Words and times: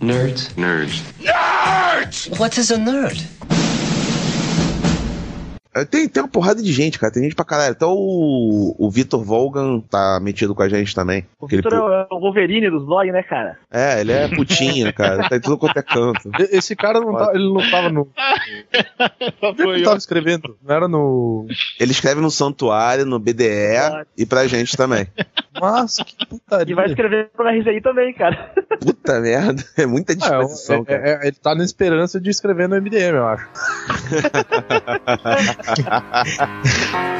Nerds. 0.00 0.54
Nerds. 0.56 1.02
What 2.38 2.58
is 2.58 2.70
a 2.70 2.78
nerd? 2.78 3.26
É, 5.74 5.84
Tem, 5.84 6.08
tem 6.08 6.22
uma 6.22 6.28
porrada 6.28 6.62
de 6.62 6.72
gente, 6.72 6.98
cara. 6.98 7.12
Tem 7.12 7.22
gente 7.22 7.34
pra 7.34 7.44
caralho. 7.44 7.72
Até 7.72 7.84
o, 7.86 8.74
o 8.78 8.90
Vitor 8.90 9.22
Volgan 9.22 9.80
tá 9.80 10.18
metido 10.20 10.54
com 10.54 10.62
a 10.62 10.68
gente 10.68 10.94
também. 10.94 11.26
O 11.38 11.46
Vitor 11.46 11.70
pu- 11.70 11.76
é 11.92 12.06
o 12.10 12.20
Wolverine 12.20 12.70
dos 12.70 12.84
blogs, 12.84 13.12
né, 13.12 13.22
cara? 13.22 13.58
É, 13.70 14.00
ele 14.00 14.12
é 14.12 14.28
putinho, 14.28 14.92
cara. 14.94 15.28
Tá 15.28 15.36
em 15.36 15.40
tudo 15.40 15.58
quanto 15.58 15.78
é 15.78 15.82
canto. 15.82 16.30
Esse 16.50 16.74
cara 16.74 17.00
não 17.00 17.14
tá, 17.14 17.32
ele 17.34 17.52
não 17.52 17.70
tava 17.70 17.90
no. 17.90 18.08
Ele 19.72 19.84
tava 19.84 19.98
escrevendo? 19.98 20.56
Não 20.64 20.74
era 20.74 20.88
no. 20.88 21.46
Ele 21.78 21.92
escreve 21.92 22.20
no 22.20 22.30
Santuário, 22.30 23.04
no 23.06 23.18
BDE 23.18 23.46
e 24.16 24.24
pra 24.26 24.46
gente 24.46 24.76
também. 24.76 25.06
Mas 25.60 25.96
que 25.96 26.26
putaria. 26.26 26.72
E 26.72 26.74
vai 26.74 26.86
escrever 26.86 27.30
pro 27.36 27.48
RZI 27.48 27.80
também, 27.80 28.12
cara. 28.14 28.52
Puta 28.80 29.20
merda. 29.20 29.62
É 29.76 29.86
muita 29.86 30.12
É, 30.12 30.16
disposição, 30.16 30.82
é- 30.82 30.84
cara. 30.84 31.08
é- 31.08 31.26
ele 31.28 31.36
tá 31.36 31.54
na 31.54 31.64
esperança 31.64 32.20
de 32.20 32.30
escrever 32.30 32.68
no 32.68 32.76
MDM, 32.76 33.16
eu 33.16 33.26
acho. 33.26 33.48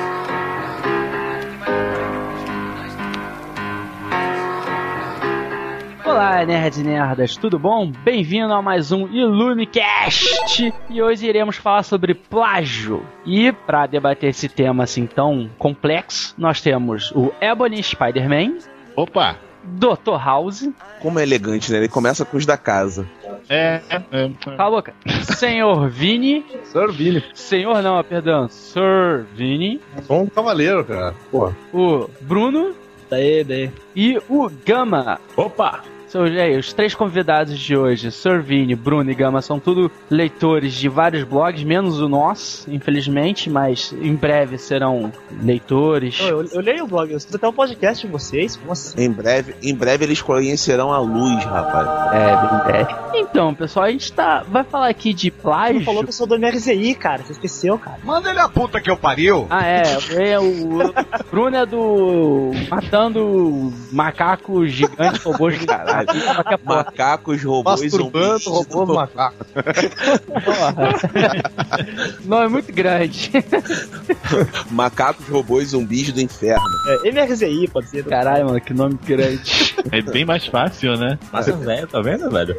Olá, 6.11 6.43
nerds 6.43 6.79
e 6.79 6.83
nerdas, 6.83 7.37
tudo 7.37 7.59
bom? 7.59 7.93
Bem-vindo 8.03 8.55
a 8.55 8.63
mais 8.63 8.91
um 8.91 9.07
IlumiCast! 9.09 10.73
E 10.89 11.03
hoje 11.03 11.27
iremos 11.27 11.57
falar 11.57 11.83
sobre 11.83 12.15
plágio. 12.15 13.05
E 13.27 13.53
para 13.53 13.87
debater 13.87 14.31
esse 14.31 14.49
tema 14.49 14.85
assim 14.85 15.07
tão 15.07 15.51
complexo, 15.59 16.35
nós 16.39 16.63
temos 16.63 17.13
o 17.15 17.31
Ebony 17.43 17.83
Spider-Man, 17.83 18.55
Opa! 18.97 19.37
Dr. 19.63 20.17
House, 20.19 20.71
Como 21.03 21.19
é 21.19 21.25
elegante, 21.25 21.71
né? 21.71 21.77
Ele 21.77 21.89
começa 21.89 22.25
com 22.25 22.39
os 22.39 22.47
da 22.47 22.57
casa. 22.57 23.07
É, 23.51 23.83
é, 23.91 24.31
cala 24.57 24.69
a 24.69 24.71
boca, 24.71 24.95
Senhor 25.37 25.91
Vini, 25.91 26.43
Sir 26.65 26.91
Vini, 26.91 27.23
Senhor 27.35 27.83
não, 27.83 28.03
perdão, 28.03 28.49
Sir 28.49 29.27
Vini, 29.35 29.79
sou 30.05 30.23
um 30.23 30.27
cavaleiro, 30.27 30.83
cara. 30.87 31.15
Porra. 31.31 31.55
o 31.73 32.09
Bruno 32.23 32.75
Daí, 33.11 33.43
daí. 33.45 33.71
e 33.97 34.19
o 34.29 34.51
Gama. 34.67 35.19
Opa! 35.37 35.83
São 36.09 36.23
aí, 36.23 36.57
os 36.57 36.73
três 36.73 36.95
convidados 36.95 37.59
de 37.59 37.77
hoje, 37.77 38.11
Sir 38.11 38.43
Vini, 38.43 38.75
Bruno 38.75 39.11
e 39.11 39.15
Gama, 39.15 39.43
são 39.43 39.61
tudo 39.61 39.91
leitores 40.11 40.73
de 40.73 40.89
vários 40.89 41.23
blogs, 41.23 41.63
menos 41.65 42.01
o 42.01 42.09
nosso, 42.09 42.71
infelizmente, 42.71 43.51
mas 43.51 43.93
em 43.93 44.15
breve 44.15 44.57
serão 44.57 45.13
leitores. 45.43 46.19
Eu, 46.21 46.45
eu 46.45 46.61
leio 46.61 46.85
o 46.85 46.87
blog, 46.87 47.11
eu 47.11 47.19
escuto 47.19 47.37
até 47.37 47.47
o 47.47 47.53
podcast 47.53 48.07
de 48.07 48.13
vocês. 48.13 48.59
Assim? 48.71 49.05
Em 49.05 49.11
breve, 49.11 49.55
em 49.63 49.75
breve 49.75 50.05
eles 50.05 50.23
conhecerão 50.23 50.93
a 50.93 50.99
luz, 50.99 51.45
rapaz. 51.45 52.15
É, 52.15 52.37
bem 52.37 52.65
breve. 52.65 52.95
Então, 53.15 53.55
pessoal, 53.55 53.87
a 53.87 53.91
gente 53.91 54.13
tá, 54.13 54.45
vai 54.49 54.65
falar 54.65 54.89
aqui 54.89 55.13
de 55.13 55.31
Você 55.31 55.43
plágio. 55.43 55.75
não 55.77 55.85
falou 55.85 56.03
que 56.03 56.09
eu 56.09 56.13
sou 56.13 56.27
do 56.27 56.39
MRZI, 56.39 56.95
cara. 56.95 57.23
Você 57.23 57.33
esqueceu, 57.33 57.79
cara. 57.79 57.99
Manda 58.03 58.31
ele 58.31 58.39
a 58.39 58.49
puta 58.49 58.81
que 58.81 58.91
eu 58.91 58.97
pariu. 58.97 59.47
Ah, 59.51 59.67
é, 59.67 59.83
é 60.17 60.39
o, 60.39 60.79
o 60.89 60.95
Bruno 61.31 61.57
é 61.57 61.67
do 61.67 62.53
matando 62.71 63.73
macacos 63.93 64.71
gigantes, 64.73 65.23
robôs 65.23 65.59
gigantes. 65.59 65.87
Daqui 65.87 65.98
Macacos, 66.65 67.43
robôs, 67.43 67.83
Masturbando, 67.83 68.39
zumbis. 68.39 68.75
robôs 68.75 68.97
macacos. 68.97 69.47
Não, 72.25 72.43
é 72.43 72.49
muito 72.49 72.73
grande. 72.73 73.31
Macacos, 74.71 75.27
robôs, 75.29 75.69
zumbis 75.69 76.13
do 76.13 76.21
inferno. 76.21 76.63
É, 77.05 77.09
MRZI, 77.11 77.69
pode 77.69 77.89
ser. 77.89 78.05
Caralho, 78.05 78.47
mano, 78.47 78.61
que 78.61 78.75
nome 78.75 78.99
grande. 79.05 79.75
é 79.93 80.03
bem 80.03 80.25
mais 80.25 80.47
fácil, 80.47 80.97
né? 80.97 81.19
Massa 81.33 81.53
velho, 81.53 81.87
tá 81.87 82.01
vendo, 82.01 82.31
velho? 82.31 82.57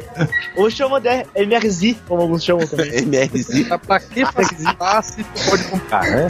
Ou 0.56 0.70
chama 0.70 1.00
de 1.00 1.26
MRZ, 1.34 1.96
como 2.06 2.22
alguns 2.22 2.44
chamam 2.44 2.66
também. 2.66 3.02
MRZ. 3.02 3.68
Mas 3.68 3.80
pra 3.80 4.00
que 4.00 4.24
se 4.24 5.24
tu 5.24 5.50
pode 5.50 5.64
comprar, 5.64 6.04
né? 6.10 6.28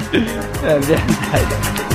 É 0.65 0.79
verdade. 0.79 1.90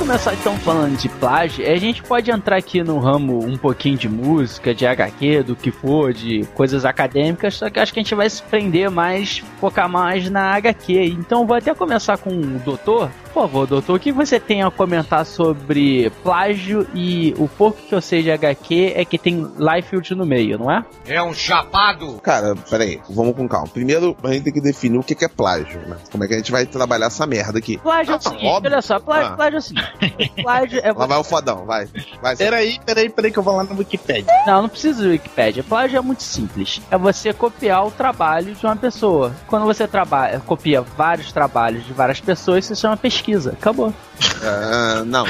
Começar 0.00 0.32
então 0.32 0.56
falando 0.56 0.96
de 0.96 1.10
plágio. 1.10 1.70
A 1.70 1.76
gente 1.76 2.02
pode 2.02 2.30
entrar 2.30 2.56
aqui 2.56 2.82
no 2.82 2.98
ramo 2.98 3.44
um 3.44 3.58
pouquinho 3.58 3.98
de 3.98 4.08
música, 4.08 4.74
de 4.74 4.86
HQ, 4.86 5.42
do 5.42 5.54
que 5.54 5.70
for, 5.70 6.14
de 6.14 6.46
coisas 6.54 6.86
acadêmicas, 6.86 7.56
só 7.56 7.68
que 7.68 7.78
acho 7.78 7.92
que 7.92 8.00
a 8.00 8.02
gente 8.02 8.14
vai 8.14 8.28
se 8.30 8.42
prender 8.42 8.90
mais, 8.90 9.42
focar 9.60 9.90
mais 9.90 10.30
na 10.30 10.56
HQ. 10.56 11.04
Então 11.04 11.46
vou 11.46 11.54
até 11.54 11.74
começar 11.74 12.16
com 12.16 12.30
o 12.30 12.58
doutor. 12.60 13.10
Por 13.32 13.42
favor, 13.42 13.66
doutor, 13.66 13.96
o 13.96 14.00
que 14.00 14.10
você 14.12 14.38
tem 14.40 14.62
a 14.62 14.70
comentar 14.70 15.24
sobre 15.24 16.10
plágio 16.22 16.86
e 16.94 17.32
o 17.38 17.46
pouco 17.48 17.78
que 17.80 17.94
eu 17.94 18.00
sei 18.00 18.22
de 18.22 18.30
HQ 18.30 18.92
é 18.96 19.04
que 19.04 19.16
tem 19.16 19.46
Liefeld 19.56 20.14
no 20.14 20.26
meio, 20.26 20.58
não 20.58 20.70
é? 20.70 20.84
É 21.06 21.22
um 21.22 21.32
chapado. 21.32 22.18
Cara, 22.22 22.54
peraí, 22.68 23.00
vamos 23.08 23.34
com 23.36 23.48
calma. 23.48 23.68
Primeiro, 23.68 24.16
a 24.22 24.32
gente 24.32 24.44
tem 24.44 24.52
que 24.52 24.60
definir 24.60 24.98
o 24.98 25.02
que 25.02 25.24
é 25.24 25.28
plágio, 25.28 25.80
né? 25.86 25.96
Como 26.10 26.24
é 26.24 26.26
que 26.28 26.34
a 26.34 26.36
gente 26.38 26.50
vai 26.50 26.66
trabalhar 26.66 27.06
essa 27.06 27.26
merda 27.26 27.58
aqui. 27.58 27.78
Plágio 27.78 28.12
é 28.12 28.14
o 28.14 28.16
Ah, 28.16 28.20
seguinte, 28.20 28.46
óbvio. 28.46 28.70
olha 28.72 28.82
só, 28.82 28.98
plágio, 28.98 29.32
Ah. 29.32 29.36
plágio 29.36 29.56
é 29.56 29.58
o 29.58 29.62
seguinte. 29.62 30.32
Plágio 30.42 30.80
é 30.82 30.92
Lá 30.92 31.06
vai 31.06 31.18
o 31.18 31.24
fodão, 31.24 31.64
vai. 31.66 31.88
Vai, 32.20 32.36
Peraí, 32.36 32.78
peraí, 32.84 33.08
peraí 33.08 33.30
que 33.30 33.38
eu 33.38 33.42
vou 33.42 33.54
lá 33.56 33.64
na 33.64 33.74
Wikipedia. 33.74 34.32
Não, 34.46 34.62
não 34.62 34.68
precisa 34.68 35.02
do 35.04 35.10
Wikipedia. 35.10 35.62
Plágio 35.62 35.98
é 35.98 36.00
muito 36.00 36.22
simples. 36.22 36.80
É 36.90 36.98
você 36.98 37.32
copiar 37.32 37.86
o 37.86 37.90
trabalho 37.90 38.54
de 38.54 38.64
uma 38.66 38.76
pessoa. 38.76 39.32
Quando 39.46 39.64
você 39.66 39.86
trabalha, 39.86 40.40
copia 40.40 40.80
vários 40.82 41.32
trabalhos 41.32 41.84
de 41.86 41.92
várias 41.92 42.20
pessoas, 42.20 42.64
isso 42.64 42.74
chama 42.80 42.96
pesquisa. 42.96 43.19
Acabou. 43.52 43.92
Ah, 44.42 45.02
não. 45.06 45.24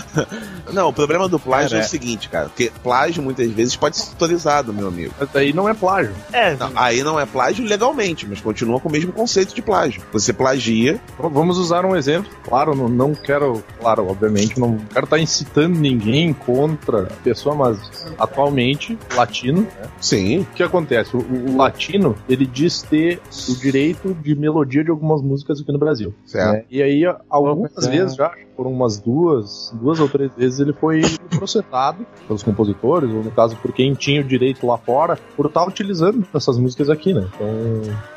não, 0.72 0.88
o 0.88 0.92
problema 0.92 1.28
do 1.28 1.38
plágio 1.38 1.68
é. 1.76 1.80
Cara, 1.80 1.84
o 1.86 1.88
seguinte, 1.88 2.28
cara. 2.28 2.44
Porque 2.48 2.70
plágio 2.82 3.22
muitas 3.22 3.50
vezes 3.50 3.76
pode 3.76 3.96
ser 3.96 4.10
autorizado, 4.10 4.72
meu 4.72 4.88
amigo. 4.88 5.12
Mas 5.18 5.28
daí 5.32 5.52
não 5.52 5.68
é 5.68 5.74
plágio. 5.74 6.12
É, 6.32 6.54
Não, 6.56 6.70
aí 6.74 7.02
não 7.02 7.18
é 7.18 7.26
plágio 7.26 7.64
legalmente, 7.64 8.26
mas 8.26 8.40
continua 8.40 8.80
com 8.80 8.88
o 8.88 8.92
mesmo 8.92 9.12
conceito 9.12 9.54
de 9.54 9.62
plágio. 9.62 10.02
Você 10.12 10.32
plagia. 10.32 11.00
Vamos 11.18 11.58
usar 11.58 11.84
um 11.84 11.94
exemplo. 11.96 12.30
Claro, 12.44 12.74
não, 12.74 12.88
não 12.88 13.14
quero, 13.14 13.62
claro, 13.80 14.08
obviamente, 14.08 14.58
não 14.58 14.78
quero 14.92 15.04
estar 15.04 15.18
incitando 15.18 15.78
ninguém 15.78 16.32
contra 16.32 17.02
a 17.04 17.22
pessoa, 17.22 17.54
mas 17.54 17.78
atualmente, 18.18 18.98
latino, 19.14 19.62
né? 19.62 19.88
Sim. 20.00 20.38
o 20.40 20.44
que 20.54 20.62
acontece? 20.62 21.16
O, 21.16 21.20
o- 21.20 21.56
latino, 21.56 22.16
ele 22.28 22.46
diz 22.46 22.82
ter 22.82 23.20
o 23.48 23.54
direito 23.56 24.14
de 24.14 24.34
melodia 24.34 24.84
de 24.84 24.90
algumas 24.90 25.20
músicas 25.22 25.60
aqui 25.60 25.72
no 25.72 25.78
Brasil. 25.78 26.14
Certo. 26.26 26.52
né? 26.52 26.64
E 26.70 26.82
aí, 26.82 27.02
algumas 27.28 27.72
Opa. 27.72 27.88
vezes 27.88 28.16
já, 28.16 28.32
por 28.58 28.66
umas 28.66 28.98
duas, 28.98 29.72
duas 29.80 30.00
ou 30.00 30.08
três 30.08 30.32
vezes, 30.36 30.58
ele 30.58 30.72
foi 30.72 31.00
processado 31.30 32.04
pelos 32.26 32.42
compositores, 32.42 33.08
ou 33.08 33.22
no 33.22 33.30
caso, 33.30 33.54
por 33.54 33.72
quem 33.72 33.94
tinha 33.94 34.20
o 34.20 34.24
direito 34.24 34.66
lá 34.66 34.76
fora, 34.76 35.16
por 35.36 35.46
estar 35.46 35.64
utilizando 35.64 36.26
essas 36.34 36.58
músicas 36.58 36.90
aqui, 36.90 37.14
né? 37.14 37.24
Então, 37.36 37.48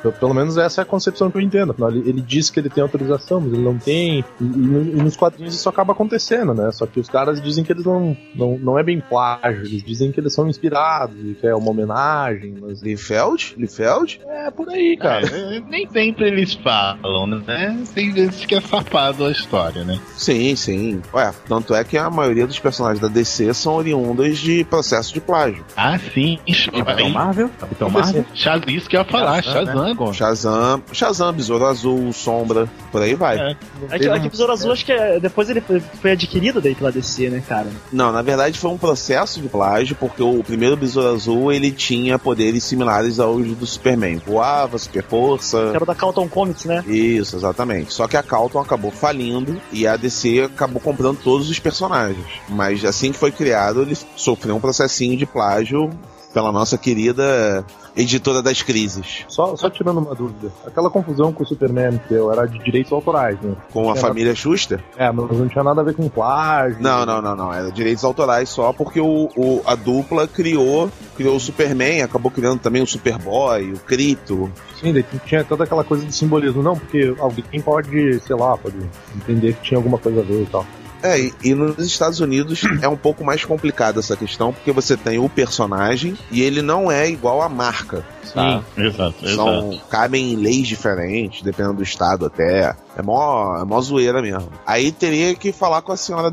eu- 0.04 0.12
pelo 0.12 0.34
menos 0.34 0.58
essa 0.58 0.82
é 0.82 0.84
a 0.84 0.86
concepção 0.86 1.30
que 1.30 1.38
eu 1.38 1.42
entendo. 1.42 1.76
Ele, 1.88 2.10
ele 2.10 2.22
diz 2.22 2.50
que 2.50 2.60
ele 2.60 2.72
tem 2.72 2.82
autorização, 2.82 3.40
mas 3.40 3.54
ele 3.54 3.62
não 3.62 3.78
tem. 3.78 4.26
E, 4.40 4.44
e 4.44 4.48
no- 4.48 4.82
e 4.82 5.04
nos 5.04 5.16
quadrinhos 5.16 5.54
isso 5.54 5.70
acaba 5.70 5.94
acontecendo, 5.94 6.56
né? 6.56 6.72
Só 6.72 6.88
que 6.88 7.00
os 7.00 7.08
caras 7.08 7.40
dizem 7.40 7.64
que 7.64 7.72
eles 7.72 7.86
não, 7.86 8.18
não, 8.34 8.58
não 8.58 8.80
é 8.80 8.84
bem 8.84 9.00
plágio, 9.00 9.64
eles 9.64 9.84
dizem 9.84 10.12
que 10.12 10.20
eles 10.20 10.34
são 10.34 10.48
inspirados, 10.50 11.16
e 11.24 11.36
que 11.36 11.46
é 11.46 11.54
uma 11.56 11.70
homenagem, 11.70 12.56
mas 12.60 12.82
Liefeld? 12.82 13.54
Liefeld? 13.60 14.20
é 14.28 14.50
por 14.50 14.68
aí, 14.70 14.98
cara. 14.98 15.28
É, 15.28 15.60
nem 15.70 15.88
sempre 15.88 16.30
eles 16.30 16.56
falam, 16.56 17.28
né? 17.28 17.84
Tem 17.94 18.12
vezes 18.12 18.44
que 18.44 18.56
é 18.56 18.62
safado 18.62 19.26
a 19.26 19.32
história, 19.32 19.84
né? 19.84 20.00
Sim, 20.16 20.31
sim. 20.56 21.02
Ué, 21.14 21.32
tanto 21.48 21.74
é 21.74 21.84
que 21.84 21.98
a 21.98 22.10
maioria 22.10 22.46
dos 22.48 22.60
personagens 22.60 23.00
da 23.00 23.08
DC 23.08 23.54
são 23.54 23.76
oriundas 23.76 24.38
de 24.38 24.64
processo 24.64 25.14
de 25.14 25.20
plágio. 25.22 25.64
Ah, 25.76 25.98
sim. 26.14 26.40
Capitão 26.72 27.10
Marvel? 27.10 27.50
Capitão 27.60 27.90
Marvel? 27.90 28.26
Shazam, 28.34 28.70
isso 28.70 28.90
que 28.90 28.96
eu 28.96 29.02
ia 29.02 29.06
falar, 29.06 29.44
Shazam, 29.44 29.84
né? 29.84 29.96
Shazam. 29.96 30.14
Shazam, 30.14 30.84
Shazam, 30.92 31.34
Besouro 31.34 31.66
Azul, 31.66 32.14
Sombra, 32.14 32.70
por 32.92 33.02
aí 33.02 33.16
vai. 33.16 33.38
É. 33.38 33.56
é 33.90 34.00
que, 34.00 34.08
é 34.08 34.20
que 34.20 34.28
o 34.28 34.30
Besouro 34.30 34.54
Azul, 34.54 34.72
acho 34.72 34.86
que 34.86 34.92
é- 34.92 35.20
depois 35.20 35.50
ele 35.50 35.62
foi, 35.62 36.12
adquirido 36.12 36.62
daí 36.62 36.76
pela 36.76 36.92
DC, 36.92 37.30
né, 37.30 37.44
cara? 37.48 37.68
Não, 37.92 38.12
na 38.12 38.22
verdade 38.22 38.60
foi 38.60 38.70
um 38.72 38.78
processo 38.78 39.42
de 39.42 39.48
plágio, 39.48 39.96
porque 39.96 40.22
o 40.22 40.44
primeiro 40.44 40.76
Besouro 40.76 41.14
Azul 41.14 41.52
ele 41.52 41.72
tinha 41.72 42.18
poderes 42.20 42.64
similares 42.64 43.20
aos 43.20 43.48
do 43.48 43.66
Superman. 43.66 44.22
Voava, 44.26 44.78
super 44.78 45.04
força. 45.04 45.58
Era 45.74 45.84
o 45.84 45.86
da 45.86 45.96
Carlton 45.96 46.28
Comics, 46.28 46.66
né? 46.66 46.84
Isso, 46.88 47.36
exatamente. 47.36 47.94
Só 47.94 48.08
que 48.08 48.18
a 48.18 48.24
Calton 48.24 48.60
acabou 48.60 48.92
falindo 48.92 49.62
e 49.72 49.88
a 49.88 49.96
DC 49.96 50.21
acabou 50.42 50.82
comprando 50.82 51.18
todos 51.18 51.50
os 51.50 51.60
personagens. 51.60 52.28
Mas 52.50 52.84
assim 52.86 53.12
que 53.12 53.18
foi 53.18 53.32
criado, 53.32 53.82
ele 53.82 53.98
sofreu 54.16 54.56
um 54.56 54.60
processinho 54.60 55.18
de 55.18 55.26
plágio 55.26 55.90
pela 56.34 56.52
nossa 56.52 56.78
querida 56.78 57.66
editora 57.96 58.42
das 58.42 58.62
crises. 58.62 59.26
Só, 59.28 59.56
só 59.56 59.70
tirando 59.70 59.98
uma 60.00 60.16
dúvida. 60.16 60.52
Aquela 60.66 60.90
confusão 60.90 61.32
com 61.34 61.44
o 61.44 61.46
Superman 61.48 61.98
que 62.00 62.14
deu 62.14 62.32
era 62.32 62.46
de 62.46 62.58
direitos 62.60 62.92
autorais, 62.92 63.40
né? 63.42 63.56
Com 63.72 63.90
a 63.92 63.96
família 63.96 64.34
Schuster? 64.36 64.84
É, 64.98 65.12
mas 65.12 65.38
não 65.38 65.48
tinha 65.48 65.64
nada 65.64 65.82
a 65.82 65.84
ver 65.84 65.94
com 65.96 66.08
plágio. 66.10 66.78
Não, 66.82 67.06
não, 67.06 67.22
não, 67.22 67.36
não. 67.36 67.54
Era 67.54 67.72
direitos 67.72 68.04
autorais 68.04 68.50
só 68.50 68.72
porque 68.74 69.00
o, 69.02 69.30
o- 69.36 69.62
a 69.66 69.76
dupla 69.76 70.28
criou, 70.28 70.90
criou 71.16 71.36
o 71.36 71.40
Superman, 71.40 72.02
acabou 72.02 72.32
criando 72.32 72.60
também 72.60 72.82
o 72.82 72.88
Superboy, 72.88 73.74
o 73.74 73.80
Crito. 73.80 74.52
Sim, 74.80 74.94
daí 74.94 75.06
tinha 75.26 75.44
toda 75.44 75.64
aquela 75.64 75.84
coisa 75.84 76.06
de 76.06 76.14
simbolismo. 76.14 76.64
Não, 76.64 76.76
porque 76.78 77.14
alguém 77.20 77.62
pode, 77.62 78.20
sei 78.22 78.36
lá, 78.36 78.58
pode 78.58 78.76
entender 79.16 79.54
que 79.54 79.62
tinha 79.62 79.78
alguma 79.78 79.98
coisa 79.98 80.22
a 80.22 80.24
ver 80.24 80.44
e 80.44 80.46
tal. 80.48 80.66
É, 81.04 81.20
e, 81.20 81.34
e 81.44 81.54
nos 81.54 81.86
Estados 81.86 82.20
Unidos 82.20 82.62
é 82.82 82.88
um 82.88 82.98
pouco 82.98 83.24
mais 83.24 83.44
complicada 83.44 84.00
essa 84.00 84.16
questão, 84.16 84.54
porque 84.54 84.72
você 84.72 84.96
tem 84.96 85.20
o 85.20 85.30
personagem 85.30 86.18
e 86.32 86.42
ele 86.42 86.62
não 86.62 86.92
é 86.92 87.10
igual 87.10 87.42
à 87.42 87.50
marca. 87.50 88.06
Tá? 88.34 88.64
Exato, 88.78 89.16
exato. 89.26 89.36
São, 89.36 89.82
cabem 89.90 90.34
em 90.34 90.36
leis 90.38 90.68
diferentes, 90.68 91.42
dependendo 91.42 91.76
do 91.76 91.84
estado 91.84 92.26
até. 92.26 92.76
É 92.96 93.02
mó, 93.02 93.58
é 93.58 93.66
mó 93.66 93.82
zoeira 93.82 94.22
mesmo. 94.22 94.50
Aí 94.66 94.92
teria 94.92 95.36
que 95.36 95.52
falar 95.52 95.82
com 95.82 95.92
a 95.92 95.98
senhora 95.98 96.32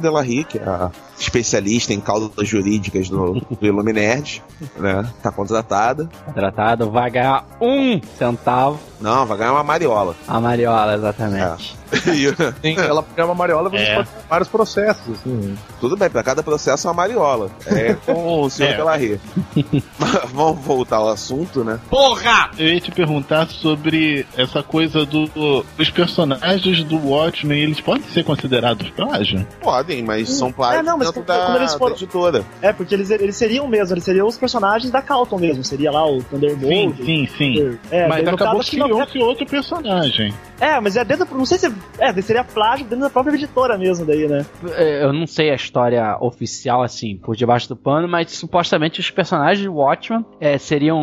que 0.49 0.59
é 0.59 0.63
a 0.63 0.91
especialista 1.19 1.93
em 1.93 2.01
causas 2.01 2.31
jurídicas 2.49 3.09
do, 3.09 3.35
do 3.41 3.59
Iluminerd, 3.67 4.43
né? 4.77 5.09
Tá 5.23 5.31
contratada. 5.33 6.09
Contratado 6.25 6.91
vai 6.91 7.11
ganhar 7.11 7.45
um 7.61 8.01
centavo. 8.19 8.79
Não, 9.01 9.25
vai 9.27 9.39
ganhar 9.39 9.53
uma 9.53 9.63
mariola. 9.63 10.15
A 10.27 10.41
Mariola, 10.41 10.95
exatamente. 10.95 11.77
E- 11.89 12.35
Sim, 12.61 12.77
ela 12.79 13.03
é 13.17 13.25
uma 13.25 13.35
mariola, 13.35 13.71
você 13.71 13.79
É. 13.83 13.95
pode 13.95 14.09
ter 14.11 14.21
vários 14.29 14.49
processos, 14.49 15.15
assim. 15.21 15.57
Tudo 15.81 15.97
bem, 15.97 16.11
pra 16.11 16.23
cada 16.23 16.43
processo 16.43 16.87
é 16.87 16.91
uma 16.91 16.95
mariola. 16.97 17.51
É 17.65 17.95
com 17.95 18.43
o 18.43 18.51
senhor 18.51 18.73
É. 18.73 18.77
Delarry. 18.77 19.19
Mas 19.99 20.31
vamos 20.31 20.63
voltar 20.63 20.97
ao 20.97 21.09
assunto, 21.09 21.65
né? 21.65 21.81
Porra! 21.89 22.51
Eu 22.59 22.69
ia 22.69 22.79
te 22.81 22.91
perguntar 22.91 23.47
sobre 23.49 24.27
essa 24.37 24.63
coisa 24.63 25.07
do, 25.07 25.65
dos 25.79 25.89
personagens 25.91 26.85
do 26.85 26.99
Watchmen, 27.09 27.59
eles 27.63 27.81
podem 27.81 28.03
ser 28.03 28.23
considerados 28.23 28.91
plágio? 28.91 29.47
Podem, 29.63 30.03
mas 30.03 30.29
são 30.29 30.53
plágios 30.53 30.81
É, 30.81 30.83
não, 30.83 30.99
mas 30.99 31.08
dentro 31.13 31.23
da, 31.23 31.47
quando 31.47 31.57
eles 31.57 31.75
foram- 31.75 31.95
da 31.95 31.97
editora. 31.97 32.45
É, 32.63 32.73
porque 32.73 32.95
eles, 32.95 33.11
eles 33.11 33.37
seriam 33.37 33.67
mesmo, 33.69 33.95
eles 33.95 34.05
seriam 34.05 34.27
os 34.27 34.37
personagens 34.37 34.91
da 34.91 35.03
Calton 35.03 35.39
mesmo. 35.39 35.65
Seria 35.65 35.91
lá 35.91 36.07
o 36.07 36.21
Sim, 36.21 36.27
Thunderbolt. 36.31 36.97
sim, 37.05 37.27
sim. 37.37 37.79
É, 37.91 38.07
Mas 38.09 38.27
acabou 38.27 38.59
caso, 38.59 38.71
que 38.71 38.81
criou-se 38.81 39.19
outro 39.19 39.47
personagem. 39.47 40.33
É, 40.61 40.81
mas 40.81 40.97
é 40.97 41.05
dentro. 41.05 41.27
Não 41.37 41.47
sei 41.47 41.59
se. 41.59 41.73
É, 41.99 42.13
seria 42.21 42.43
plágio 42.43 42.85
dentro 42.85 43.05
da 43.05 43.11
própria 43.11 43.35
editora 43.35 43.79
mesmo, 43.79 44.05
daí, 44.05 44.27
né? 44.27 44.45
É, 44.75 45.05
Eu 45.05 45.13
não 45.13 45.27
sei 45.27 45.51
a 45.51 45.55
história 45.55 46.17
oficial, 46.21 46.83
assim, 46.83 47.17
por 47.17 47.37
debaixo 47.37 47.69
do 47.69 47.77
pano, 47.77 48.09
mas 48.09 48.33
supostamente 48.33 48.99
os 48.99 49.11
personagens 49.11 49.61
de 49.61 49.69
Watchmen 49.69 50.25
é, 50.41 50.59
seriam 50.59 50.99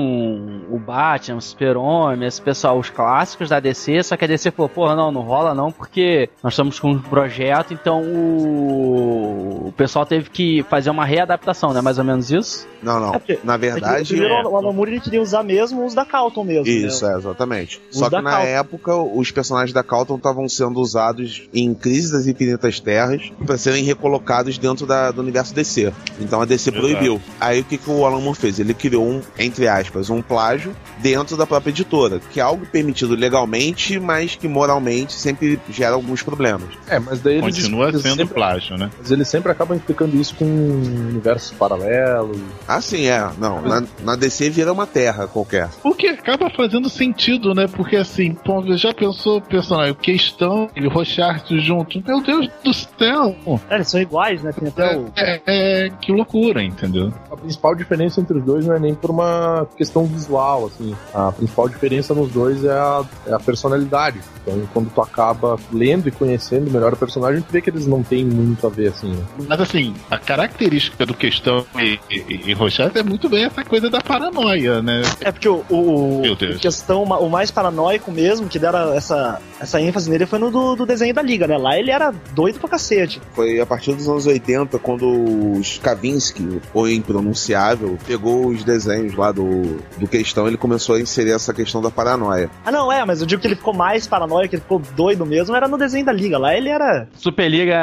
o 0.69 0.77
Batman, 0.77 1.37
o 1.37 1.41
Super-Homem, 1.41 2.27
esse 2.27 2.41
pessoal, 2.41 2.77
os 2.77 2.89
clássicos 2.89 3.47
da 3.49 3.59
DC, 3.61 4.03
só 4.03 4.17
que 4.17 4.25
a 4.25 4.27
DC 4.27 4.51
falou, 4.51 4.67
porra, 4.67 4.93
não, 4.95 5.09
não 5.11 5.21
rola 5.21 5.53
não, 5.53 5.71
porque 5.71 6.29
nós 6.43 6.51
estamos 6.53 6.77
com 6.77 6.91
um 6.91 6.99
projeto, 6.99 7.73
então 7.73 8.01
o, 8.03 9.67
o 9.67 9.71
pessoal 9.71 9.94
teve 10.03 10.29
que 10.31 10.65
fazer 10.69 10.89
uma 10.89 11.05
readaptação, 11.05 11.71
né? 11.73 11.79
Mais 11.81 11.99
ou 11.99 12.03
menos 12.03 12.31
isso? 12.31 12.67
Não, 12.81 12.99
não. 12.99 13.13
É 13.15 13.19
porque- 13.19 13.39
Na 13.43 13.53
É 13.53 13.57
que 13.57 13.65
verdade. 13.65 14.07
primeiro 14.09 14.49
o 14.49 14.57
Alan 14.57 14.73
Moore 14.73 14.91
ele 14.93 14.99
queria 14.99 15.21
usar 15.21 15.43
mesmo 15.43 15.85
os 15.85 15.93
da 15.93 16.03
Calton 16.05 16.43
mesmo. 16.43 16.67
Isso, 16.67 17.05
né? 17.05 17.13
é, 17.13 17.17
exatamente. 17.17 17.81
Os 17.91 17.97
Só 17.99 18.09
que 18.09 18.15
na 18.21 18.31
Calton. 18.31 18.47
época, 18.47 18.95
os 18.95 19.31
personagens 19.31 19.73
da 19.73 19.83
Calton 19.83 20.15
estavam 20.17 20.49
sendo 20.49 20.79
usados 20.79 21.47
em 21.53 21.73
Crise 21.73 22.11
das 22.11 22.27
Infinitas 22.27 22.79
Terras 22.79 23.31
para 23.45 23.57
serem 23.57 23.83
recolocados 23.83 24.57
dentro 24.57 24.85
da- 24.85 25.11
do 25.11 25.21
universo 25.21 25.53
DC. 25.53 25.93
Então 26.19 26.41
a 26.41 26.45
DC 26.45 26.69
Exato. 26.69 26.81
proibiu. 26.85 27.21
Aí 27.39 27.61
o 27.61 27.63
que, 27.63 27.77
que 27.77 27.89
o 27.89 28.05
Alan 28.05 28.19
Moore 28.19 28.37
fez? 28.37 28.59
Ele 28.59 28.73
criou 28.73 29.05
um, 29.07 29.21
entre 29.37 29.67
aspas, 29.67 30.09
um 30.09 30.21
plágio 30.21 30.75
dentro 30.99 31.35
da 31.37 31.45
própria 31.45 31.69
editora, 31.71 32.19
que 32.31 32.39
é 32.39 32.43
algo 32.43 32.65
permitido 32.65 33.15
legalmente, 33.15 33.99
mas 33.99 34.35
que 34.35 34.47
moralmente 34.47 35.13
sempre 35.13 35.59
gera 35.69 35.93
alguns 35.95 36.23
problemas. 36.23 36.69
É, 36.87 36.97
mas 36.99 37.19
daí 37.19 37.35
eles, 37.37 37.55
Continua 37.55 37.91
sendo 37.91 38.15
sempre, 38.15 38.33
plágio, 38.33 38.77
né? 38.77 38.89
mas 38.97 39.11
eles 39.11 39.27
sempre 39.27 39.51
acabam 39.51 39.77
explicando 39.85 40.15
isso 40.17 40.35
com 40.35 40.45
universos 40.45 41.51
paralelos. 41.51 42.37
Ah, 42.67 42.81
sim, 42.81 43.07
é. 43.07 43.29
Não, 43.37 43.61
na, 43.61 43.83
na 44.03 44.15
DC 44.15 44.49
vira 44.49 44.73
uma 44.73 44.87
terra 44.87 45.27
qualquer. 45.27 45.69
Porque 45.81 46.07
acaba 46.07 46.49
fazendo 46.49 46.89
sentido, 46.89 47.53
né? 47.53 47.67
Porque 47.67 47.95
assim, 47.95 48.33
pô, 48.33 48.63
já 48.75 48.93
pensou 48.93 49.37
o 49.37 49.41
personagem, 49.41 49.91
o 49.91 49.95
questão, 49.95 50.67
ele 50.75 50.87
Rochard 50.87 51.59
junto. 51.59 52.01
Meu 52.05 52.21
Deus 52.21 52.49
do 52.63 52.73
céu! 52.73 53.35
É, 53.69 53.75
eles 53.75 53.87
são 53.87 54.01
iguais, 54.01 54.41
né? 54.41 54.51
Tem 54.51 54.67
até 54.67 54.97
o. 54.97 55.05
É, 55.15 55.41
é, 55.45 55.89
que 56.01 56.11
loucura, 56.11 56.63
entendeu? 56.63 57.13
A 57.31 57.37
principal 57.37 57.75
diferença 57.75 58.19
entre 58.19 58.37
os 58.37 58.43
dois 58.43 58.65
não 58.65 58.75
é 58.75 58.79
nem 58.79 58.95
por 58.95 59.11
uma 59.11 59.67
questão 59.77 60.05
visual, 60.05 60.65
assim. 60.67 60.95
A 61.13 61.31
principal 61.31 61.69
diferença 61.69 62.13
nos 62.13 62.31
dois 62.31 62.63
é 62.63 62.71
a, 62.71 63.03
é 63.27 63.33
a 63.33 63.39
personalidade. 63.39 64.19
Então, 64.41 64.67
quando 64.73 64.89
tu 64.89 65.01
acaba 65.01 65.57
lendo 65.71 66.07
e 66.07 66.11
conhecendo 66.11 66.71
melhor 66.71 66.93
o 66.93 66.97
personagem, 66.97 67.41
tu 67.41 67.51
vê 67.51 67.61
que 67.61 67.69
eles 67.69 67.85
não 67.85 68.01
têm 68.01 68.25
muito 68.25 68.65
a 68.65 68.69
ver, 68.69 68.89
assim. 68.89 69.11
né? 69.11 69.25
Mas 69.47 69.59
assim, 69.59 69.74
a 70.09 70.17
característica 70.17 71.05
do 71.05 71.13
questão 71.13 71.65
e, 71.77 71.99
e, 72.09 72.49
e 72.49 72.53
Rochard 72.53 72.97
é 72.97 73.03
muito 73.03 73.27
bem 73.29 73.45
essa 73.45 73.63
coisa 73.63 73.89
da 73.89 74.01
paranoia, 74.01 74.81
né? 74.81 75.01
É 75.21 75.31
porque 75.31 75.49
o, 75.49 75.63
o, 75.69 76.21
o 76.31 76.59
questão, 76.59 77.03
o 77.03 77.29
mais 77.29 77.51
paranoico 77.51 78.11
mesmo, 78.11 78.47
que 78.47 78.59
deram 78.59 78.93
essa, 78.93 79.41
essa 79.59 79.81
ênfase 79.81 80.09
nele, 80.09 80.25
foi 80.25 80.39
no 80.39 80.49
do, 80.49 80.75
do 80.75 80.85
desenho 80.85 81.13
da 81.13 81.21
Liga, 81.21 81.47
né? 81.47 81.57
Lá 81.57 81.77
ele 81.77 81.91
era 81.91 82.13
doido 82.33 82.59
pra 82.59 82.69
cacete. 82.69 83.21
Foi 83.33 83.59
a 83.59 83.65
partir 83.65 83.93
dos 83.93 84.07
anos 84.07 84.25
80 84.25 84.79
quando 84.79 85.05
o 85.07 85.59
Stravinsky, 85.61 86.61
o 86.73 86.87
impronunciável, 86.87 87.97
pegou 88.05 88.47
os 88.47 88.63
desenhos 88.63 89.15
lá 89.15 89.31
do, 89.31 89.77
do 89.97 90.07
questão 90.07 90.47
ele 90.47 90.57
começou 90.57 90.95
a 90.95 90.99
inserir 90.99 91.31
essa 91.31 91.53
questão 91.53 91.81
da 91.81 91.89
paranoia. 91.89 92.49
Ah, 92.65 92.71
não, 92.71 92.91
é, 92.91 93.05
mas 93.05 93.21
eu 93.21 93.27
digo 93.27 93.41
que 93.41 93.47
ele 93.47 93.55
ficou 93.55 93.73
mais 93.73 94.07
paranoico, 94.07 94.49
que 94.49 94.55
ele 94.55 94.61
ficou 94.61 94.79
doido 94.95 95.25
mesmo, 95.25 95.55
era 95.55 95.67
no 95.67 95.77
desenho 95.77 96.05
da 96.05 96.11
Liga. 96.11 96.37
Lá 96.37 96.55
ele 96.55 96.69
era. 96.69 97.07
Superliga 97.15 97.75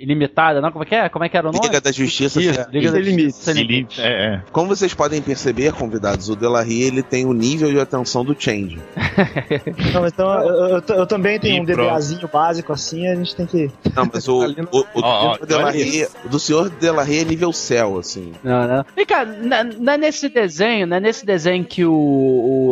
Ilimitada, 0.00 0.60
não? 0.60 0.70
Como 0.70 0.84
é 0.84 0.86
que 0.90 0.94
é? 0.96 1.08
Como 1.08 1.24
é 1.24 1.28
que 1.28 1.36
era 1.36 1.48
o 1.48 1.52
nome? 1.52 1.64
Liga 1.66 1.80
da 1.80 1.90
Justiça. 1.92 2.40
Isso, 2.42 2.66
Liga 2.72 2.90
da 2.90 2.96
Sem 2.98 3.02
limites. 3.04 3.24
Justiça 3.36 3.52
Sem 3.54 3.62
Limites. 3.64 3.98
É, 3.98 4.08
é. 4.34 4.42
Como 4.52 4.68
vocês 4.68 4.92
podem 4.92 5.22
perceber, 5.22 5.72
convidados, 5.72 6.28
o 6.28 6.36
Delarry 6.36 6.82
ele 6.82 7.02
tem 7.02 7.24
o 7.24 7.32
nível 7.32 7.70
de 7.70 7.80
atenção 7.80 8.24
do 8.24 8.34
Change. 8.38 8.78
Não, 9.94 10.06
então 10.06 10.32
eu, 10.42 10.54
eu- 10.78 10.82
eu 10.96 11.06
também 11.06 11.38
tenho 11.38 11.58
E 11.58 11.60
um 11.60 11.64
pronto. 11.64 11.86
DBAzinho 11.88 12.28
básico 12.32 12.72
assim, 12.72 13.06
a 13.08 13.14
gente 13.14 13.34
tem 13.36 13.46
que. 13.46 13.70
Não, 13.94 14.08
mas 14.12 14.26
o, 14.28 14.48
no- 14.48 14.68
o, 14.72 14.78
o, 14.80 14.86
Ó, 15.02 15.32
ó, 15.32 15.36
do 15.38 15.46
Delarry- 15.46 16.06
o 16.24 16.28
do 16.28 16.38
senhor 16.38 16.68
Delarry 16.70 17.20
é 17.20 17.24
nível 17.24 17.52
céu, 17.52 17.98
assim. 17.98 18.32
Não, 18.42 18.66
não. 18.66 18.84
Vem 18.96 19.06
cá, 19.06 19.24
não 19.24 19.64
não 19.80 19.92
é 19.92 19.96
nesse 19.98 20.28
desenho, 20.28 20.86
não 20.86 20.96
é 20.96 21.00
nesse 21.00 21.24
desenho 21.24 21.64
que 21.64 21.84
o, 21.84 21.92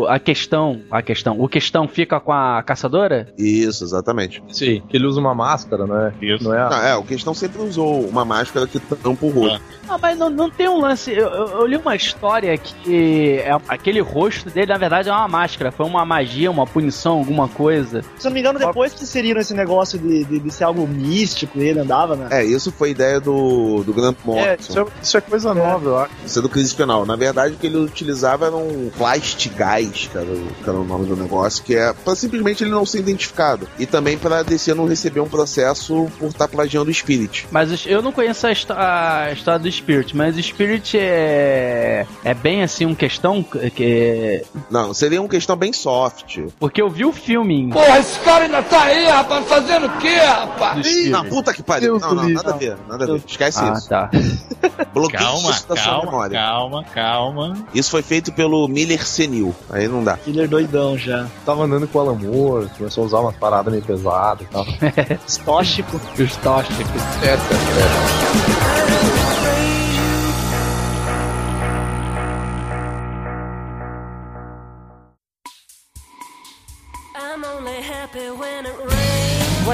o- 0.02 0.06
a 0.08 0.18
questão, 0.18 0.80
a 0.90 1.02
questão, 1.02 1.40
o 1.40 1.48
questão 1.48 1.86
fica 1.88 2.18
com 2.20 2.32
a 2.32 2.62
caçadora? 2.62 3.28
Isso, 3.38 3.84
exatamente. 3.84 4.42
Sim. 4.50 4.82
Que 4.88 4.96
ele 4.96 5.06
usa 5.06 5.20
uma 5.20 5.34
máscara, 5.34 5.86
né? 5.86 6.12
Isso. 6.20 6.44
Não 6.44 6.54
é 6.54 6.60
a... 6.60 6.68
Não, 6.70 6.82
é, 6.82 6.96
o 6.96 7.02
Questão 7.04 7.32
sempre 7.34 7.60
usou 7.62 8.07
uma 8.08 8.24
máscara 8.24 8.66
que 8.66 8.78
tampa 8.80 9.26
o 9.26 9.30
rosto. 9.30 9.60
Não, 9.86 9.98
mas 9.98 10.18
não, 10.18 10.28
não 10.28 10.50
tem 10.50 10.68
um 10.68 10.78
lance. 10.80 11.10
Eu, 11.12 11.28
eu- 11.28 11.48
eu 11.60 11.66
li 11.66 11.76
uma 11.76 11.96
história 11.96 12.56
que 12.58 13.38
é, 13.38 13.56
aquele 13.68 14.00
rosto 14.00 14.50
dele, 14.50 14.66
na 14.72 14.76
verdade, 14.78 15.08
é 15.08 15.12
uma 15.12 15.26
máscara. 15.28 15.72
Foi 15.72 15.86
uma 15.86 16.04
magia, 16.04 16.50
uma 16.50 16.66
punição, 16.66 17.18
alguma 17.18 17.48
coisa. 17.48 18.02
Se 18.18 18.26
eu 18.26 18.30
não 18.30 18.34
me 18.34 18.40
engano, 18.40 18.58
depois 18.58 18.92
que 18.92 19.02
inseriram 19.04 19.40
esse 19.40 19.54
negócio 19.54 19.98
de, 19.98 20.24
de, 20.24 20.38
de 20.40 20.50
ser 20.50 20.64
algo 20.64 20.86
místico, 20.86 21.58
ele 21.58 21.80
andava, 21.80 22.16
né? 22.16 22.28
É, 22.30 22.44
isso 22.44 22.70
foi 22.70 22.90
ideia 22.90 23.18
do, 23.18 23.82
do 23.82 23.92
Grant 23.94 24.16
É, 24.16 24.56
isso 24.60 24.72
Morrison. 24.72 24.80
é, 24.80 24.86
isso 25.02 25.16
é 25.16 25.20
coisa 25.22 25.54
nova, 25.54 25.88
eu 25.88 25.98
acho. 25.98 26.10
Isso 26.26 26.38
é 26.38 26.42
do 26.42 26.48
Crise 26.50 26.74
Penal. 26.74 27.06
Na 27.06 27.16
verdade, 27.16 27.54
o 27.54 27.56
que 27.56 27.66
ele 27.66 27.78
utilizava 27.78 28.46
era 28.46 28.56
um 28.56 28.90
plastigás, 28.96 30.08
cara, 30.12 30.26
que 30.26 30.68
era 30.68 30.78
o 30.78 30.84
nome 30.84 31.06
do 31.06 31.16
negócio, 31.16 31.62
que 31.64 31.74
é 31.74 31.92
pra 31.92 32.14
simplesmente 32.14 32.62
ele 32.64 32.70
não 32.70 32.84
ser 32.84 32.98
identificado. 32.98 33.68
E 33.78 33.86
também 33.86 34.16
pra 34.18 34.42
DC 34.42 34.74
não 34.74 34.86
receber 34.86 35.20
um 35.20 35.28
processo 35.28 36.08
por 36.18 36.28
estar 36.28 36.48
plagiando 36.48 36.90
o 36.90 36.94
Spirit. 36.94 37.46
Mas 37.50 37.70
os- 37.70 37.86
eu 37.98 38.02
não 38.02 38.12
conheço 38.12 38.46
a, 38.46 38.50
a 39.24 39.32
história 39.32 39.58
do 39.60 39.70
Spirit, 39.70 40.16
mas 40.16 40.36
o 40.36 40.42
Spirit 40.42 40.96
é. 40.98 42.06
É 42.24 42.34
bem 42.34 42.62
assim 42.62 42.86
um 42.86 42.94
questão. 42.94 43.42
Que, 43.42 44.42
Não, 44.70 44.92
seria 44.94 45.20
uma 45.20 45.28
questão 45.28 45.56
bem 45.56 45.72
soft. 45.72 46.38
porque 46.58 46.80
eu 46.82 46.88
vi 46.88 47.04
o 47.04 47.12
filme 47.12 47.70
Porra, 47.72 47.98
esse 47.98 48.18
cara 48.20 48.44
ainda 48.44 48.62
tá 48.62 48.82
aí, 48.84 49.06
rapaz, 49.06 49.46
fazendo 49.46 49.86
o 49.86 49.98
quê, 49.98 50.16
rapaz? 50.16 50.86
Ih, 50.86 51.08
não, 51.10 51.24
puta 51.24 51.52
que 51.52 51.62
pariu. 51.62 51.98
Deus 51.98 52.02
Não, 52.02 52.14
não, 52.22 52.28
nada 52.28 52.50
a 52.52 52.56
ver, 52.56 52.76
nada 52.88 53.04
a 53.04 53.06
ver. 53.08 53.22
Esquece 53.26 53.58
Ah, 53.62 53.72
isso. 53.76 53.88
tá. 53.88 54.10
Bloqueia 54.94 55.22
Calma, 55.22 55.50
isso 55.50 55.68
da 55.68 55.76
sua 55.76 55.84
calma, 55.92 56.04
memória. 56.04 56.38
calma, 56.38 56.84
calma. 56.94 57.66
Isso 57.74 57.90
foi 57.90 58.02
feito 58.02 58.32
pelo 58.32 58.66
Miller 58.68 59.04
Senil. 59.06 59.54
Aí 59.70 59.86
não 59.88 60.02
dá. 60.04 60.16
Killer 60.18 60.48
doidão 60.48 60.96
já. 60.98 61.26
Tava 61.44 61.64
andando 61.64 61.86
com 61.88 61.98
o 61.98 62.00
Alan 62.00 62.14
Moore, 62.14 62.68
começou 62.76 63.04
a 63.04 63.06
usar 63.06 63.18
umas 63.20 63.36
paradas 63.36 63.72
meio 63.72 63.84
pesadas 63.84 64.46
e 64.46 64.50
tal. 64.50 64.64
Tóxico. 65.44 66.00
Os 66.18 66.36
tóxicos. 66.36 67.02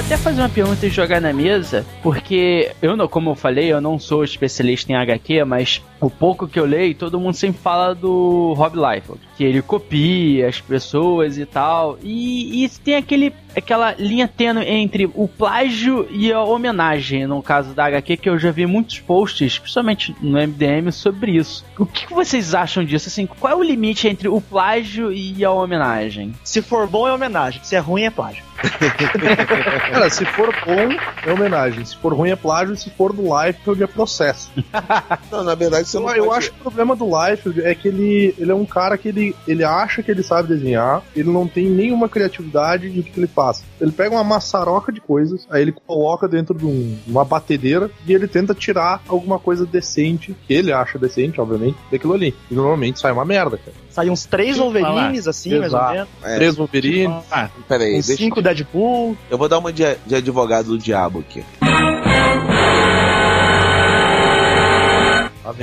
Até 0.05 0.19
fazer 0.19 0.43
uma 0.43 0.51
pergunta 0.51 0.87
e 0.87 0.91
jogar 0.91 1.19
na 1.19 1.33
mesa, 1.33 1.85
porque 2.03 2.71
eu 2.83 2.95
não, 2.95 3.09
como 3.09 3.31
eu 3.31 3.35
falei, 3.35 3.73
eu 3.73 3.81
não 3.81 3.99
sou 3.99 4.23
especialista 4.23 4.93
em 4.93 4.95
HQ, 4.95 5.45
mas 5.45 5.83
o 5.99 6.11
pouco 6.11 6.47
que 6.47 6.61
eu 6.61 6.67
leio, 6.67 6.95
todo 6.95 7.19
mundo 7.19 7.35
sempre 7.35 7.61
fala 7.63 7.95
do 7.95 8.53
Rob 8.53 8.77
Liefeld, 8.77 9.21
que 9.37 9.45
ele 9.45 9.61
copia 9.63 10.49
as 10.49 10.61
pessoas 10.61 11.39
e 11.39 11.45
tal, 11.47 11.99
e, 12.03 12.65
e 12.65 12.69
tem 12.69 12.97
aquele 12.97 13.33
aquela 13.57 13.95
linha 13.97 14.27
tênue 14.27 14.65
entre 14.67 15.09
o 15.15 15.29
plágio 15.29 16.09
e 16.11 16.33
a 16.33 16.43
homenagem, 16.43 17.25
no 17.25 17.41
caso 17.41 17.73
da 17.73 17.85
HQ, 17.87 18.17
que 18.17 18.29
eu 18.29 18.37
já 18.37 18.51
vi 18.51 18.67
muitos 18.67 18.99
posts, 18.99 19.59
principalmente 19.61 20.15
no 20.21 20.33
MDM, 20.39 20.91
sobre 20.91 21.37
isso. 21.37 21.65
O 21.79 21.87
que 21.87 22.13
vocês 22.13 22.53
acham 22.53 22.85
disso? 22.85 23.09
Assim, 23.09 23.27
qual 23.27 23.53
é 23.53 23.57
o 23.57 23.63
limite 23.63 24.09
entre 24.09 24.27
o 24.29 24.41
plágio 24.41 25.13
e 25.13 25.45
a 25.45 25.53
homenagem? 25.53 26.35
Se 26.43 26.61
for 26.63 26.89
bom, 26.89 27.07
é 27.07 27.13
homenagem. 27.13 27.61
Se 27.63 27.77
é 27.77 27.79
ruim, 27.79 28.03
é 28.03 28.11
plágio. 28.11 28.43
Cara, 29.93 30.11
se 30.11 30.25
for 30.25 30.53
bom, 30.67 30.89
é 31.27 31.33
homenagem. 31.33 31.85
Se 31.85 31.97
for 31.97 32.13
ruim, 32.13 32.31
é 32.31 32.37
plágio. 32.37 32.77
Se 32.77 32.91
for 32.91 33.13
do 33.13 33.23
Liefeld, 33.23 33.83
é 33.83 33.87
processo. 33.87 34.51
Não, 35.31 35.45
na 35.45 35.55
verdade, 35.55 35.89
você 35.89 35.97
Eu, 35.97 36.01
não 36.03 36.11
eu 36.15 36.25
pode- 36.27 36.39
acho 36.39 36.51
que 36.53 36.59
o 36.59 36.63
problema 36.63 36.97
do 36.97 37.05
Liefeld 37.07 37.63
é 37.63 37.75
que 37.75 37.89
ele, 37.89 38.35
ele 38.39 38.51
é 38.51 38.55
um 38.55 38.65
cara 38.65 38.99
que 38.99 39.09
ele, 39.09 39.24
ele 39.47 39.63
acha 39.63 40.03
que 40.03 40.11
ele 40.11 40.23
sabe 40.23 40.49
desenhar, 40.49 41.03
ele 41.15 41.31
não 41.31 41.47
tem 41.47 41.71
nenhuma 41.71 42.09
criatividade 42.09 42.91
de 42.91 43.01
o 43.01 43.03
que, 43.03 43.19
ele 43.21 43.27
faz. 43.29 43.63
Ele 43.81 43.93
pega 43.93 44.15
uma 44.15 44.25
maçaroca 44.25 44.91
de 44.91 45.01
coisas, 45.01 45.47
aí 45.49 45.63
ele 45.63 45.73
coloca 45.73 46.27
dentro 46.27 46.55
de 46.59 46.67
um- 46.67 46.97
uma 47.07 47.25
batedeira 47.25 47.91
e 48.07 48.13
ele 48.13 48.27
tenta 48.27 48.55
tirar 48.55 49.01
alguma 49.09 49.39
coisa 49.39 49.65
decente, 49.65 50.35
que 50.47 50.53
ele 50.53 50.73
acha 50.73 50.99
decente, 50.99 51.41
obviamente, 51.41 51.77
daquilo 51.91 52.13
ali. 52.15 52.35
E 52.51 52.55
normalmente 52.55 52.99
sai 52.99 53.13
uma 53.13 53.25
merda, 53.25 53.57
cara. 53.57 53.77
Sai 53.91 54.11
uns 54.11 54.25
três 54.27 54.57
eu 54.59 54.65
Wolverines, 54.65 55.29
assim, 55.29 55.51
mais 55.59 55.73
ou 55.73 55.79
Exato. 55.79 55.93
menos. 55.95 56.09
É, 56.25 56.35
Três 56.37 56.57
Wolverine. 56.57 57.15
Ah, 57.31 57.49
peraí, 57.69 57.99
Uns 57.99 58.07
deixa, 58.09 58.23
cinco 58.25 58.43
Deadpool. 58.43 59.17
eu 59.31 59.39
vou 59.39 59.49
dar 59.49 59.59
uma 59.59 59.73
de, 59.73 59.85
de 60.05 60.15
advogado 60.17 60.67
do 60.69 60.79
diabo 60.79 61.21
aqui. 61.21 61.45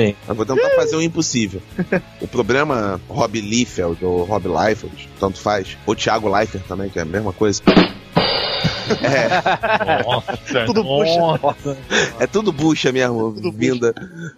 Bem. 0.02 0.16
Eu 0.28 0.34
vou 0.34 0.46
tentar 0.48 0.70
fazer 0.72 0.96
o 0.96 1.02
impossível. 1.02 1.62
O 2.20 2.28
problema, 2.28 3.00
Rob 3.08 3.40
Liefeld 3.40 4.04
ou 4.04 4.24
Rob 4.24 4.48
Liefeld, 4.48 5.08
tanto 5.20 5.40
faz, 5.40 5.78
ou 5.86 5.96
Thiago 5.96 6.28
Leifert 6.28 6.64
também, 6.68 6.90
que 6.90 6.98
é 6.98 7.04
a 7.04 7.06
mesma 7.06 7.32
coisa. 7.32 7.62
É, 9.04 10.04
nossa, 10.04 10.38
Tudo 10.66 10.84
nossa. 10.84 11.78
é 12.20 12.28
tudo 12.28 12.52
bucha 12.52 12.92
mesmo, 12.92 13.32
vinda, 13.54 13.94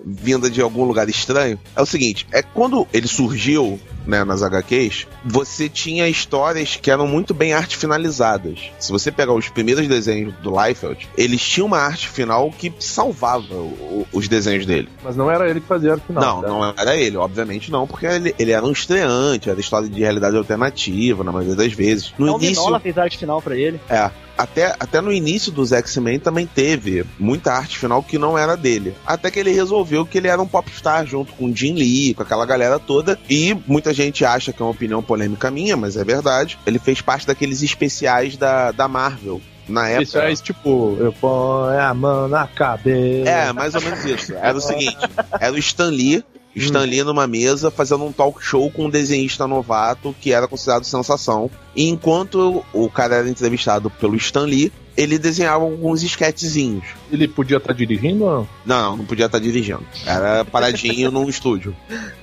vinda 0.06 0.50
de 0.50 0.62
algum 0.62 0.84
lugar 0.84 1.10
estranho. 1.10 1.60
É 1.76 1.82
o 1.82 1.86
seguinte, 1.86 2.28
é 2.32 2.42
quando 2.44 2.88
ele 2.94 3.08
surgiu, 3.08 3.80
né, 4.06 4.24
nas 4.24 4.44
HQs, 4.44 5.08
você 5.26 5.68
tinha 5.68 6.08
histórias 6.08 6.76
que 6.76 6.92
eram 6.92 7.08
muito 7.08 7.34
bem 7.34 7.54
arte 7.54 7.76
finalizadas. 7.78 8.60
Se 8.80 8.92
você 8.92 9.12
pegar 9.12 9.34
os 9.34 9.50
primeiros 9.50 9.88
desenhos 9.88 10.34
do 10.44 10.52
Liefeld, 10.52 11.08
eles 11.18 11.42
tinham 11.42 11.66
uma 11.68 11.80
arte 11.80 12.08
final 12.08 12.52
que 12.52 12.72
salvava 12.80 13.56
o- 13.56 14.06
os 14.14 14.28
desenhos 14.28 14.66
dele. 14.68 14.88
Mas 15.04 15.16
não 15.16 15.32
era 15.32 15.50
ele 15.50 15.62
que 15.62 15.68
fazia 15.68 15.92
a 15.92 15.94
arte 15.94 16.06
final. 16.06 16.22
Não, 16.24 16.42
tá? 16.42 16.48
não 16.48 16.74
era 16.78 16.96
ele, 16.96 17.18
obviamente 17.18 17.72
não, 17.72 17.88
porque 17.88 18.06
ele, 18.06 18.36
ele 18.38 18.52
era 18.52 18.64
um 18.66 18.72
estreante, 18.72 19.50
era 19.50 19.60
história 19.60 19.88
de 19.90 20.00
realidade 20.00 20.38
alternativa, 20.38 21.24
na 21.24 21.32
maioria 21.32 21.56
das 21.56 21.74
vezes. 21.74 22.14
No 22.20 22.28
É 22.28 22.32
o 22.32 22.36
início, 22.38 22.62
Minola 22.64 22.80
fez 22.80 22.98
a 22.98 23.04
arte 23.04 23.18
final 23.18 23.42
pra 23.42 23.56
ele. 23.58 23.63
É, 23.90 24.12
até, 24.38 24.76
até 24.80 25.00
no 25.00 25.12
início 25.12 25.52
dos 25.52 25.72
X-Men 25.72 26.20
também 26.20 26.48
teve 26.48 27.06
muita 27.20 27.54
arte 27.54 27.78
final 27.78 28.02
que 28.02 28.18
não 28.18 28.38
era 28.38 28.56
dele. 28.56 28.96
Até 29.06 29.30
que 29.30 29.40
ele 29.40 29.52
resolveu 29.52 30.06
que 30.06 30.18
ele 30.18 30.28
era 30.28 30.42
um 30.42 30.48
popstar 30.48 31.06
junto 31.06 31.34
com 31.34 31.46
o 31.46 31.56
Jim 31.56 31.74
Lee, 31.74 32.14
com 32.14 32.24
aquela 32.24 32.46
galera 32.46 32.80
toda. 32.80 33.20
E 33.30 33.56
muita 33.68 33.94
gente 33.94 34.26
acha 34.26 34.52
que 34.52 34.62
é 34.62 34.66
uma 34.66 34.72
opinião 34.72 35.04
polêmica 35.04 35.52
minha, 35.52 35.78
mas 35.78 35.96
é 35.96 36.04
verdade. 36.04 36.58
Ele 36.66 36.80
fez 36.80 37.02
parte 37.02 37.28
daqueles 37.28 37.62
especiais 37.62 38.36
da, 38.36 38.72
da 38.72 38.88
Marvel. 38.88 39.42
Na 39.68 39.88
época. 39.88 40.04
Isso 40.04 40.18
é 40.18 40.36
tipo, 40.36 40.98
eu 41.00 41.14
ponho 41.14 41.80
a 41.80 41.94
mão 41.94 42.28
na 42.28 42.46
cabeça. 42.46 43.30
É, 43.30 43.54
mais 43.54 43.74
ou 43.74 43.82
menos 43.82 44.04
isso. 44.04 44.34
Era 44.34 44.58
o 44.58 44.60
seguinte: 44.60 44.98
era 45.40 45.54
o 45.54 45.58
Stan 45.58 45.90
Lee. 45.90 46.22
Stan 46.56 46.84
Lee 46.84 47.04
numa 47.04 47.26
mesa 47.26 47.72
fazendo 47.72 48.04
um 48.06 48.12
talk 48.12 48.44
show 48.44 48.70
com 48.72 48.86
um 48.86 48.90
desenhista 48.90 49.48
novato 49.48 50.16
que 50.20 50.32
era 50.32 50.48
considerado 50.48 50.84
sensação. 50.84 51.50
E 51.76 51.88
enquanto 51.88 52.64
o 52.72 52.90
cara 52.90 53.16
era 53.16 53.30
entrevistado 53.30 53.90
pelo 53.90 54.16
Stan 54.16 54.46
Lee, 54.46 54.72
ele 54.96 55.18
desenhava 55.18 55.64
alguns 55.64 56.04
esquetezinhos. 56.04 56.84
Ele 57.12 57.28
podia 57.28 57.58
estar 57.58 57.74
dirigindo 57.74 58.24
ou 58.24 58.48
não? 58.66 58.98
Não, 58.98 59.06
podia 59.06 59.26
estar 59.26 59.40
dirigindo. 59.40 59.84
Era 60.06 60.46
paradinho 60.46 61.10
num 61.12 61.28
estúdio. 61.30 61.76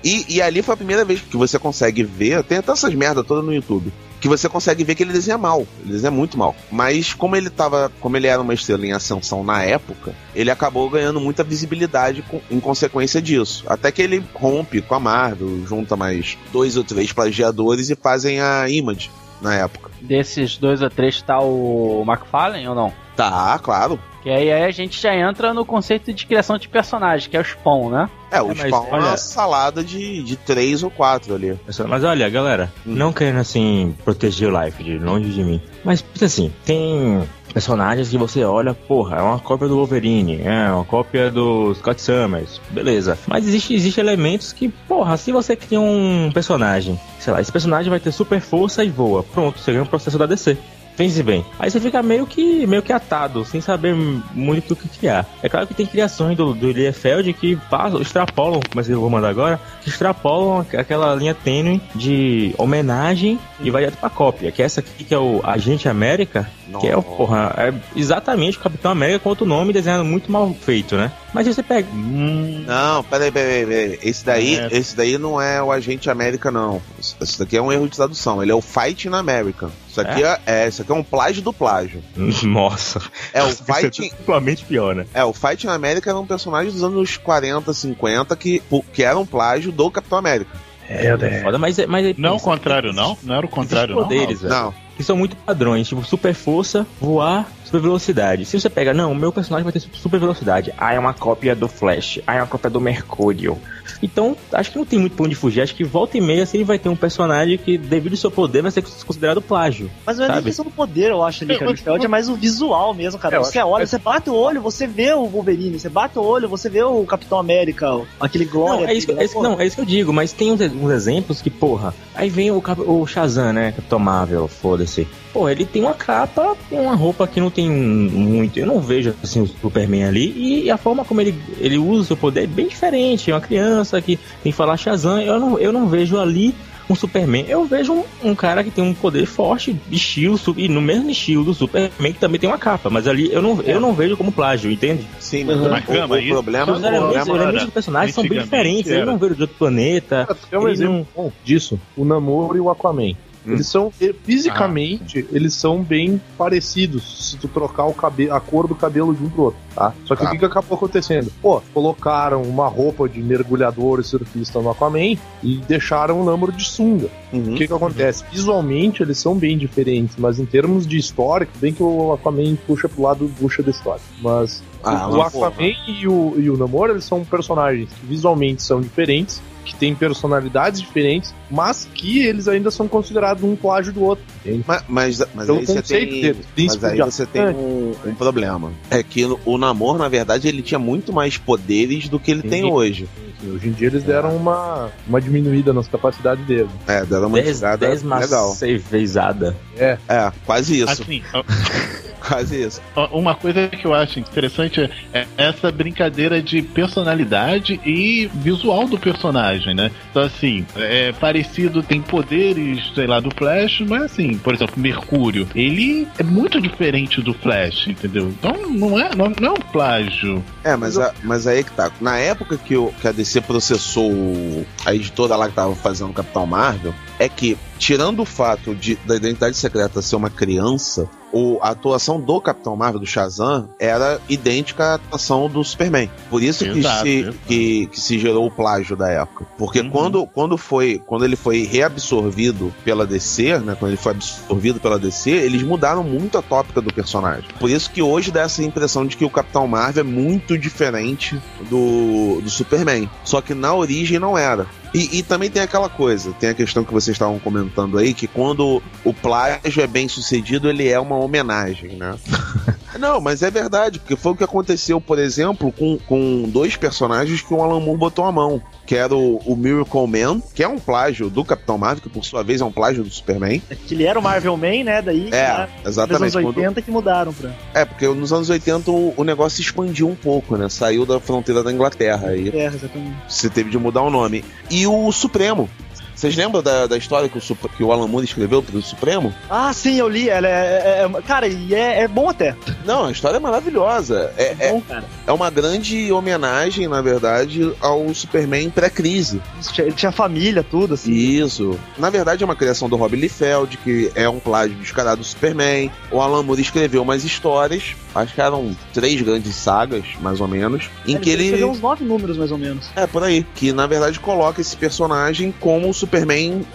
E, 0.05 0.25
e 0.29 0.43
ali 0.43 0.63
foi 0.63 0.75
a 0.75 0.77
primeira 0.77 1.05
vez 1.05 1.21
que 1.21 1.37
você 1.37 1.59
consegue 1.59 2.03
ver, 2.03 2.43
tem 2.45 2.59
até 2.59 2.73
essas 2.73 2.95
merda 2.95 3.23
toda 3.25 3.43
no 3.43 3.53
YouTube, 3.55 3.93
que 4.21 4.29
você 4.29 4.49
consegue 4.49 4.85
ver 4.85 4.95
que 4.95 5.03
ele 5.03 5.13
desenha 5.13 5.39
mal. 5.39 5.67
Ele 5.83 5.93
desenha 5.93 6.11
muito 6.11 6.37
mal. 6.39 6.55
Mas 6.71 7.13
como 7.15 7.37
ele 7.37 7.51
tava, 7.51 7.91
como 8.01 8.17
ele 8.17 8.27
era 8.27 8.41
uma 8.41 8.55
estrela 8.55 8.87
em 8.87 8.93
ascensão 8.93 9.43
na 9.45 9.63
época, 9.63 10.15
ele 10.35 10.51
acabou 10.51 10.89
ganhando 10.91 11.21
muita 11.21 11.43
visibilidade 11.45 12.23
com- 12.23 12.41
em 12.51 12.61
consequência 12.61 13.21
disso. 13.21 13.65
Até 13.67 13.91
que 13.93 14.03
ele 14.03 14.25
rompe 14.35 14.81
com 14.81 14.95
a 14.95 15.01
Marvel, 15.01 15.65
junta 15.67 15.97
mais 15.97 16.37
dois 16.53 16.77
ou 16.77 16.85
três 16.85 17.13
plagiadores 17.13 17.91
e 17.91 17.95
fazem 17.97 18.41
a 18.41 18.69
Image 18.69 19.11
na 19.41 19.55
época. 19.55 19.91
Desses 20.01 20.57
dois 20.57 20.83
ou 20.83 20.91
três 20.91 21.21
tá 21.23 21.39
o 21.41 22.05
McFarlane 22.07 22.67
ou 22.69 22.75
não? 22.75 22.93
Tá, 23.17 23.59
claro. 23.63 23.99
Que 24.23 24.29
aí, 24.31 24.53
aí 24.53 24.65
a 24.65 24.71
gente 24.71 25.01
já 25.01 25.15
entra 25.15 25.55
no 25.55 25.65
conceito 25.65 26.13
de 26.13 26.27
criação 26.27 26.59
de 26.59 26.69
personagem, 26.69 27.31
que 27.31 27.37
é 27.37 27.41
o 27.41 27.45
Spawn, 27.45 27.89
né? 27.91 28.11
É, 28.31 28.41
o 28.43 28.47
É, 28.51 28.55
mas 28.55 28.59
Spawn 28.67 28.87
é 28.87 28.93
olha- 28.93 29.05
uma 29.07 29.17
salada 29.17 29.83
de, 29.83 30.23
de 30.23 30.37
três 30.37 30.83
ou 30.83 30.91
quatro 30.91 31.35
ali. 31.35 31.59
Mas, 31.89 32.05
olha, 32.05 32.29
galera, 32.29 32.71
Hum. 32.87 32.93
não 32.95 33.13
querendo 33.15 33.39
assim 33.41 33.95
proteger 34.05 34.53
o 34.53 34.63
Life 34.65 34.83
de 34.85 34.99
longe 34.99 35.31
de 35.31 35.43
mim. 35.43 35.61
Mas 35.83 36.05
assim, 36.23 36.53
tem 36.67 37.23
personagens 37.53 38.09
que 38.09 38.19
você 38.19 38.45
olha, 38.45 38.75
porra, 38.75 39.17
é 39.17 39.23
uma 39.23 39.39
cópia 39.39 39.69
do 39.69 39.77
Wolverine, 39.77 40.41
é 40.43 40.71
uma 40.71 40.85
cópia 40.85 41.31
do 41.31 41.75
Scott 41.75 42.01
Summers, 42.01 42.61
beleza. 42.71 43.19
Mas 43.27 43.47
existe, 43.47 43.75
existe 43.75 44.01
elementos 44.01 44.53
que, 44.53 44.69
porra, 44.69 45.17
se 45.17 45.33
você 45.33 45.57
cria 45.57 45.81
um 45.81 46.31
personagem, 46.33 46.99
sei 47.19 47.33
lá, 47.33 47.41
esse 47.41 47.53
personagem 47.53 47.91
vai 47.91 48.01
ter 48.01 48.13
super 48.13 48.41
força 48.41 48.85
e 48.85 48.91
voa. 48.91 49.23
Pronto, 49.23 49.59
você 49.59 49.73
ganha 49.73 49.83
um 49.83 49.87
processo 49.87 50.19
da 50.19 50.27
DC. 50.27 50.57
Pense 51.01 51.23
bem. 51.23 51.45
Aí 51.59 51.71
você 51.71 51.81
fica 51.81 52.03
meio 52.03 52.27
que, 52.27 52.67
meio 52.67 52.83
que 52.83 52.93
atado, 52.93 53.43
sem 53.45 53.59
saber 53.61 53.95
muito 54.35 54.73
o 54.73 54.77
que 54.77 54.87
criar. 54.87 55.25
É 55.43 55.49
claro 55.49 55.67
que 55.67 55.73
tem 55.73 55.87
criações 55.87 56.37
do, 56.37 56.53
do 56.53 56.71
Liefeld 56.71 57.33
que 57.33 57.57
passam, 57.71 58.03
extrapolam, 58.03 58.61
mas 58.75 58.87
eu 58.91 59.01
vou 59.01 59.09
mandar 59.09 59.31
agora, 59.31 59.59
que 59.83 59.89
extrapolam 59.89 60.61
aqu- 60.61 60.77
aquela 60.77 61.15
linha 61.15 61.35
tênue 61.35 61.81
de 61.95 62.55
homenagem 62.59 63.39
e 63.61 63.71
vai 63.71 63.83
direto 63.83 63.99
pra 63.99 64.11
cópia. 64.11 64.53
Que 64.53 64.61
é 64.61 64.67
essa 64.67 64.81
aqui 64.81 65.05
que 65.05 65.15
é 65.15 65.19
o 65.19 65.41
Agente 65.43 65.89
América, 65.89 66.51
que 66.81 66.87
é 66.87 66.95
o, 66.97 67.03
porra, 67.03 67.55
é 67.57 67.73
exatamente 67.99 68.59
o 68.59 68.61
Capitão 68.61 68.91
América 68.91 69.21
com 69.21 69.31
outro 69.31 69.47
nome 69.47 69.73
desenhado 69.73 70.05
muito 70.05 70.31
mal 70.31 70.53
feito, 70.53 70.97
né? 70.97 71.11
Mas 71.33 71.47
você 71.47 71.63
pega. 71.63 71.89
Hum, 71.95 72.65
Não, 72.67 73.03
peraí, 73.05 73.31
peraí, 73.31 73.65
peraí. 73.67 73.99
Esse 74.03 74.25
daí, 74.25 74.57
É. 74.57 74.69
esse 74.73 74.97
daí 74.97 75.17
não 75.17 75.41
é 75.41 75.63
o 75.63 75.71
Agente 75.73 76.11
América, 76.11 76.51
não. 76.51 76.83
Isso- 76.99 77.17
Isso 77.21 77.39
daqui 77.39 77.57
é 77.57 77.63
um 77.63 77.73
erro 77.73 77.89
de 77.89 77.97
tradução. 77.97 78.43
Ele 78.43 78.51
é 78.51 78.55
o 78.55 78.61
Fighting 78.61 79.11
American. 79.15 79.71
Isso 79.91 80.01
aqui 80.01 80.23
é, 80.23 80.41
é, 80.47 80.69
isso 80.69 80.83
aqui 80.83 80.93
é 80.93 80.95
um 80.95 81.03
plágio 81.03 81.43
do 81.43 81.53
plágio. 81.53 82.03
Nossa. 82.45 83.01
É 83.33 83.43
o 83.43 83.49
é 83.49 83.53
Fighting. 83.53 84.11
duplamente 84.11 84.65
pior, 84.65 84.95
né? 84.95 85.07
É, 85.13 85.25
o 85.25 85.33
Fighting 85.33 85.69
America 85.69 86.09
era 86.09 86.19
um 86.19 86.27
personagem 86.27 86.71
dos 86.73 86.85
anos 86.85 87.17
40, 87.17 87.73
50 87.73 88.37
que, 88.37 88.63
que 88.93 89.03
era 89.03 89.19
um 89.19 89.27
plágio 89.27 89.73
do 89.73 89.91
Capitão 89.91 90.19
América. 90.19 90.51
É, 90.89 91.17
né? 91.17 91.43
Foda, 91.43 91.57
mas, 91.59 91.79
é- 91.79 91.87
mas 91.87 92.05
é- 92.07 92.15
não 92.19 92.37
o 92.37 92.41
contrário, 92.41 92.93
não? 92.93 93.17
Não 93.23 93.35
era 93.37 93.47
o 93.47 93.49
contrário, 93.49 93.95
não? 93.95 94.03
poderes, 94.03 94.41
velho. 94.41 94.53
Não, 94.53 94.75
que 94.97 95.05
são 95.05 95.17
muito 95.17 95.37
padrões, 95.37 95.87
tipo 95.87 96.05
super 96.05 96.35
força, 96.35 96.85
voar, 97.01 97.49
super 97.71 97.81
velocidade. 97.81 98.45
Se 98.45 98.61
você 98.61 98.69
pega, 98.69 98.93
não, 98.93 99.13
o 99.13 99.15
meu 99.15 99.33
personagem 99.33 99.63
vai 99.65 99.73
ter 99.73 99.81
super 99.81 100.19
velocidade. 100.19 100.73
Ah, 100.77 100.93
é 100.93 100.99
uma 100.99 101.15
cópia 101.15 101.55
do 101.55 101.69
Flash. 101.69 102.19
Ah, 102.27 102.35
é 102.35 102.41
uma 102.41 102.47
cópia 102.47 102.69
do 102.69 102.81
Mercúrio. 102.81 103.57
Então, 104.03 104.37
acho 104.53 104.71
que 104.73 104.79
não 104.79 104.85
tem 104.85 104.99
muito 104.99 105.15
pra 105.17 105.27
onde 105.27 105.35
fugir. 105.35 105.61
Acho 105.61 105.75
que 105.75 105.85
volta 105.85 106.17
e 106.17 106.21
meia 106.21 106.43
assim 106.43 106.65
vai 106.65 106.79
ter 106.79 106.89
um 106.89 106.97
personagem 106.97 107.59
que, 107.59 107.77
devido 107.79 108.13
ao 108.13 108.19
seu 108.19 108.31
poder, 108.31 108.63
vai 108.63 108.71
ser 108.71 108.83
considerado 109.07 109.41
plágio. 109.43 109.91
Mas 110.07 110.17
não 110.17 110.25
é 110.25 110.29
nem 110.29 110.43
questão 110.45 110.65
do 110.65 110.71
poder, 110.71 111.11
eu 111.11 111.23
acho 111.23 111.45
ali, 111.45 111.59
cara. 111.59 111.71
O 111.71 111.77
Feld 111.77 112.05
é 112.05 112.09
mais 112.09 112.29
o 112.29 112.35
visual 112.35 112.95
mesmo, 112.95 113.19
cara. 113.21 113.37
É, 113.37 113.39
eu 113.39 113.45
você 113.45 113.59
acho- 113.59 113.69
olha, 113.69 113.87
você 113.87 113.99
bate 113.99 114.31
o 114.31 114.35
olho, 114.35 114.61
você 114.61 114.87
vê 114.87 115.13
o 115.13 115.27
Wolverine, 115.27 115.79
você 115.79 115.89
bate 115.89 116.19
o 116.19 116.23
olho, 116.23 116.49
você 116.49 116.69
vê 116.69 116.83
o 116.83 117.05
Capitão 117.05 117.39
América, 117.39 118.01
aquele 118.19 118.45
Glória. 118.47 118.83
Não 118.87 118.89
é, 118.89 118.95
isso, 118.95 119.07
que- 119.07 119.13
é 119.13 119.25
isso 119.25 119.35
que- 119.37 119.43
não, 119.43 119.61
é 119.61 119.67
isso 119.67 119.77
que 119.77 119.83
eu 119.83 119.87
digo, 119.87 120.13
mas 120.13 120.33
tem 120.33 120.51
uns, 120.53 120.61
uns 120.61 120.91
exemplos 120.91 121.41
que, 121.43 121.51
porra, 121.51 121.95
aí 122.15 122.29
vem 122.31 122.51
o, 122.51 122.61
Cap- 122.61 122.81
o 122.81 123.07
Shazam, 123.07 123.53
né? 123.53 123.73
Capitão 123.73 123.99
Marvel, 123.99 124.49
foda-se. 124.49 125.07
Pô, 125.33 125.49
ele 125.49 125.65
tem 125.65 125.83
uma 125.83 125.95
capa 125.95 126.57
e 126.73 126.75
uma 126.75 126.95
roupa 126.97 127.25
que 127.27 127.41
não 127.41 127.51
tem 127.51 127.60
muito. 127.69 128.59
Eu 128.59 128.67
não 128.67 128.81
vejo 128.81 129.15
assim 129.23 129.41
o 129.43 129.47
Superman 129.47 130.05
ali. 130.05 130.63
E 130.65 130.71
a 130.71 130.77
forma 130.79 131.05
como 131.05 131.21
ele, 131.21 131.35
ele 131.59 131.77
usa 131.79 132.01
o 132.03 132.05
seu 132.05 132.17
poder 132.17 132.45
é 132.45 132.47
bem 132.47 132.69
diferente. 132.69 133.31
É 133.31 133.35
uma 133.35 133.41
criança 133.41 134.01
que 134.01 134.17
tem 134.43 134.53
que 134.53 134.57
falar 134.57 134.77
Shazam. 134.77 135.21
Eu 135.21 135.39
não, 135.41 135.59
eu 135.59 135.73
não 135.73 135.89
vejo 135.89 136.19
ali 136.19 136.55
um 136.89 136.95
Superman. 136.95 137.45
Eu 137.49 137.65
vejo 137.65 137.93
um, 137.93 138.05
um 138.31 138.35
cara 138.35 138.65
que 138.65 138.71
tem 138.71 138.83
um 138.83 138.93
poder 138.93 139.25
forte, 139.27 139.77
estilo, 139.93 140.39
e 140.57 140.69
no 140.69 140.81
mesmo 140.81 141.09
estilo 141.11 141.45
do 141.45 141.55
Superman, 141.55 142.13
que 142.13 142.19
também 142.19 142.41
tem 142.41 142.49
uma 142.51 142.59
capa. 142.59 142.91
Mas 142.91 143.07
ali 143.07 143.33
eu 143.33 143.41
não, 143.41 143.61
eu 143.63 143.81
não 143.81 143.93
vejo 143.95 144.17
como 144.17 144.33
plágio, 144.33 144.71
entende? 144.71 145.07
sim, 145.21 145.45
mas 145.45 145.57
Mas, 145.59 145.85
o, 145.89 145.93
o 146.13 146.17
isso- 146.19 146.33
problema, 146.33 146.73
Os 146.73 146.83
o 146.83 146.87
elementos, 146.87 147.23
os 147.23 147.29
elementos 147.29 147.65
do 147.67 147.73
personagem 147.73 148.13
são 148.13 148.27
bem 148.27 148.41
diferentes. 148.41 148.91
Eu 148.91 149.07
não 149.07 149.19
vejo 149.19 149.35
de 149.37 149.43
outro 149.43 149.57
planeta. 149.57 150.27
Tem 150.51 150.59
um 150.59 150.69
exemplo 150.69 150.95
não- 150.95 151.07
bom 151.25 151.33
disso. 151.45 151.79
O 151.97 152.05
Namor 152.05 152.57
e 152.57 152.61
o 152.61 152.69
Aquaman. 152.71 153.15
Hum. 153.47 153.53
Eles 153.55 153.67
são, 153.69 153.93
e- 154.01 154.13
fisicamente, 154.25 155.27
eles 155.33 155.55
são 155.55 155.83
bem 155.83 156.21
parecidos 156.37 157.29
se 157.31 157.37
tu 157.37 157.49
trocar 157.49 157.87
o 157.87 157.95
cabelo, 157.95 158.35
a 158.35 158.41
cor 158.41 158.67
do 158.67 158.75
cabelo 158.75 159.15
de 159.15 159.23
um 159.25 159.31
pro 159.31 159.43
outro, 159.45 159.61
tá? 159.75 159.93
Só 160.05 160.15
que 160.15 160.23
Tá. 160.23 160.29
o 160.29 160.33
que, 160.33 160.39
que 160.39 160.45
acabou 160.45 160.77
acontecendo? 160.77 161.33
Pô, 161.41 161.63
colocaram 161.73 162.43
uma 162.43 162.69
roupa 162.69 163.09
de 163.09 163.23
mergulhador 163.23 164.01
e 164.01 164.05
surfista 164.05 164.61
no 164.61 164.71
Aquaman 164.71 165.17
e 165.43 165.57
deixaram 165.67 166.21
o 166.21 166.25
Namor 166.25 166.53
de 166.53 166.65
sunga. 166.65 167.09
Uhum. 167.33 167.55
O 167.55 167.57
que 167.57 167.67
que 167.67 167.73
acontece? 167.73 168.25
Visualmente 168.31 169.03
eles 169.03 169.19
são 169.19 169.35
bem 169.37 169.57
diferentes, 169.57 170.17
mas 170.19 170.39
em 170.39 170.45
termos 170.45 170.87
de 170.87 170.97
história, 170.99 171.49
bem 171.61 171.73
que 171.73 171.83
o 171.83 172.13
Aquaman 172.13 172.57
puxa 172.67 172.89
pro 172.89 173.03
lado 173.03 173.31
bucha 173.41 173.63
da 173.63 173.71
história. 173.71 174.03
Mas 174.21 174.63
Ah, 174.83 175.09
o 175.09 175.19
mas, 175.19 175.35
Aquaman 175.35 175.73
e 175.87 176.07
o, 176.09 176.35
e 176.39 176.51
o 176.51 176.57
Namor, 176.57 176.91
eles 176.91 177.05
são 177.05 177.25
personagens 177.25 177.89
que 177.91 178.07
visualmente 178.07 178.63
são 178.63 178.81
diferentes, 178.81 179.41
que 179.71 179.77
têm 179.77 179.95
personalidades 179.95 180.81
diferentes, 180.81 181.33
mas 181.51 181.89
que 181.95 182.21
eles 182.21 182.49
ainda 182.49 182.71
são 182.71 182.89
considerados 182.89 183.45
um 183.45 183.55
plágio 183.55 183.93
do 183.93 184.03
outro. 184.03 184.25
Mas, 184.67 184.85
mas, 184.89 185.19
mas 185.33 185.47
Pelo 185.47 185.59
aí 185.61 185.67
você 185.67 185.83
tem. 185.83 186.11
deles, 186.11 186.47
Mas 186.57 186.85
aí 186.85 186.99
você 186.99 187.25
tem 187.27 187.49
um, 187.49 187.95
um 188.05 188.15
problema. 188.15 188.73
É 188.91 189.03
que 189.03 189.25
o 189.45 189.59
Namor, 189.59 189.97
na 189.97 190.09
verdade, 190.09 190.49
ele 190.49 190.63
tinha 190.63 190.79
muito 190.79 191.13
mais 191.13 191.39
poderes 191.39 192.09
do 192.09 192.19
que 192.19 192.31
ele 192.31 192.43
tem 192.43 192.63
Sim. 192.63 192.71
hoje. 192.71 193.09
Hoje 193.43 193.69
em 193.69 193.73
dia 193.73 193.87
eles 193.87 194.03
deram 194.03 194.37
uma, 194.37 194.91
uma 195.07 195.21
diminuída 195.21 195.73
nas 195.73 195.89
capacidades 195.89 196.45
deles. 196.47 196.71
É, 196.87 197.05
deram 197.05 197.29
uma 197.29 197.41
10, 197.41 197.57
tirada 197.57 197.87
10 197.87 198.03
legal. 198.03 198.57
vezada. 198.91 199.57
É, 199.77 199.97
É, 200.09 200.31
quase 200.45 200.81
isso. 200.81 200.91
Assim, 200.91 201.23
Quase 202.27 202.63
isso. 202.63 202.81
uma 203.13 203.35
coisa 203.35 203.69
que 203.69 203.85
eu 203.87 203.95
acho 203.95 204.19
interessante 204.21 204.81
é- 204.81 204.91
é 205.13 205.27
essa 205.39 205.71
brincadeira 205.73 206.41
de 206.43 206.63
personalidade 206.63 207.81
e 207.85 208.31
visual 208.35 208.87
do 208.87 208.99
personagem, 208.99 209.75
né? 209.75 209.91
Então, 210.11 210.23
assim, 210.23 210.67
é 210.77 211.13
parecido, 211.13 211.83
tem 211.83 212.01
poderes, 212.01 212.93
sei 212.95 213.07
lá, 213.07 213.21
do 213.21 213.31
Flash, 213.35 213.81
mas 213.89 214.03
assim, 214.03 214.37
por 214.39 214.55
exemplo, 214.55 214.75
Mercúrio, 214.79 215.49
ele 215.55 216.07
é 216.19 216.23
muito 216.23 216.61
diferente 216.61 217.21
do 217.23 217.33
Flash, 217.35 217.87
entendeu? 217.89 218.29
Então, 218.29 218.53
não 218.71 218.99
é, 218.99 219.11
não, 219.17 219.33
não 219.41 219.49
é 219.49 219.53
um 219.53 219.63
plágio. 219.73 220.45
É, 220.65 220.77
mas, 220.77 220.99
a- 220.99 221.15
mas 221.23 221.47
aí 221.47 221.65
que 221.65 221.73
tá. 221.73 221.91
Na 222.01 222.19
época 222.19 222.57
que, 222.59 222.77
o, 222.77 222.93
que 223.01 223.09
a 223.09 223.13
DC 223.13 223.41
processou 223.41 224.67
a 224.85 224.95
editora 224.95 225.37
lá 225.37 225.49
que 225.49 225.55
tava 225.55 225.75
fazendo 225.75 226.11
o 226.11 226.15
Capitão 226.15 226.47
Marvel, 226.47 226.95
é 227.21 227.29
que, 227.29 227.57
tirando 227.79 228.21
o 228.21 228.25
fato 228.25 228.75
de, 228.75 228.97
da 229.05 229.15
identidade 229.15 229.55
secreta 229.55 230.01
ser 230.01 230.17
uma 230.17 230.31
criança, 230.31 231.07
o, 231.31 231.59
a 231.61 231.69
atuação 231.69 232.19
do 232.19 232.41
Capitão 232.41 232.75
Marvel, 232.75 232.99
do 232.99 233.07
Shazam, 233.07 233.69
era 233.79 234.19
idêntica 234.27 234.85
à 234.85 234.95
atuação 234.95 235.47
do 235.47 235.63
Superman. 235.63 236.11
Por 236.31 236.43
isso 236.43 236.65
que, 236.65 236.79
Exato, 236.79 237.03
se, 237.03 237.31
que, 237.47 237.87
que 237.89 238.01
se 238.01 238.19
gerou 238.19 238.47
o 238.47 238.51
plágio 238.51 238.97
da 238.97 239.11
época. 239.11 239.47
Porque 239.59 239.81
Uhum. 239.81 239.91
quando, 239.91 240.27
quando, 240.27 240.57
foi, 240.57 241.01
quando 241.07 241.25
ele 241.27 241.37
foi 241.37 241.63
reabsorvido 241.65 242.73
pela 242.85 243.07
DC, 243.07 243.59
né? 243.59 243.77
Quando 243.79 243.91
ele 243.91 244.01
foi 244.01 244.13
absorvido 244.13 244.81
pela 244.81 244.99
DC, 244.99 245.31
eles 245.31 245.63
mudaram 245.63 246.03
muito 246.03 246.39
a 246.39 246.43
tópica 246.43 246.81
do 246.81 246.93
personagem. 246.93 247.45
Por 247.59 247.69
isso 247.69 247.91
que 247.91 248.01
hoje 248.01 248.31
dá 248.31 248.41
essa 248.43 248.65
impressão 248.65 249.07
de 249.07 249.17
que 249.17 249.25
o 249.27 249.31
Capitão 249.31 249.67
Marvel 249.67 250.01
é 250.01 250.07
muito 250.07 250.57
diferente 250.57 251.41
do, 251.69 252.41
do 252.41 252.49
Superman. 252.49 253.11
Só 253.25 253.43
que 253.43 253.53
na 253.53 253.75
origem 253.75 254.19
não 254.19 254.39
era. 254.39 254.67
E, 254.93 255.19
e 255.19 255.23
também 255.23 255.51
tem 255.51 255.63
aquela 255.63 255.89
coisa, 255.89 256.33
tem 256.33 256.51
a 256.51 256.55
questão 256.55 256.85
que 256.85 256.93
vocês 256.93 257.15
estavam 257.15 257.39
comentando 257.39 257.97
aí, 257.99 258.13
que 258.13 258.27
quando 258.27 258.83
o 259.05 259.15
plágio 259.15 259.83
é 259.83 259.87
bem 259.87 260.09
sucedido, 260.09 260.69
ele 260.69 260.89
é 260.89 260.99
uma 260.99 261.17
homenagem, 261.17 261.97
né? 261.97 262.19
Não, 263.01 263.21
mas 263.21 263.43
é 263.43 263.51
verdade, 263.51 263.99
porque 263.99 264.15
foi 264.17 264.33
o 264.33 264.37
que 264.37 264.45
aconteceu, 264.45 265.01
por 265.01 265.19
exemplo, 265.19 265.73
com, 265.73 265.99
com 266.07 266.43
dois 266.49 266.77
personagens 266.77 267.41
que 267.43 267.53
o 267.55 267.63
Alan 267.63 267.81
Moore 267.81 267.99
botou 267.99 268.25
a 268.25 268.31
mão. 268.33 268.63
Que 268.87 268.97
era 268.97 269.15
o, 269.15 269.37
o 269.47 269.57
Miracle 269.57 270.07
Man, 270.07 270.41
que 270.55 270.63
é 270.65 270.69
um 270.69 270.79
plágio 270.79 271.31
do 271.31 271.45
Capitão 271.45 271.79
Marvel, 271.79 272.03
que 272.03 272.09
por 272.09 272.25
sua 272.25 272.43
vez 272.43 272.61
é 272.61 272.65
um 272.65 272.73
plágio 272.73 273.03
do 273.05 273.11
Superman. 273.11 273.61
Que 273.87 273.95
ele 273.95 274.05
era 274.05 274.19
o 274.19 274.23
Marvel 274.23 274.57
Man, 274.57 274.83
né? 274.85 275.01
Daí, 275.01 275.29
É, 275.33 275.49
lá, 275.53 275.69
nos 275.79 275.87
exatamente. 275.87 276.23
anos 276.23 276.35
quando- 276.35 276.57
80 276.59 276.83
que 276.83 276.91
mudaram 276.91 277.33
pra. 277.33 277.51
É, 277.73 277.85
porque 277.85 278.07
nos 278.09 278.33
anos 278.33 278.51
80 278.51 278.91
o, 278.91 279.15
o 279.17 279.23
negócio 279.25 279.57
se 279.57 279.63
expandiu 279.63 280.09
um 280.09 280.17
pouco, 280.17 280.57
né? 280.57 280.69
Saiu 280.69 281.07
da 281.07 281.21
fronteira 281.21 281.63
da 281.63 281.73
Inglaterra. 281.73 282.29
Aí 282.31 282.49
É, 282.53 282.67
exatamente. 282.67 283.17
você 283.29 283.49
teve 283.49 283.71
de 283.71 283.79
mudar 283.79 284.03
o 284.03 284.11
nome. 284.11 284.45
E 284.69 284.87
o 284.87 285.11
Supremo. 285.13 285.69
Vocês 286.15 286.37
lembram 286.37 286.63
da, 286.63 286.87
da 286.87 286.97
história 286.97 287.29
que 287.29 287.39
o, 287.39 287.41
que 287.77 287.83
o 287.83 287.93
Alan 287.93 288.07
Moore 288.07 288.25
escreveu 288.27 288.63
pro 288.63 288.81
Supremo? 288.83 289.33
Ah, 289.49 289.73
sim, 289.73 289.97
eu 289.99 290.09
li. 290.09 290.29
Ela 290.29 290.49
é. 290.49 290.51
é- 290.51 291.11
é- 291.19 291.23
cara, 291.23 291.47
e 291.49 291.75
é, 291.75 292.03
é 292.03 292.09
bom 292.09 292.29
até. 292.29 292.55
Não, 292.85 293.07
a 293.07 293.11
história 293.13 293.37
é 293.37 293.41
maravilhosa. 293.41 294.33
É, 294.37 294.43
É 294.43 294.57
é, 294.59 294.73
bom, 294.73 294.81
cara. 294.83 295.05
é 295.27 295.33
uma 295.33 295.51
grande 295.51 296.13
homenagem, 296.13 296.87
na 296.89 297.01
verdade, 297.01 297.73
ao 297.81 298.13
Superman 298.15 298.71
pré-crise. 298.71 299.41
Ele 299.79 299.93
tinha 299.93 300.13
família, 300.13 300.63
tudo, 300.63 300.95
assim. 300.95 301.13
Isso. 301.13 301.79
Na 301.99 302.11
verdade, 302.11 302.43
é 302.43 302.47
uma 302.47 302.57
criação 302.57 302.89
do 302.89 302.97
Rob 302.97 303.17
Liefeld, 303.17 303.77
que 303.79 304.11
é 304.15 304.29
um 304.29 304.39
plágio 304.39 304.77
descarado 304.77 305.21
do 305.21 305.25
Superman. 305.27 305.91
O 306.11 306.21
Alan 306.21 306.43
Moore 306.43 306.61
escreveu 306.61 307.03
umas 307.03 307.25
histórias, 307.25 307.95
acho 308.15 308.35
que 308.35 308.41
eram 308.41 308.77
três 308.93 309.21
grandes 309.23 309.55
sagas, 309.55 310.05
mais 310.21 310.41
ou 310.41 310.49
menos, 310.49 310.91
em 311.07 311.17
que 311.19 311.31
ele. 311.31 311.45
escreveu 311.45 311.71
uns 311.71 311.81
nove 311.81 312.05
números, 312.05 312.37
mais 312.37 312.51
ou 312.53 312.59
menos. 312.59 312.91
É, 312.95 313.07
por 313.07 313.23
aí. 313.23 313.47
Que 313.55 313.73
na 313.73 313.87
verdade 313.87 314.19
coloca 314.21 314.61
esse 314.61 314.77
personagem 314.77 315.53
como 315.61 315.89
o 315.89 315.95
Superman 315.95 316.10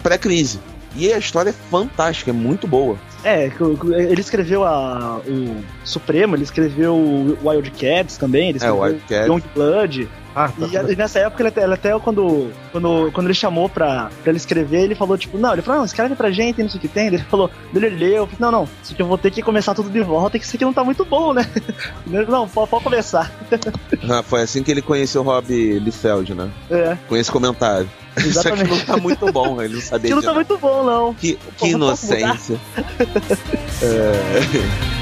pré-crise. 0.02 0.58
E 0.96 1.12
a 1.12 1.18
história 1.18 1.50
é 1.50 1.52
fantástica, 1.52 2.30
é 2.30 2.34
muito 2.34 2.66
boa. 2.66 2.96
É, 3.22 3.50
ele 3.92 4.20
escreveu 4.20 4.64
a, 4.64 5.20
o 5.26 5.62
Supremo, 5.84 6.34
ele 6.34 6.44
escreveu 6.44 6.94
o 6.94 7.36
Wildcats 7.44 8.16
também, 8.16 8.48
ele 8.50 8.58
É, 8.62 8.72
o 8.72 8.82
escreveu. 8.82 9.26
Young 9.26 9.42
Blood. 9.54 10.08
Ah, 10.36 10.48
tá. 10.50 10.66
E, 10.66 10.92
e 10.92 10.96
nessa 10.96 11.18
época, 11.20 11.42
ele 11.42 11.48
até, 11.48 11.62
ele 11.62 11.72
até 11.72 11.98
quando, 11.98 12.50
quando, 12.70 13.10
quando 13.10 13.26
ele 13.26 13.32
chamou 13.32 13.70
pra, 13.70 14.10
pra 14.22 14.30
ele 14.30 14.36
escrever, 14.36 14.82
ele 14.82 14.94
falou, 14.94 15.16
tipo, 15.16 15.38
não, 15.38 15.54
ele 15.54 15.62
falou, 15.62 15.78
não, 15.78 15.86
escreve 15.86 16.14
pra 16.14 16.30
gente, 16.30 16.62
não 16.62 16.68
sei 16.68 16.76
o 16.76 16.80
que 16.82 16.88
tem. 16.88 17.06
Ele 17.06 17.18
falou, 17.18 17.50
ele 17.74 17.88
leu, 17.88 18.16
eu 18.16 18.26
falei, 18.26 18.40
não, 18.40 18.50
não, 18.52 18.68
isso 18.82 18.92
aqui 18.92 19.00
eu 19.00 19.06
vou 19.06 19.16
ter 19.16 19.30
que 19.30 19.40
começar 19.40 19.74
tudo 19.74 19.88
de 19.88 20.02
volta, 20.02 20.38
que 20.38 20.44
isso 20.44 20.54
aqui 20.54 20.64
não 20.66 20.74
tá 20.74 20.84
muito 20.84 21.06
bom, 21.06 21.32
né? 21.32 21.50
Ele, 22.06 22.26
não, 22.26 22.46
pode, 22.46 22.70
pode 22.70 22.84
começar. 22.84 23.32
Ah, 24.08 24.22
foi 24.22 24.42
assim 24.42 24.62
que 24.62 24.70
ele 24.70 24.82
conheceu 24.82 25.22
o 25.22 25.24
Rob 25.24 25.48
Liefeld, 25.48 26.34
né? 26.34 26.50
É, 26.70 26.96
Com 27.08 27.16
esse 27.16 27.30
comentário. 27.30 27.88
Isso 28.16 28.46
aqui 28.46 28.64
não 28.64 28.78
tá 28.78 28.96
muito 28.96 29.32
bom, 29.32 29.60
ele 29.60 29.74
não 29.74 29.80
sabia 29.80 30.08
Isso 30.08 30.16
não 30.16 30.22
tá 30.22 30.34
muito 30.34 30.56
bom, 30.58 30.84
não. 30.84 31.14
Que, 31.14 31.38
que 31.56 31.68
inocência. 31.70 32.58
É. 33.82 34.95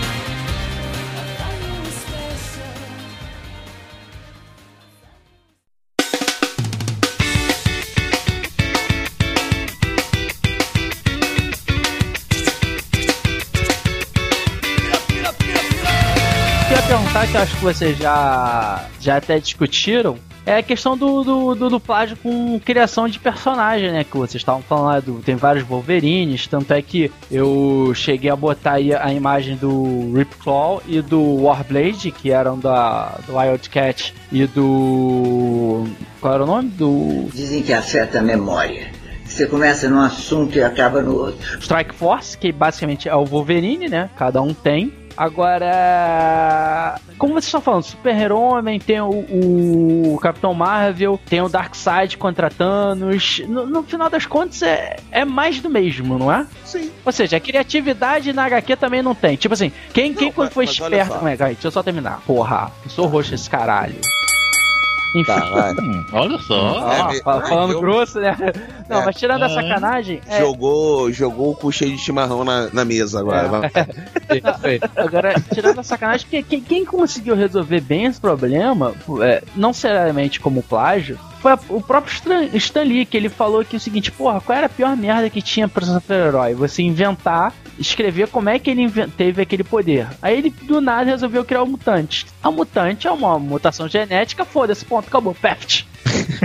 eu 17.35 17.41
acho 17.41 17.57
que 17.57 17.65
vocês 17.65 17.99
já, 17.99 18.85
já 19.01 19.17
até 19.17 19.39
discutiram, 19.41 20.17
é 20.47 20.59
a 20.59 20.63
questão 20.63 20.97
do, 20.97 21.25
do, 21.25 21.55
do, 21.55 21.71
do 21.71 21.81
plágio 21.81 22.17
com 22.17 22.61
criação 22.61 23.09
de 23.09 23.19
personagem, 23.19 23.91
né? 23.91 24.05
Que 24.05 24.17
vocês 24.17 24.37
estavam 24.37 24.63
falando 24.63 25.23
tem 25.25 25.35
vários 25.35 25.65
Wolverines, 25.65 26.47
tanto 26.47 26.73
é 26.73 26.81
que 26.81 27.11
eu 27.31 27.93
cheguei 27.95 28.31
a 28.31 28.37
botar 28.37 28.75
aí 28.75 28.95
a 28.95 29.13
imagem 29.13 29.57
do 29.57 30.13
Ripclaw 30.15 30.83
e 30.87 31.01
do 31.01 31.43
Warblade, 31.43 32.11
que 32.11 32.31
eram 32.31 32.59
da, 32.59 33.19
do 33.27 33.37
Wildcat 33.37 34.15
e 34.31 34.47
do... 34.47 35.87
qual 36.21 36.35
era 36.35 36.45
o 36.45 36.47
nome? 36.47 36.69
Do 36.69 37.29
Dizem 37.33 37.63
que 37.63 37.73
afeta 37.73 38.19
a 38.19 38.23
memória. 38.23 38.93
Você 39.25 39.47
começa 39.47 39.89
num 39.89 40.01
assunto 40.01 40.57
e 40.57 40.63
acaba 40.63 41.03
no 41.03 41.17
outro. 41.17 41.59
Strike 41.59 41.95
Force, 41.95 42.37
que 42.37 42.53
basicamente 42.53 43.09
é 43.09 43.15
o 43.15 43.25
Wolverine, 43.25 43.89
né? 43.89 44.11
Cada 44.17 44.41
um 44.41 44.53
tem. 44.55 44.93
Agora, 45.17 47.01
como 47.19 47.35
vocês 47.35 47.47
estão 47.47 47.61
falando, 47.61 47.85
Super-Homem, 47.85 48.79
tem 48.81 49.01
o, 49.01 49.11
o 49.11 50.19
Capitão 50.21 50.53
Marvel, 50.55 51.19
tem 51.27 51.41
o 51.41 51.49
Darkseid 51.49 52.17
contra 52.19 52.51
Thanos. 52.51 53.41
No, 53.49 53.67
no 53.67 53.83
final 53.83 54.11
das 54.11 54.27
contas, 54.27 54.63
é, 54.63 54.97
é 55.11 55.25
mais 55.25 55.61
do 55.61 55.71
mesmo, 55.71 56.19
não 56.19 56.33
é? 56.33 56.47
Sim. 56.65 56.91
Ou 57.05 57.13
seja, 57.13 57.37
a 57.37 57.41
criatividade 57.41 58.33
na 58.33 58.45
HQ 58.45 58.77
também 58.77 59.03
não 59.03 59.15
tem. 59.15 59.37
Tipo 59.37 59.55
assim, 59.55 59.73
quem, 59.93 60.13
quem 60.13 60.33
mas- 60.37 60.53
foi 60.53 60.65
esperto. 60.65 61.15
Como 61.15 61.29
é, 61.29 61.37
Deixa 61.37 61.69
eu 61.69 61.71
só 61.71 61.83
terminar. 61.83 62.21
Porra, 62.27 62.71
eu 62.85 62.91
sou 62.91 63.07
roxo 63.07 63.35
esse 63.35 63.49
caralho. 63.49 64.01
Enfim. 65.15 65.25
Tá, 65.25 65.41
vai. 65.51 65.73
Hum, 65.75 66.05
olha 66.13 66.39
só. 66.39 66.55
Ó, 66.85 66.93
É, 66.93 67.01
ai, 67.03 67.21
falando 67.23 67.81
grosso, 67.81 68.19
né? 68.21 68.37
Não, 68.89 69.03
É. 69.03 69.05
mas 69.05 69.17
tirando 69.17 69.43
a 69.45 69.47
É. 69.47 69.49
sacanagem. 69.55 70.21
é- 70.29 70.39
Jogou, 70.41 71.13
jogou 71.13 71.53
o 71.53 71.55
cu 71.57 71.71
cheio 71.73 71.93
de 71.93 71.99
chimarrão 71.99 72.45
na, 72.45 72.69
na 72.73 72.85
mesa 72.85 73.21
agora. 73.21 73.71
É. 73.73 73.85
Agora, 74.97 75.35
tirando 75.53 75.79
a 75.79 75.83
sacanagem, 75.83 76.27
porque 76.27 76.43
quem, 76.43 76.61
quem 76.61 76.85
conseguiu 76.85 77.35
resolver 77.37 77.81
bem 77.81 78.05
esse 78.07 78.21
problema, 78.21 78.93
é, 79.23 79.43
não 79.55 79.73
seriamente 79.73 80.41
como 80.41 80.63
plágio, 80.63 81.19
foi 81.41 81.53
o 81.69 81.81
próprio 81.81 82.13
Stan, 82.15 82.45
Stan 82.55 82.83
Lee, 82.83 83.05
que 83.05 83.17
ele 83.17 83.29
falou 83.29 83.65
que 83.65 83.77
o 83.77 83.81
seguinte, 83.81 84.11
porra, 84.11 84.41
qual 84.41 84.57
era 84.57 84.67
a 84.67 84.71
pior 84.71 84.97
merda 84.97 85.29
que 85.29 85.43
tinha 85.43 85.69
pra 85.69 85.85
super-herói? 85.85 86.55
Você 86.55 86.83
inventar, 86.83 87.53
escrever 87.79 88.29
como 88.29 88.49
é 88.49 88.59
que 88.59 88.71
ele 88.71 88.91
teve 89.17 89.43
aquele 89.43 89.65
poder. 89.65 90.09
Aí 90.23 90.37
ele, 90.39 90.51
do 90.51 90.81
nada, 90.81 91.11
resolveu 91.11 91.45
criar 91.45 91.63
o 91.63 91.67
mutante. 91.67 92.27
A 92.43 92.51
mutante 92.51 93.07
é 93.07 93.11
uma 93.11 93.39
mutação 93.39 93.89
genética, 93.89 94.45
foda-se, 94.45 94.85
ponto, 94.85 95.09
acabou, 95.09 95.35
peft. 95.35 95.87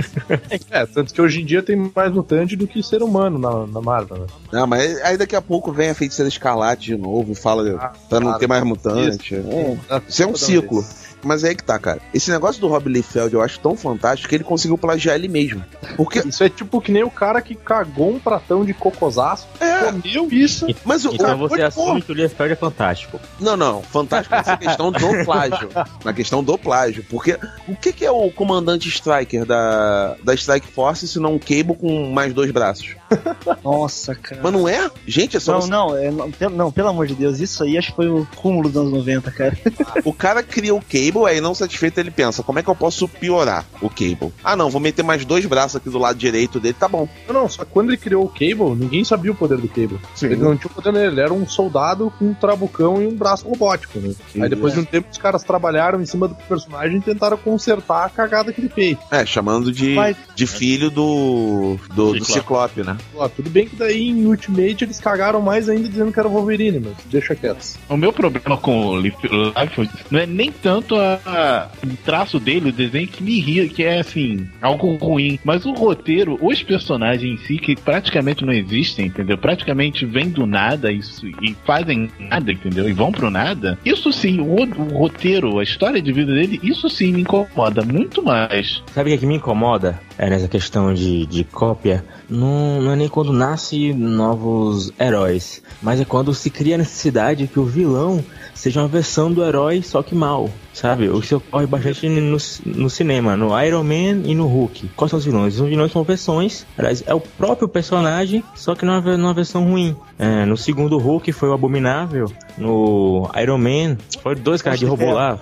É, 0.70 0.86
tanto 0.86 1.12
que 1.12 1.20
hoje 1.20 1.42
em 1.42 1.44
dia 1.44 1.60
tem 1.62 1.90
mais 1.94 2.12
mutante 2.12 2.54
do 2.54 2.66
que 2.66 2.82
ser 2.84 3.02
humano 3.02 3.36
na, 3.38 3.66
na 3.66 3.80
Marvel, 3.80 4.18
né? 4.18 4.26
Não, 4.52 4.66
mas 4.66 5.00
aí 5.02 5.16
daqui 5.16 5.34
a 5.34 5.42
pouco 5.42 5.72
vem 5.72 5.90
a 5.90 5.94
feiticeira 5.94 6.28
escarlate 6.28 6.86
de 6.86 6.96
novo 6.96 7.32
e 7.32 7.34
fala 7.34 7.76
Ah, 7.80 7.92
pra 8.08 8.20
não 8.20 8.26
claro. 8.28 8.38
ter 8.38 8.46
mais 8.46 8.62
mutante. 8.62 9.34
É, 9.34 10.02
Isso 10.08 10.22
é 10.22 10.26
um 10.26 10.36
ciclo. 10.36 10.82
vez. 10.82 11.09
Mas 11.22 11.44
é 11.44 11.48
aí 11.50 11.54
que 11.54 11.62
tá, 11.64 11.78
cara. 11.78 12.00
Esse 12.14 12.30
negócio 12.30 12.60
do 12.60 12.68
Rob 12.68 12.88
Liefeld 12.88 13.34
eu 13.34 13.42
acho 13.42 13.60
tão 13.60 13.76
fantástico 13.76 14.28
que 14.28 14.34
ele 14.34 14.44
conseguiu 14.44 14.78
plagiar 14.78 15.16
ele 15.16 15.28
mesmo. 15.28 15.62
Porque. 15.96 16.20
Isso 16.20 16.42
é 16.44 16.48
tipo 16.48 16.80
que 16.80 16.90
nem 16.92 17.02
o 17.04 17.10
cara 17.10 17.40
que 17.42 17.54
cagou 17.54 18.10
um 18.10 18.18
pratão 18.18 18.64
de 18.64 18.72
cocosaço, 18.74 19.46
É, 19.60 19.84
comeu 19.92 20.28
isso. 20.30 20.66
mas 20.84 21.04
o. 21.04 21.14
Então 21.14 21.34
o- 21.34 21.48
você 21.48 21.62
assume 21.62 22.02
que 22.02 22.12
o 22.12 22.14
Liefeld 22.14 22.52
é 22.52 22.56
fantástico. 22.56 23.20
Não, 23.38 23.56
não. 23.56 23.82
Fantástico 23.82 24.34
nessa 24.34 24.56
questão 24.56 24.90
do 24.92 24.98
plágio. 25.24 25.68
Na 26.04 26.12
questão 26.12 26.42
do 26.42 26.56
plágio. 26.58 27.04
Porque 27.08 27.38
o 27.68 27.76
que, 27.76 27.92
que 27.92 28.04
é 28.04 28.10
o 28.10 28.30
comandante 28.30 28.88
Striker 28.88 29.44
da, 29.44 30.16
da 30.22 30.34
Strike 30.34 30.66
Force 30.68 31.06
se 31.06 31.18
não 31.18 31.34
um 31.34 31.38
Cable 31.38 31.76
com 31.76 32.10
mais 32.12 32.32
dois 32.34 32.50
braços? 32.50 32.96
Nossa, 33.64 34.14
cara. 34.14 34.40
Mas 34.42 34.52
não 34.52 34.68
é? 34.68 34.90
Gente, 35.06 35.36
é 35.36 35.40
só. 35.40 35.52
Não, 35.54 35.60
você- 35.60 35.70
não, 35.70 35.96
é, 35.96 36.10
não, 36.10 36.30
pelo- 36.30 36.56
não, 36.56 36.72
pelo 36.72 36.88
amor 36.88 37.06
de 37.06 37.14
Deus, 37.14 37.40
isso 37.40 37.62
aí 37.62 37.76
acho 37.76 37.90
que 37.90 37.96
foi 37.96 38.08
o 38.08 38.26
cúmulo 38.36 38.68
dos 38.68 38.76
anos 38.80 38.92
90, 38.92 39.30
cara. 39.30 39.56
O 40.04 40.12
cara 40.12 40.42
cria 40.42 40.74
o 40.74 40.80
Cable, 40.80 41.26
aí 41.26 41.40
não 41.40 41.54
satisfeito 41.54 41.98
ele 41.98 42.10
pensa, 42.10 42.42
como 42.42 42.58
é 42.58 42.62
que 42.62 42.68
eu 42.70 42.74
posso 42.74 43.06
piorar 43.08 43.64
o 43.82 43.88
Cable? 43.88 44.32
Ah 44.42 44.56
não, 44.56 44.70
vou 44.70 44.80
meter 44.80 45.02
mais 45.02 45.24
dois 45.24 45.44
braços 45.46 45.76
aqui 45.76 45.90
do 45.90 45.98
lado 45.98 46.16
direito 46.18 46.58
dele, 46.60 46.74
tá 46.78 46.88
bom. 46.88 47.08
Não, 47.26 47.34
não, 47.34 47.48
só 47.48 47.64
que 47.64 47.70
quando 47.70 47.88
ele 47.90 47.96
criou 47.96 48.24
o 48.24 48.28
Cable, 48.28 48.74
ninguém 48.76 49.04
sabia 49.04 49.32
o 49.32 49.34
poder 49.34 49.58
do 49.58 49.68
Cable. 49.68 49.98
Ele 50.22 50.36
não 50.36 50.56
tinha 50.56 50.70
o 50.70 50.74
poder 50.74 50.92
nele, 50.92 51.06
ele 51.08 51.20
era 51.20 51.32
um 51.32 51.46
soldado 51.46 52.12
com 52.18 52.26
um 52.26 52.34
trabucão 52.34 53.02
e 53.02 53.06
um 53.06 53.14
braço 53.14 53.46
robótico, 53.48 53.98
né? 53.98 54.14
Sim, 54.32 54.42
Aí 54.42 54.48
depois 54.48 54.72
é. 54.72 54.76
de 54.76 54.82
um 54.82 54.84
tempo 54.84 55.08
os 55.10 55.18
caras 55.18 55.42
trabalharam 55.42 56.00
em 56.00 56.06
cima 56.06 56.28
do 56.28 56.34
personagem 56.34 56.98
e 56.98 57.00
tentaram 57.00 57.36
consertar 57.36 58.06
a 58.06 58.08
cagada 58.10 58.52
que 58.52 58.60
ele 58.60 58.68
fez. 58.68 58.96
É, 59.10 59.24
chamando 59.26 59.70
de, 59.72 59.94
Mas- 59.94 60.16
de 60.34 60.46
filho 60.46 60.90
do, 60.90 61.76
do, 61.94 62.12
do 62.14 62.24
Ciclope. 62.24 62.32
Ciclope, 62.32 62.82
né? 62.82 62.96
Ó, 63.14 63.28
tudo 63.28 63.50
bem 63.50 63.66
que 63.66 63.76
daí 63.76 64.08
em 64.08 64.26
Ultimate 64.26 64.84
eles 64.84 65.00
cagaram 65.00 65.40
mais 65.40 65.68
ainda 65.68 65.88
dizendo 65.88 66.12
que 66.12 66.18
era 66.18 66.28
o 66.28 66.32
Wolverine, 66.32 66.80
mas 66.80 66.94
deixa 67.10 67.34
quieto. 67.34 67.78
O 67.88 67.96
meu 67.96 68.12
problema 68.12 68.56
com 68.56 68.86
o 68.86 69.00
Lief- 69.00 69.16
Liefeld 69.24 69.90
não 70.10 70.20
é 70.20 70.26
nem 70.26 70.50
tanto 70.52 70.96
a, 70.96 71.20
a- 71.26 71.68
o 71.84 71.96
traço 72.04 72.38
dele, 72.38 72.70
o 72.70 72.72
desenho 72.72 73.08
que 73.08 73.22
me 73.22 73.38
ria, 73.40 73.68
que 73.68 73.82
é 73.82 73.98
assim, 74.00 74.48
algo 74.62 74.94
ruim, 74.96 75.38
mas 75.44 75.64
o 75.66 75.72
roteiro, 75.72 76.38
os 76.40 76.62
personagens 76.62 77.40
em 77.40 77.44
si, 77.46 77.58
que 77.58 77.74
praticamente 77.76 78.44
não 78.44 78.52
existem, 78.52 79.06
entendeu? 79.06 79.36
Praticamente 79.38 80.04
vêm 80.06 80.28
do 80.28 80.46
nada 80.46 80.90
isso, 80.92 81.26
e 81.26 81.56
fazem 81.64 82.08
nada, 82.18 82.52
entendeu? 82.52 82.88
E 82.88 82.92
vão 82.92 83.10
pro 83.12 83.30
nada. 83.30 83.78
Isso 83.84 84.12
sim, 84.12 84.40
o, 84.40 84.54
o 84.62 84.98
roteiro, 84.98 85.58
a 85.58 85.62
história 85.62 86.00
de 86.00 86.12
vida 86.12 86.32
dele, 86.32 86.60
isso 86.62 86.88
sim 86.88 87.12
me 87.12 87.22
incomoda 87.22 87.82
muito 87.82 88.22
mais. 88.22 88.82
Sabe 88.94 89.10
o 89.10 89.12
que, 89.12 89.16
é 89.16 89.20
que 89.20 89.26
me 89.26 89.36
incomoda 89.36 90.00
é 90.20 90.28
nessa 90.28 90.46
questão 90.46 90.92
de, 90.92 91.24
de 91.24 91.44
cópia? 91.44 92.04
Não, 92.28 92.78
não 92.82 92.92
é 92.92 92.96
nem 92.96 93.08
quando 93.08 93.32
nasce 93.32 93.94
novos 93.94 94.92
heróis, 95.00 95.62
mas 95.80 95.98
é 95.98 96.04
quando 96.04 96.34
se 96.34 96.50
cria 96.50 96.74
a 96.74 96.78
necessidade 96.78 97.46
que 97.46 97.58
o 97.58 97.64
vilão 97.64 98.22
seja 98.54 98.82
uma 98.82 98.88
versão 98.88 99.32
do 99.32 99.42
herói, 99.42 99.80
só 99.82 100.02
que 100.02 100.14
mal. 100.14 100.50
Sabe? 100.74 101.08
O 101.08 101.20
que 101.20 101.34
ocorre 101.34 101.66
bastante 101.66 102.08
no, 102.08 102.36
no 102.66 102.90
cinema, 102.90 103.36
no 103.36 103.58
Iron 103.60 103.82
Man 103.82 104.22
e 104.24 104.34
no 104.34 104.46
Hulk. 104.46 104.90
Quais 104.94 105.10
são 105.10 105.18
os 105.18 105.24
vilões? 105.24 105.58
Os 105.58 105.68
vilões 105.68 105.90
são 105.90 106.04
versões, 106.04 106.66
aliás, 106.76 107.02
é 107.06 107.14
o 107.14 107.20
próprio 107.20 107.66
personagem, 107.66 108.44
só 108.54 108.74
que 108.74 108.84
numa, 108.84 109.00
numa 109.16 109.34
versão 109.34 109.64
ruim. 109.64 109.96
É, 110.18 110.44
no 110.44 110.56
segundo 110.56 110.98
Hulk 110.98 111.32
foi 111.32 111.48
o 111.48 111.54
Abominável, 111.54 112.30
no 112.58 113.28
Iron 113.40 113.58
Man 113.58 113.96
foi 114.22 114.34
dois 114.34 114.60
caras 114.60 114.78
de 114.78 114.84
robô 114.84 115.12
lá. 115.12 115.38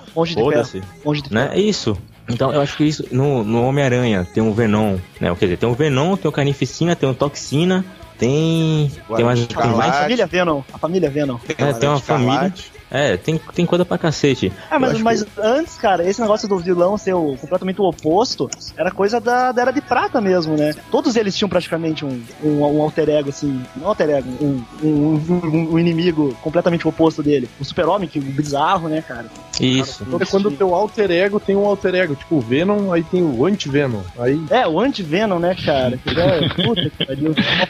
Foda-se 1.03 1.35
né? 1.35 1.51
É 1.53 1.61
isso. 1.61 1.97
Então 2.29 2.53
eu 2.53 2.61
acho 2.61 2.77
que 2.77 2.85
isso 2.85 3.07
no, 3.11 3.43
no 3.43 3.64
Homem-Aranha 3.64 4.27
tem 4.33 4.43
um 4.43 4.53
Venom, 4.53 4.99
né? 5.21 5.35
Quer 5.35 5.47
dizer, 5.47 5.57
tem 5.59 5.69
o 5.69 5.75
Venom, 5.75 6.17
tem 6.17 6.29
o 6.29 6.33
Carnificina, 6.33 6.95
tem 6.95 7.09
o 7.09 7.14
Toxina, 7.14 7.85
tem. 8.19 8.91
Tem 9.17 9.25
mais. 9.25 9.47
Tem 9.47 9.57
A 9.62 9.67
mais 9.69 9.97
família 9.97 10.27
Venom, 10.27 10.62
a 10.73 10.79
família 10.79 11.11
Venom. 11.11 11.38
É, 11.57 11.73
tem 11.73 11.88
uma 11.88 12.01
família. 12.01 12.53
É, 12.90 13.16
tem, 13.16 13.38
tem 13.55 13.66
coisa 13.66 13.85
pra 13.85 13.98
cacete. 13.98 14.53
Ah, 14.70 14.79
mas, 14.79 15.01
mas 15.01 15.27
antes, 15.37 15.77
cara, 15.77 16.09
esse 16.09 16.20
negócio 16.20 16.48
do 16.48 16.59
vilão 16.59 16.96
ser 16.96 17.14
o, 17.14 17.37
completamente 17.37 17.81
o 17.81 17.85
oposto 17.85 18.51
era 18.77 18.90
coisa 18.90 19.20
da, 19.20 19.53
da 19.53 19.62
Era 19.62 19.72
de 19.72 19.81
Prata 19.81 20.20
mesmo, 20.20 20.57
né? 20.57 20.74
Todos 20.90 21.16
eles 21.16 21.37
tinham 21.37 21.48
praticamente 21.48 22.05
um, 22.05 22.22
um, 22.42 22.61
um 22.61 22.83
alter 22.83 23.09
ego, 23.11 23.29
assim, 23.29 23.62
não 23.77 23.88
alter 23.88 24.11
ego, 24.11 24.29
um, 24.40 24.64
um, 24.83 25.14
um, 25.29 25.72
um 25.74 25.79
inimigo 25.79 26.35
completamente 26.42 26.87
o 26.87 26.90
oposto 26.90 27.22
dele. 27.22 27.48
O 27.61 27.64
super-homem, 27.64 28.09
que 28.09 28.18
o 28.18 28.22
bizarro, 28.22 28.88
né, 28.88 29.03
cara? 29.03 29.27
Isso. 29.61 30.07
É 30.20 30.24
quando 30.24 30.46
o 30.46 30.53
teu 30.53 30.74
alter 30.74 31.11
ego 31.11 31.40
tem 31.40 31.57
um 31.57 31.66
alter 31.66 31.94
ego, 31.94 32.14
tipo 32.14 32.37
o 32.37 32.40
Venom, 32.40 32.92
aí 32.92 33.03
tem 33.03 33.22
o 33.22 33.44
anti-Venom. 33.44 34.03
Aí 34.18 34.40
É, 34.51 34.66
o 34.66 34.81
anti-Venom, 34.81 35.38
né, 35.38 35.55
cara? 35.55 35.96
Que 35.98 36.11
é, 36.18 36.48
puta 36.48 36.90
que 36.90 37.07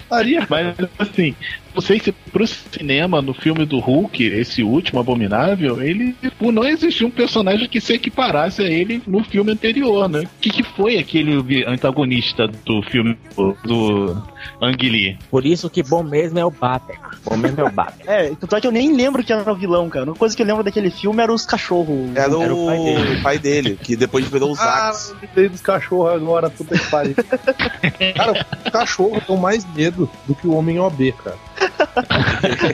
pariu. 0.09 0.43
Mas 0.49 0.77
assim, 0.99 1.35
não 1.75 1.81
sei 1.81 1.99
se 1.99 2.13
pro 2.13 2.47
cinema, 2.47 3.23
no 3.23 3.35
filme 3.35 3.65
do 3.65 3.79
Hulk, 3.79 4.23
esse 4.25 4.63
último 4.63 5.01
abominável, 5.01 5.83
ele 5.83 6.15
por 6.39 6.53
não 6.53 6.65
existia 6.65 7.07
um 7.07 7.11
personagem 7.11 7.69
que 7.69 7.81
se 7.81 7.95
equiparasse 7.95 8.63
a 8.63 8.69
ele 8.69 9.03
no 9.07 9.23
filme 9.25 9.53
anterior, 9.53 10.09
né? 10.09 10.21
O 10.21 10.41
que, 10.41 10.51
que 10.51 10.63
foi 10.63 10.99
aquele 10.99 11.65
antagonista 11.67 12.47
do 12.47 12.83
filme 12.83 13.17
do, 13.65 14.17
do 14.59 14.67
Ang 14.67 14.89
Lee? 14.91 15.19
Por 15.31 15.45
isso 15.47 15.69
que 15.71 15.83
bom 15.83 16.03
mesmo 16.03 16.39
é 16.39 16.45
o 16.45 16.51
Batman. 16.51 16.99
Bom 17.25 17.37
mesmo 17.37 17.61
é 17.61 17.65
o 17.65 17.71
Batman. 17.71 18.05
É, 18.13 18.31
tanto 18.41 18.57
é 18.57 18.61
que 18.61 18.67
eu 18.67 18.73
nem 18.73 18.95
lembro 18.95 19.23
que 19.25 19.33
era 19.33 19.51
o 19.53 19.55
vilão, 19.57 19.89
cara. 19.89 20.05
A 20.05 20.09
única 20.09 20.19
coisa 20.19 20.37
que 20.37 20.43
eu 20.43 20.47
lembro 20.47 20.63
daquele 20.65 20.91
filme 20.91 21.23
era 21.23 21.33
os 21.33 21.45
cachorros. 21.47 22.11
Era, 22.15 22.23
Era 22.43 22.55
o, 22.55 22.65
o 22.65 22.67
pai 22.67 22.79
dele. 22.79 23.23
pai 23.23 23.39
dele, 23.39 23.79
que 23.83 23.97
depois 23.97 24.27
virou 24.29 24.51
o 24.51 24.57
Ah, 24.59 24.93
Zax. 24.93 25.11
eu 25.11 25.17
lembrei 25.29 25.49
dos 25.49 25.61
cachorros 25.61 26.13
agora, 26.15 26.51
puta 26.51 26.79
que 26.79 26.87
pariu. 26.91 27.15
cara, 28.17 28.47
os 28.65 28.73
cachorros 28.73 29.23
dão 29.27 29.37
mais 29.37 29.65
medo 29.75 30.09
do 30.27 30.35
que 30.35 30.47
o 30.47 30.55
homem 30.55 30.79
OB, 30.79 31.13
cara. 31.13 31.37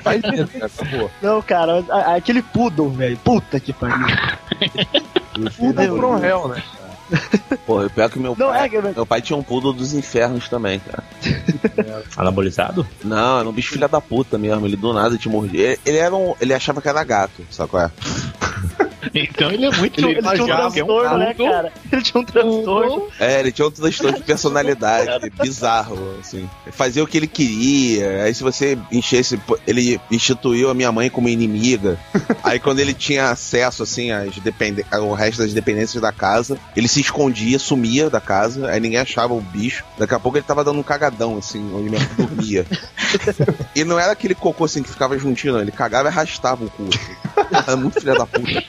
mais 0.04 0.22
medo, 0.22 0.48
cara, 0.48 0.68
tá. 0.68 0.84
Não, 1.22 1.42
cara, 1.42 1.84
aquele 2.16 2.42
poodle, 2.42 2.90
velho. 2.90 3.16
Puta 3.18 3.58
que 3.60 3.72
pariu. 3.72 4.06
Tudo 5.56 5.80
é 5.80 5.86
from 5.88 6.18
hell, 6.24 6.48
né? 6.48 6.62
Pô, 7.66 7.88
pior 7.90 8.10
que 8.10 8.18
meu 8.18 8.36
Não, 8.38 8.48
pai. 8.48 8.70
é. 8.74 8.80
Meu 8.80 9.06
pai 9.06 9.22
tinha 9.22 9.36
um 9.36 9.42
poodle 9.42 9.72
dos 9.72 9.92
infernos 9.94 10.48
também, 10.48 10.80
cara. 10.80 11.02
Anabolizado? 12.16 12.86
Não, 13.02 13.40
era 13.40 13.48
um 13.48 13.52
bicho 13.52 13.72
filha 13.72 13.88
da 13.88 14.00
puta 14.00 14.36
mesmo. 14.38 14.66
Ele 14.66 14.76
do 14.76 14.92
nada 14.92 15.16
te 15.16 15.28
mordia. 15.28 15.60
Ele, 15.72 15.80
ele 15.86 15.98
era 15.98 16.14
um. 16.14 16.34
Ele 16.40 16.54
achava 16.54 16.80
que 16.82 16.88
era 16.88 17.02
gato, 17.04 17.44
sabe 17.50 17.70
qual 17.70 17.84
é? 17.84 17.90
Então 19.14 19.50
ele 19.50 19.66
é 19.66 19.70
muito 19.70 20.00
Ele, 20.00 20.18
ele 20.18 20.22
tinha 20.22 20.42
um 20.42 20.46
transtorno, 20.46 21.18
né, 21.18 21.34
cara? 21.34 21.72
Ele 21.90 22.02
tinha 22.02 22.20
um 22.20 22.24
transtorno. 22.24 23.08
É, 23.18 23.40
ele 23.40 23.52
tinha 23.52 23.66
um 23.66 23.70
transtorno 23.70 24.18
de 24.18 24.24
personalidade 24.24 25.30
bizarro, 25.40 26.16
assim. 26.20 26.48
Fazia 26.72 27.02
o 27.02 27.06
que 27.06 27.16
ele 27.16 27.26
queria. 27.26 28.24
Aí 28.24 28.34
se 28.34 28.42
você 28.42 28.78
enchesse. 28.90 29.40
Ele 29.66 30.00
instituiu 30.10 30.70
a 30.70 30.74
minha 30.74 30.90
mãe 30.92 31.10
como 31.10 31.28
inimiga. 31.28 31.98
Aí 32.42 32.58
quando 32.58 32.80
ele 32.80 32.94
tinha 32.94 33.30
acesso, 33.30 33.82
assim, 33.82 34.10
às 34.10 34.36
depende... 34.38 34.84
ao 34.90 35.12
resto 35.12 35.42
das 35.42 35.52
dependências 35.52 36.00
da 36.00 36.12
casa, 36.12 36.58
ele 36.76 36.88
se 36.88 37.00
escondia, 37.00 37.58
sumia 37.58 38.10
da 38.10 38.20
casa, 38.20 38.68
aí 38.70 38.80
ninguém 38.80 38.98
achava 38.98 39.34
o 39.34 39.40
bicho. 39.40 39.84
Daqui 39.98 40.14
a 40.14 40.20
pouco 40.20 40.38
ele 40.38 40.44
tava 40.46 40.64
dando 40.64 40.78
um 40.78 40.82
cagadão, 40.82 41.38
assim, 41.38 41.72
onde 41.74 41.88
minha 41.88 42.00
mãe 42.00 42.26
dormia. 42.26 42.66
e 43.74 43.84
não 43.84 43.98
era 43.98 44.12
aquele 44.12 44.34
cocô 44.34 44.64
assim 44.64 44.82
que 44.82 44.90
ficava 44.90 45.18
juntinho, 45.18 45.54
não. 45.54 45.60
Ele 45.60 45.72
cagava 45.72 46.08
e 46.08 46.12
arrastava 46.12 46.64
o 46.64 46.70
cu. 46.70 46.88
assim. 46.88 47.23
Era 47.66 47.76
muito 47.76 48.00
filha 48.00 48.14
da 48.14 48.26
puta. 48.26 48.64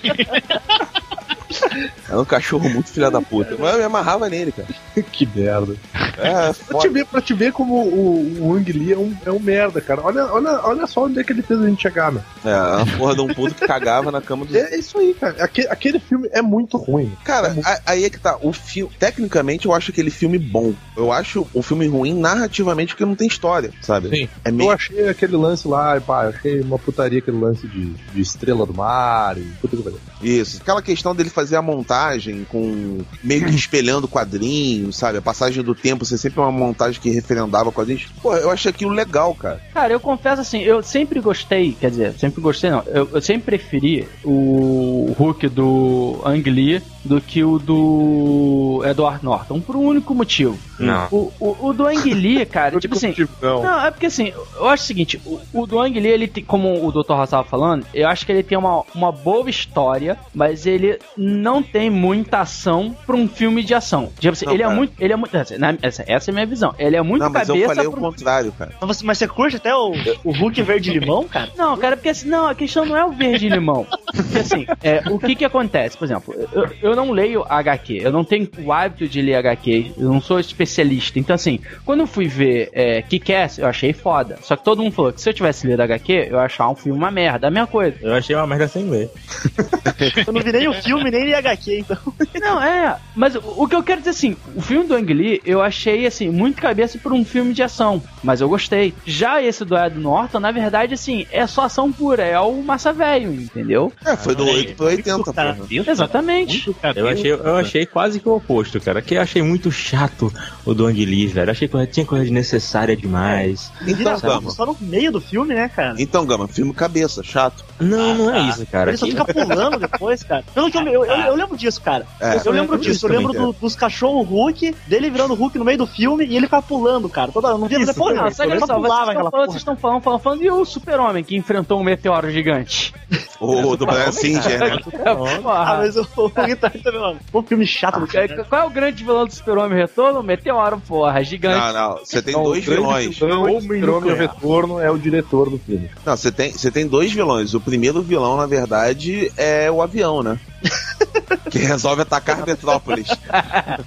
Era 2.08 2.20
um 2.20 2.26
cachorro 2.26 2.70
muito 2.70 2.90
filha 2.90 3.10
da 3.12 3.22
puta. 3.22 3.56
Mas 3.58 3.74
eu 3.74 3.80
me 3.80 3.84
amarrava 3.86 4.30
nele, 4.30 4.52
cara. 4.52 4.68
que 5.12 5.26
merda. 5.26 5.76
É, 6.18 6.54
Pra 6.68 6.80
te 6.80 6.90
ver, 6.90 7.06
pra 7.06 7.22
te 7.22 7.34
ver 7.34 7.52
como 7.52 7.76
o, 7.76 8.48
o 8.50 8.54
Ang 8.56 8.72
Lee 8.72 8.94
é 8.94 8.98
um, 8.98 9.16
é 9.26 9.32
um 9.32 9.40
merda, 9.40 9.82
cara. 9.82 10.02
Olha, 10.04 10.26
olha, 10.32 10.60
olha 10.64 10.88
só 10.88 11.06
onde 11.06 11.20
é 11.20 11.24
que 11.24 11.32
ele 11.34 11.42
fez 11.42 11.60
a 11.62 11.68
gente 11.68 11.82
chegar, 11.82 12.12
meu. 12.12 12.22
É, 12.44 12.52
a 12.54 12.86
porra 12.98 13.16
de 13.16 13.22
um 13.22 13.28
puto 13.28 13.56
que 13.56 13.66
cagava 13.68 14.12
na 14.12 14.22
cama 14.22 14.46
do. 14.46 14.56
É 14.58 14.78
isso 14.78 14.98
aí, 14.98 15.14
cara. 15.14 15.36
Aque- 15.44 15.68
aquele 15.70 16.00
filme 16.00 16.30
é 16.32 16.42
muito 16.42 16.78
ruim. 16.78 17.12
Cara, 17.24 17.56
a- 17.64 17.80
aí 17.88 18.04
é 18.06 18.10
que 18.10 18.20
tá. 18.20 18.38
O 18.42 18.52
filme. 18.54 18.92
Tecnicamente, 19.00 19.66
eu 19.66 19.74
acho 19.74 19.92
aquele 19.92 20.10
filme 20.10 20.38
bom. 20.38 20.74
Eu 20.96 21.12
acho 21.12 21.46
o 21.54 21.62
filme 21.62 21.88
ruim 21.88 22.14
narrativamente 22.14 22.94
porque 22.94 23.06
não 23.06 23.16
tem 23.16 23.28
história, 23.28 23.72
sabe? 23.82 24.10
Sim. 24.10 24.30
É 24.44 24.50
Eu 24.50 24.54
meio. 24.54 24.72
achei 24.72 25.08
aquele 25.10 25.36
lance 25.36 25.68
lá, 25.68 26.00
pá, 26.00 26.26
eu 26.26 26.30
achei 26.30 26.62
uma 26.62 26.80
putaria 26.80 27.20
aquele 27.20 27.38
lance 27.38 27.68
de, 27.68 27.90
de 27.94 28.22
estrela 28.22 28.66
do 28.66 28.74
mar 28.74 29.38
e 29.38 29.42
puta 29.62 29.76
que 29.76 29.84
pariu. 29.84 30.00
Isso. 30.22 30.60
Aquela 30.62 30.82
questão 30.82 31.16
dele 31.16 31.30
fazer 31.30 31.56
a 31.56 31.62
montagem 31.62 32.46
com. 32.50 33.00
meio 33.24 33.46
que 33.46 33.56
espelhando 33.56 34.08
quadrinhos, 34.08 34.96
sabe? 34.98 35.18
A 35.18 35.22
passagem 35.22 35.64
do 35.64 35.76
tempo 35.76 36.05
por 36.06 36.10
ser 36.10 36.18
sempre 36.18 36.40
uma 36.40 36.52
montagem 36.52 37.02
que 37.02 37.10
referendava 37.10 37.72
com 37.72 37.82
a 37.82 37.86
gente. 37.86 38.08
Pô, 38.22 38.36
eu 38.36 38.52
achei 38.52 38.70
aquilo 38.70 38.92
legal, 38.92 39.34
cara. 39.36 39.60
Cara, 39.74 39.92
eu 39.94 40.00
confesso 40.00 40.42
assim, 40.42 40.62
eu 40.62 40.82
sempre 40.84 41.20
gostei, 41.20 41.74
quer 41.80 41.90
dizer, 41.90 42.14
sempre 42.18 42.42
gostei 42.42 42.70
não, 42.70 42.84
eu, 42.88 43.10
eu 43.14 43.22
sempre 43.22 43.44
preferi 43.58 44.08
o 44.24 45.14
Hulk 45.18 45.48
do 45.50 46.20
Ang 46.24 46.50
Lee 46.50 46.82
do 47.04 47.22
que 47.22 47.44
o 47.44 47.60
do 47.60 48.82
Edward 48.84 49.24
Norton, 49.24 49.62
por 49.62 49.76
um 49.76 49.84
único 49.86 50.14
motivo. 50.16 50.58
Não. 50.80 51.08
O, 51.12 51.32
o, 51.40 51.68
o 51.68 51.74
do 51.74 51.86
Ang 51.88 52.14
Lee, 52.14 52.44
cara, 52.48 52.80
tipo 52.80 52.96
assim, 52.96 53.14
Não. 53.42 53.62
Não, 53.62 53.86
é 53.86 53.92
porque 53.92 54.08
assim, 54.08 54.34
eu 54.56 54.68
acho 54.68 54.84
o 54.84 54.88
seguinte, 54.88 55.22
o, 55.26 55.40
o 55.54 55.68
do 55.68 55.80
Ang 55.80 56.00
Lee, 56.00 56.12
ele 56.12 56.28
tem, 56.28 56.44
como 56.44 56.84
o 56.86 56.92
Dr. 56.92 57.12
Ross 57.14 57.30
tava 57.30 57.44
falando, 57.48 57.86
eu 57.94 58.08
acho 58.08 58.26
que 58.26 58.32
ele 58.32 58.42
tem 58.44 58.58
uma, 58.58 58.84
uma 58.94 59.12
boa 59.12 59.48
história, 59.50 60.18
mas 60.34 60.66
ele 60.66 60.98
não 61.16 61.62
tem 61.62 61.90
muita 61.92 62.40
ação 62.40 62.96
pra 63.06 63.16
um 63.16 63.28
filme 63.28 63.64
de 63.64 63.74
ação. 63.76 64.12
Tipo 64.20 64.34
assim, 64.34 64.46
Não, 64.46 64.54
ele 64.54 64.64
é 64.64 64.70
muito. 64.70 64.94
Ele 65.00 65.14
é 65.14 65.16
muito. 65.16 65.36
Essa, 65.38 65.58
na- 65.58 65.78
essa, 65.96 66.04
essa 66.08 66.30
é 66.30 66.32
a 66.32 66.34
minha 66.34 66.46
visão. 66.46 66.76
Ele 66.78 66.96
é 66.96 67.02
muito 67.02 67.22
Não, 67.22 67.30
mas 67.30 67.48
eu 67.48 67.56
cabeça 67.56 67.76
falei 67.76 67.88
o 67.88 67.92
pra 67.92 68.00
um 68.00 68.04
contrário, 68.04 68.52
cara. 68.52 68.72
Mas 68.80 68.98
você, 68.98 69.06
mas 69.06 69.18
você 69.18 69.28
curte 69.28 69.56
até 69.56 69.74
o, 69.74 69.94
o 70.24 70.32
Hulk 70.32 70.62
verde-limão, 70.62 71.28
cara? 71.28 71.50
Não, 71.58 71.78
cara, 71.78 71.96
porque 71.96 72.10
assim, 72.10 72.28
não, 72.28 72.48
a 72.48 72.56
questão 72.56 72.86
não 72.86 72.98
é 72.98 73.06
o 73.06 73.12
verde 73.12 73.48
e 73.48 73.50
limão. 73.50 73.86
Porque 74.16 74.40
assim, 74.40 74.66
é, 74.84 75.04
o 75.10 75.20
que 75.20 75.36
que 75.36 75.46
acontece? 75.46 75.98
Por 75.98 76.06
exemplo, 76.06 76.34
eu, 76.52 76.70
eu 76.82 76.96
não 76.96 77.12
leio 77.12 77.46
HQ, 77.48 78.00
eu 78.02 78.12
não 78.12 78.24
tenho 78.24 78.50
o 78.64 78.72
hábito 78.72 79.08
de 79.08 79.22
ler 79.22 79.36
HQ, 79.36 79.94
eu 79.98 80.10
não 80.10 80.22
sou 80.22 80.40
especialista. 80.40 81.20
Então, 81.20 81.34
assim, 81.34 81.60
quando 81.86 82.02
eu 82.02 82.08
fui 82.08 82.28
ver 82.28 82.70
é, 82.74 83.02
Kick-Ass, 83.02 83.60
eu 83.60 83.68
achei 83.68 83.94
foda. 83.94 84.38
Só 84.42 84.56
que 84.56 84.64
todo 84.64 84.82
mundo 84.82 84.94
falou 84.94 85.14
que 85.14 85.22
se 85.22 85.30
eu 85.30 85.34
tivesse 85.34 85.68
lido 85.68 85.82
HQ, 85.82 86.28
eu 86.30 86.38
ia 86.38 86.42
achar 86.42 86.70
um 86.70 86.76
filme 86.76 86.98
uma 86.98 87.12
merda. 87.12 87.48
A 87.48 87.52
mesma 87.52 87.68
coisa. 87.68 87.98
Eu 88.02 88.14
achei 88.14 88.36
uma 88.36 88.48
merda 88.48 88.68
sem 88.68 88.90
ler. 88.90 89.10
Eu 90.28 90.34
não 90.34 90.42
vi 90.42 90.52
nem 90.52 90.68
o 90.68 90.74
filme, 90.74 91.10
nem 91.10 91.26
li 91.26 91.34
HQ, 91.34 91.80
então. 91.80 91.98
Não, 92.40 92.62
é. 92.62 92.98
Mas 93.16 93.36
o, 93.36 93.64
o 93.64 93.68
que 93.68 93.76
eu 93.76 93.84
quero 93.84 94.02
dizer 94.02 94.12
assim, 94.12 94.36
o 94.56 94.62
filme 94.62 94.86
do 94.88 94.96
Ang 94.96 95.14
Lee, 95.14 95.42
eu 95.46 95.62
achei 95.62 95.85
assim, 96.08 96.30
muito 96.30 96.62
cabeça 96.62 96.98
por 96.98 97.14
um 97.14 97.24
filme 97.24 97.54
de 97.54 97.62
ação. 97.64 98.02
Mas 98.24 98.42
eu 98.42 98.50
gostei. 98.50 98.94
Já 99.06 99.42
esse 99.42 99.64
do 99.66 99.78
Ed 99.78 99.98
Norton, 100.00 100.40
na 100.40 100.52
verdade, 100.52 100.94
assim, 100.94 101.26
é 101.32 101.46
só 101.48 101.64
ação 101.66 101.92
pura, 101.92 102.24
é 102.24 102.40
o 102.40 102.62
massa 102.64 102.92
velho, 102.94 103.32
entendeu? 103.34 103.92
É, 104.06 104.16
foi 104.16 104.36
do 104.36 104.46
8 104.46 104.76
pro 104.76 104.86
80, 104.88 105.34
Cara, 105.34 105.54
porra. 105.56 105.68
Exatamente. 105.92 106.76
Eu 106.96 107.08
achei, 107.08 107.32
eu 107.32 107.56
achei 107.56 107.86
quase 107.86 108.20
que 108.20 108.28
o 108.30 108.36
oposto, 108.36 108.80
cara. 108.80 109.02
Que 109.02 109.16
eu 109.16 109.22
achei 109.22 109.42
muito 109.42 109.72
chato 109.72 110.32
o 110.66 110.74
do 110.74 110.86
Ang 110.88 111.06
Lee, 111.06 111.28
velho. 111.28 111.52
Achei 111.52 111.68
que 111.68 111.88
tinha 111.88 112.06
coisa 112.06 112.24
desnecessária 112.24 112.96
demais. 112.96 113.72
Então, 113.88 114.20
Gama. 114.20 114.50
Só 114.52 114.66
no 114.66 114.78
meio 114.80 115.12
do 115.12 115.22
filme, 115.22 115.54
né, 115.54 115.70
cara? 115.70 115.96
Então, 116.00 116.26
Gama, 116.26 116.48
filme 116.48 116.74
cabeça, 116.74 117.22
chato. 117.24 117.64
Não, 117.80 118.16
não 118.16 118.34
é 118.36 118.42
isso, 118.50 118.66
cara. 118.68 118.92
Ele 118.92 118.98
só 118.98 119.06
fica 119.06 119.26
pulando 119.26 119.78
depois, 119.80 120.24
cara. 120.24 120.44
Pelo 120.54 120.72
que 120.72 120.78
eu, 120.78 120.84
eu, 120.88 121.06
eu, 121.06 121.16
eu 121.18 121.36
lembro 121.36 121.58
disso, 121.58 121.82
cara. 121.82 122.06
É, 122.20 122.40
eu 122.46 122.52
lembro 122.52 122.78
disso. 122.78 123.06
Eu 123.08 123.12
lembro 123.12 123.34
do- 123.34 123.54
dos 123.54 123.76
cachorros 123.76 124.28
Hulk, 124.28 124.76
dele 124.88 125.10
virando 125.10 125.34
Hulk 125.34 125.58
no 125.58 125.66
meio 125.66 125.75
do 125.78 125.88
filme 125.88 126.26
e 126.26 126.36
ele 126.38 126.46
fica 126.46 126.62
pulando, 126.62 127.08
cara. 127.10 127.32
Toda 127.32 127.50
hora. 127.50 127.58
Não 127.58 127.68
via 127.68 127.86
depois, 127.86 128.16
não. 128.16 128.32
só 128.32 128.44
que 128.44 128.50
olha 128.50 128.58
Ele 128.58 128.60
só, 128.60 128.66
vocês 128.68 128.82
pulava 128.82 129.02
estão 129.02 129.12
aquela 129.12 129.32
falando, 129.32 129.48
vocês 129.48 129.62
estão 129.62 129.76
falando, 129.76 130.02
falando, 130.02 130.20
falando, 130.22 130.44
e 130.44 130.50
o 130.52 130.66
super-homem 130.66 131.24
que 131.24 131.36
enfrentou 131.36 131.80
um 131.80 131.84
meteoro 131.84 132.32
gigante? 132.32 132.94
O 133.40 133.76
do 133.76 133.86
Brian 133.86 134.12
Singer, 134.12 134.60
né? 134.60 134.78
Ah, 135.46 135.78
mas 135.78 135.96
o 135.98 136.02
o 136.16 136.30
também, 136.30 137.02
mano. 137.02 137.20
Pô, 137.32 137.42
filme 137.44 137.68
chato 137.68 138.00
do 138.00 138.18
É, 138.18 138.28
cara. 138.28 138.44
Qual 138.46 138.62
é 138.62 138.66
o 138.66 138.70
grande 138.70 139.04
vilão 139.04 139.26
do 139.26 139.34
super-homem 139.34 139.78
retorno? 139.78 140.24
Meteoro, 140.24 140.82
porra, 140.88 141.24
gigante. 141.24 141.58
Não, 141.60 141.74
não. 141.74 141.98
Você 141.98 142.22
tem 142.22 142.34
Não, 142.34 142.44
dois 142.44 142.66
o 142.66 142.72
vilões. 142.72 143.18
vilão 143.18 143.44
Homem 143.44 143.56
do 143.56 143.62
Super-Homem. 143.64 144.16
Retorno 144.16 144.80
é 144.80 144.90
o 144.90 144.98
diretor 144.98 145.50
do 145.50 145.58
filme. 145.58 145.90
Não, 146.06 146.16
você 146.16 146.32
tem, 146.32 146.52
você 146.52 146.72
tem 146.72 146.88
dois 146.88 147.12
vilões. 147.12 147.54
O 147.54 147.60
primeiro 147.60 148.02
vilão, 148.02 148.38
na 148.38 148.46
verdade, 148.46 149.32
é 149.38 149.70
o 149.70 149.82
avião, 149.82 150.24
né? 150.24 150.40
que 151.50 151.60
resolve 151.60 152.02
atacar 152.02 152.46
Metrópolis. 152.46 153.08
É 153.10 153.78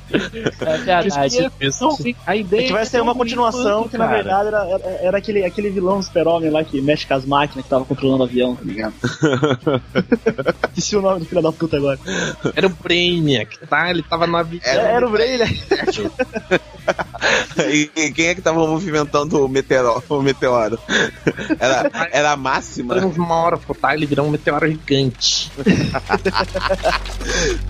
verdade. 0.76 1.08
A 2.26 2.36
ideia 2.36 2.62
É 2.62 2.66
que 2.66 2.72
vai 2.72 2.86
ser 2.86 3.00
uma 3.00 3.14
continuação 3.14 3.88
que, 3.88 3.96
na 3.98 4.06
verdade, 4.06 4.48
era, 4.48 4.68
era, 4.68 4.84
era 5.02 5.18
aquele, 5.18 5.44
aquele 5.44 5.70
vilão 5.70 6.02
super-homem 6.02 6.50
lá 6.50 6.64
que 6.64 6.80
mexe 6.80 7.06
com 7.06 7.14
as 7.14 7.24
máquinas 7.24 7.64
que 7.64 7.70
tava 7.70 7.84
controlando 7.84 8.22
o 8.22 8.26
avião, 8.26 8.56
tá 8.56 8.62
ligado? 8.64 8.94
Esqueci 10.72 10.96
o 10.96 11.02
nome 11.02 11.20
do 11.20 11.26
filho 11.26 11.42
da 11.42 11.52
puta 11.52 11.76
agora. 11.76 11.98
Era 12.54 12.66
o 12.66 12.70
Brainiac, 12.70 13.58
tá? 13.66 13.90
Ele 13.90 14.02
tava 14.02 14.26
no 14.26 14.36
avião. 14.36 14.60
Era- 14.64 14.88
Era, 14.88 15.06
o 15.06 15.10
Bray, 15.10 15.38
né? 15.38 15.46
e, 17.70 17.90
e 17.94 18.12
quem 18.12 18.26
é 18.28 18.34
que 18.34 18.40
tava 18.42 18.66
movimentando 18.66 19.44
o 19.44 19.48
meteoro? 19.48 20.02
O 20.08 20.22
meteoro? 20.22 20.78
Era, 21.58 22.08
era 22.12 22.32
a 22.32 22.36
máxima. 22.36 22.94
Esperamos 22.94 23.16
uma 23.18 23.34
hora, 23.34 23.58
pô, 23.58 23.74
tá? 23.74 23.94
Ele 23.94 24.06
virou 24.06 24.26
um 24.26 24.30
meteoro 24.30 24.66
gigante. 24.68 25.50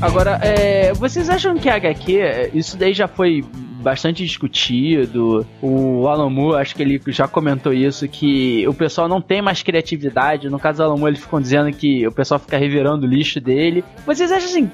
Agora, 0.00 0.38
é, 0.42 0.92
vocês 0.94 1.28
acham 1.28 1.56
que 1.56 1.68
a 1.68 1.74
HQ, 1.74 2.18
é, 2.18 2.50
isso 2.54 2.76
daí 2.76 2.94
já 2.94 3.08
foi 3.08 3.44
bastante 3.82 4.24
discutido. 4.24 5.46
O 5.60 6.06
Alan 6.06 6.30
Moore, 6.30 6.60
acho 6.60 6.74
que 6.74 6.82
ele 6.82 7.00
já 7.08 7.26
comentou 7.26 7.72
isso, 7.72 8.06
que 8.08 8.66
o 8.68 8.74
pessoal 8.74 9.08
não 9.08 9.20
tem 9.20 9.42
mais 9.42 9.62
criatividade. 9.62 10.48
No 10.48 10.58
caso 10.58 10.78
do 10.78 10.84
Alan 10.84 10.96
Moore, 10.96 11.12
eles 11.12 11.20
ficam 11.20 11.40
dizendo 11.40 11.72
que 11.72 12.06
o 12.06 12.12
pessoal 12.12 12.38
fica 12.38 12.56
revirando 12.56 13.06
o 13.06 13.08
lixo 13.08 13.40
dele. 13.40 13.84
Vocês 14.04 14.30
acham 14.30 14.48
assim? 14.48 14.70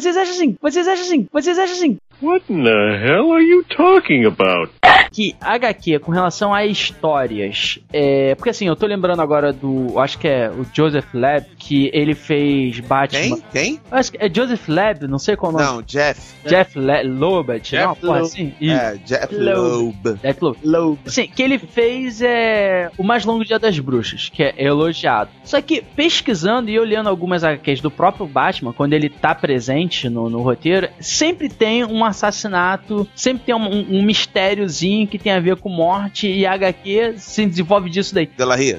Vocês 0.00 0.16
acham 0.16 0.34
assim? 0.34 0.56
Vocês 0.62 0.88
acham 0.88 1.04
assim? 1.04 1.28
Vocês 1.30 1.58
acham 1.58 1.74
assim? 1.76 1.98
What 2.22 2.50
in 2.50 2.64
the 2.64 2.70
hell 3.04 3.32
are 3.32 3.44
you 3.44 3.62
talking 3.64 4.24
about? 4.24 4.72
Que 5.12 5.34
HQ 5.40 5.98
com 6.00 6.12
relação 6.12 6.54
a 6.54 6.64
histórias, 6.64 7.78
é, 7.92 8.34
porque 8.34 8.50
assim, 8.50 8.66
eu 8.66 8.76
tô 8.76 8.86
lembrando 8.86 9.20
agora 9.20 9.52
do, 9.52 9.98
acho 9.98 10.18
que 10.18 10.28
é 10.28 10.50
o 10.50 10.64
Joseph 10.72 11.12
Lab, 11.14 11.46
que 11.58 11.90
ele 11.92 12.14
fez 12.14 12.80
Batman. 12.80 13.20
Quem? 13.20 13.44
Quem? 13.52 13.80
Acho 13.90 14.12
que 14.12 14.18
é 14.20 14.32
Joseph 14.32 14.68
Lab, 14.68 15.06
não 15.06 15.18
sei 15.18 15.36
qual 15.36 15.52
o 15.52 15.56
nome. 15.56 15.64
Não, 15.64 15.82
Jeff. 15.82 16.20
Jeff 16.46 16.78
Le 16.78 17.02
Lobat, 17.02 17.70
Jeff 17.70 17.86
não, 17.86 17.94
porra, 17.94 18.20
Loeb. 18.20 18.26
assim. 18.26 18.54
Isso. 18.60 18.74
É, 18.74 18.96
Jeff 19.04 19.34
Loeb. 19.34 19.96
Loeb. 20.04 20.20
Jeff 20.22 20.38
Loeb. 20.64 20.98
Sim, 21.06 21.26
que 21.28 21.42
ele 21.42 21.58
fez 21.58 22.22
é, 22.22 22.90
o 22.96 23.02
mais 23.02 23.24
longo 23.24 23.44
Dia 23.44 23.58
das 23.58 23.78
Bruxas, 23.78 24.28
que 24.28 24.42
é 24.42 24.54
elogiado. 24.56 25.30
Só 25.44 25.60
que 25.60 25.82
pesquisando 25.82 26.70
e 26.70 26.78
olhando 26.78 27.08
algumas 27.08 27.44
HQs 27.44 27.80
do 27.80 27.90
próprio 27.90 28.26
Batman, 28.26 28.72
quando 28.72 28.92
ele 28.92 29.08
tá 29.08 29.34
presente 29.34 30.08
no, 30.08 30.30
no 30.30 30.42
roteiro, 30.42 30.88
sempre 31.00 31.48
tem 31.48 31.84
um 31.84 32.04
assassinato, 32.04 33.08
sempre 33.14 33.44
tem 33.46 33.54
um, 33.54 33.68
um, 33.68 33.98
um 33.98 34.02
mistériozinho 34.02 34.99
que 35.06 35.18
tem 35.18 35.32
a 35.32 35.40
ver 35.40 35.56
com 35.56 35.68
morte 35.68 36.28
e 36.28 36.44
a 36.46 36.52
HQ 36.52 37.14
se 37.18 37.46
desenvolve 37.46 37.90
disso 37.90 38.14
daí. 38.14 38.28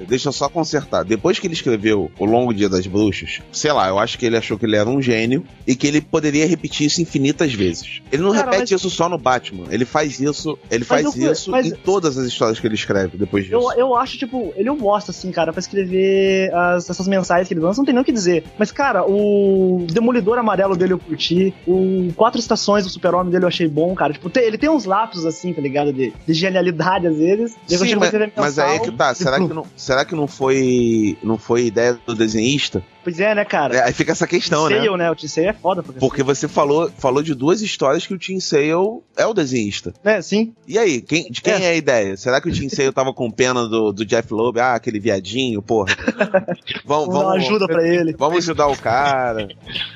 Deixa 0.07 0.29
eu 0.29 0.33
só 0.33 0.47
consertar. 0.49 1.03
Depois 1.03 1.39
que 1.39 1.47
ele 1.47 1.53
escreveu 1.53 2.11
O 2.19 2.25
Longo 2.25 2.53
Dia 2.53 2.69
das 2.69 2.85
Bruxas, 2.87 3.39
sei 3.51 3.71
lá, 3.71 3.87
eu 3.87 3.99
acho 3.99 4.17
que 4.17 4.25
ele 4.25 4.37
achou 4.37 4.57
que 4.57 4.65
ele 4.65 4.75
era 4.75 4.89
um 4.89 5.01
gênio 5.01 5.43
e 5.65 5.75
que 5.75 5.87
ele 5.87 6.01
poderia 6.01 6.45
repetir 6.45 6.87
isso 6.87 7.01
infinitas 7.01 7.53
vezes. 7.53 8.01
Ele 8.11 8.21
não 8.21 8.31
Cara, 8.31 8.45
repete 8.51 8.73
mas- 8.73 8.81
isso 8.81 8.89
só 8.89 9.07
no 9.09 9.17
Batman, 9.17 9.65
ele 9.69 9.85
faz 9.85 10.19
isso, 10.19 10.57
ele 10.69 10.85
Mas 10.87 11.03
faz 11.03 11.15
eu 11.17 11.31
isso 11.31 11.51
mas- 11.51 11.67
em 11.67 11.71
todas 11.71 12.17
as 12.17 12.25
histórias 12.27 12.59
que 12.59 12.67
ele 12.67 12.75
escreve 12.75 13.17
depois 13.17 13.45
disso. 13.45 13.55
Eu, 13.55 13.71
eu 13.77 13.95
acho, 13.95 14.17
tipo, 14.17 14.53
ele 14.55 14.69
é 14.69 14.71
um 14.71 14.77
bosta, 14.77 15.11
assim, 15.11 15.31
cara, 15.31 15.51
pra 15.51 15.59
escrever 15.59 16.53
as- 16.53 16.89
essas 16.89 17.07
mensagens 17.07 17.47
que 17.47 17.53
ele 17.53 17.61
lança, 17.61 17.79
não 17.79 17.85
tem 17.85 17.93
nem 17.93 18.01
o 18.01 18.05
que 18.05 18.11
dizer. 18.11 18.43
Mas, 18.57 18.71
cara, 18.71 19.03
o 19.05 19.85
Demolidor 19.91 20.37
Amarelo 20.37 20.75
dele 20.75 20.93
eu 20.93 20.99
curti, 20.99 21.53
o 21.67 22.11
Quatro 22.15 22.39
Estações 22.39 22.83
do 22.85 22.89
Super-Homem 22.91 23.31
dele 23.31 23.43
eu 23.45 23.47
achei 23.49 23.67
bom, 23.67 23.93
cara. 23.95 24.13
Tipo, 24.13 24.31
ele 24.39 24.57
tem 24.57 24.69
uns 24.69 24.85
lapsos, 24.85 25.25
assim, 25.25 25.53
tá 25.53 25.61
ligado? 25.61 25.91
De, 25.93 26.10
de 26.25 26.33
genialidade, 26.33 27.07
às 27.07 27.17
vezes. 27.17 27.57
Sim, 27.67 27.95
mas, 27.95 28.11
mas 28.35 28.59
aí 28.59 28.77
é 28.77 28.79
que 28.79 28.91
tá. 28.91 29.13
Será 29.13 29.37
que 29.37 29.53
não, 29.53 29.65
será 29.75 30.05
que 30.05 30.15
não 30.15 30.27
foi 30.27 31.17
não 31.23 31.37
foi 31.37 31.65
ideia 31.65 31.97
do 32.05 32.15
desenhista? 32.15 32.83
Pois 33.03 33.19
é, 33.19 33.33
né, 33.33 33.43
cara? 33.45 33.75
É, 33.75 33.83
aí 33.85 33.93
fica 33.93 34.11
essa 34.11 34.27
questão, 34.27 34.69
né? 34.69 34.77
Sale, 34.77 34.97
né? 34.97 35.09
O 35.11 35.15
T-Sale 35.15 35.47
é 35.47 35.53
foda, 35.53 35.81
porque... 35.81 35.99
Porque 35.99 36.23
você 36.23 36.47
falou, 36.47 36.89
falou 36.97 37.23
de 37.23 37.33
duas 37.33 37.61
histórias 37.61 38.05
que 38.05 38.13
o 38.13 38.17
Tim 38.17 38.39
Sale 38.39 38.69
é 39.17 39.25
o 39.25 39.33
desenhista. 39.33 39.93
É, 40.03 40.21
sim. 40.21 40.53
E 40.67 40.77
aí, 40.77 41.01
quem, 41.01 41.29
de 41.31 41.41
quem 41.41 41.53
é. 41.53 41.69
a 41.69 41.75
ideia? 41.75 42.15
Será 42.17 42.39
que 42.39 42.49
o 42.49 42.51
Tim 42.51 42.69
Sale 42.69 42.91
tava 42.91 43.13
com 43.13 43.29
pena 43.31 43.67
do, 43.67 43.91
do 43.91 44.05
Jeff 44.05 44.31
Loeb? 44.33 44.59
Ah, 44.59 44.75
aquele 44.75 44.99
viadinho, 44.99 45.61
porra. 45.61 45.95
Vamos, 46.85 47.07
Vamos 47.07 47.13
dar 47.13 47.25
uma 47.25 47.33
ajuda 47.35 47.67
pra 47.67 47.87
ele. 47.87 48.15
Vamos 48.17 48.37
ajudar 48.39 48.67
o 48.67 48.77
cara. 48.77 49.47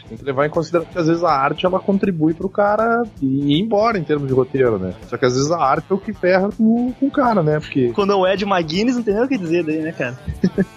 Tem 0.10 0.18
que 0.18 0.24
levar 0.24 0.46
em 0.46 0.50
consideração 0.50 0.92
que 0.92 1.00
às 1.00 1.08
vezes 1.08 1.24
a 1.24 1.32
arte 1.32 1.66
ela 1.66 1.80
contribui 1.80 2.34
pro 2.34 2.50
cara 2.50 3.04
ir 3.22 3.60
embora 3.60 3.98
em 3.98 4.04
termos 4.04 4.28
de 4.28 4.34
roteiro, 4.34 4.78
né? 4.80 4.94
Só 5.10 5.18
que 5.18 5.26
às 5.26 5.34
vezes 5.36 5.52
a 5.52 5.58
arte 5.60 5.86
é 5.90 5.94
o 5.94 5.98
que 5.98 6.14
ferra 6.14 6.50
com, 6.56 6.92
com 6.94 7.06
o 7.08 7.12
cara, 7.12 7.42
né? 7.44 7.60
Porque 7.60 7.92
Quando 7.94 8.14
é 8.14 8.16
o 8.16 8.28
Ed 8.28 8.44
McGuinness, 8.46 8.96
não 8.96 9.04
tem 9.04 9.14
nem 9.14 9.24
o 9.24 9.28
que 9.28 9.38
dizer 9.38 9.64
daí, 9.64 9.80
né, 9.80 9.92
cara? 9.92 10.18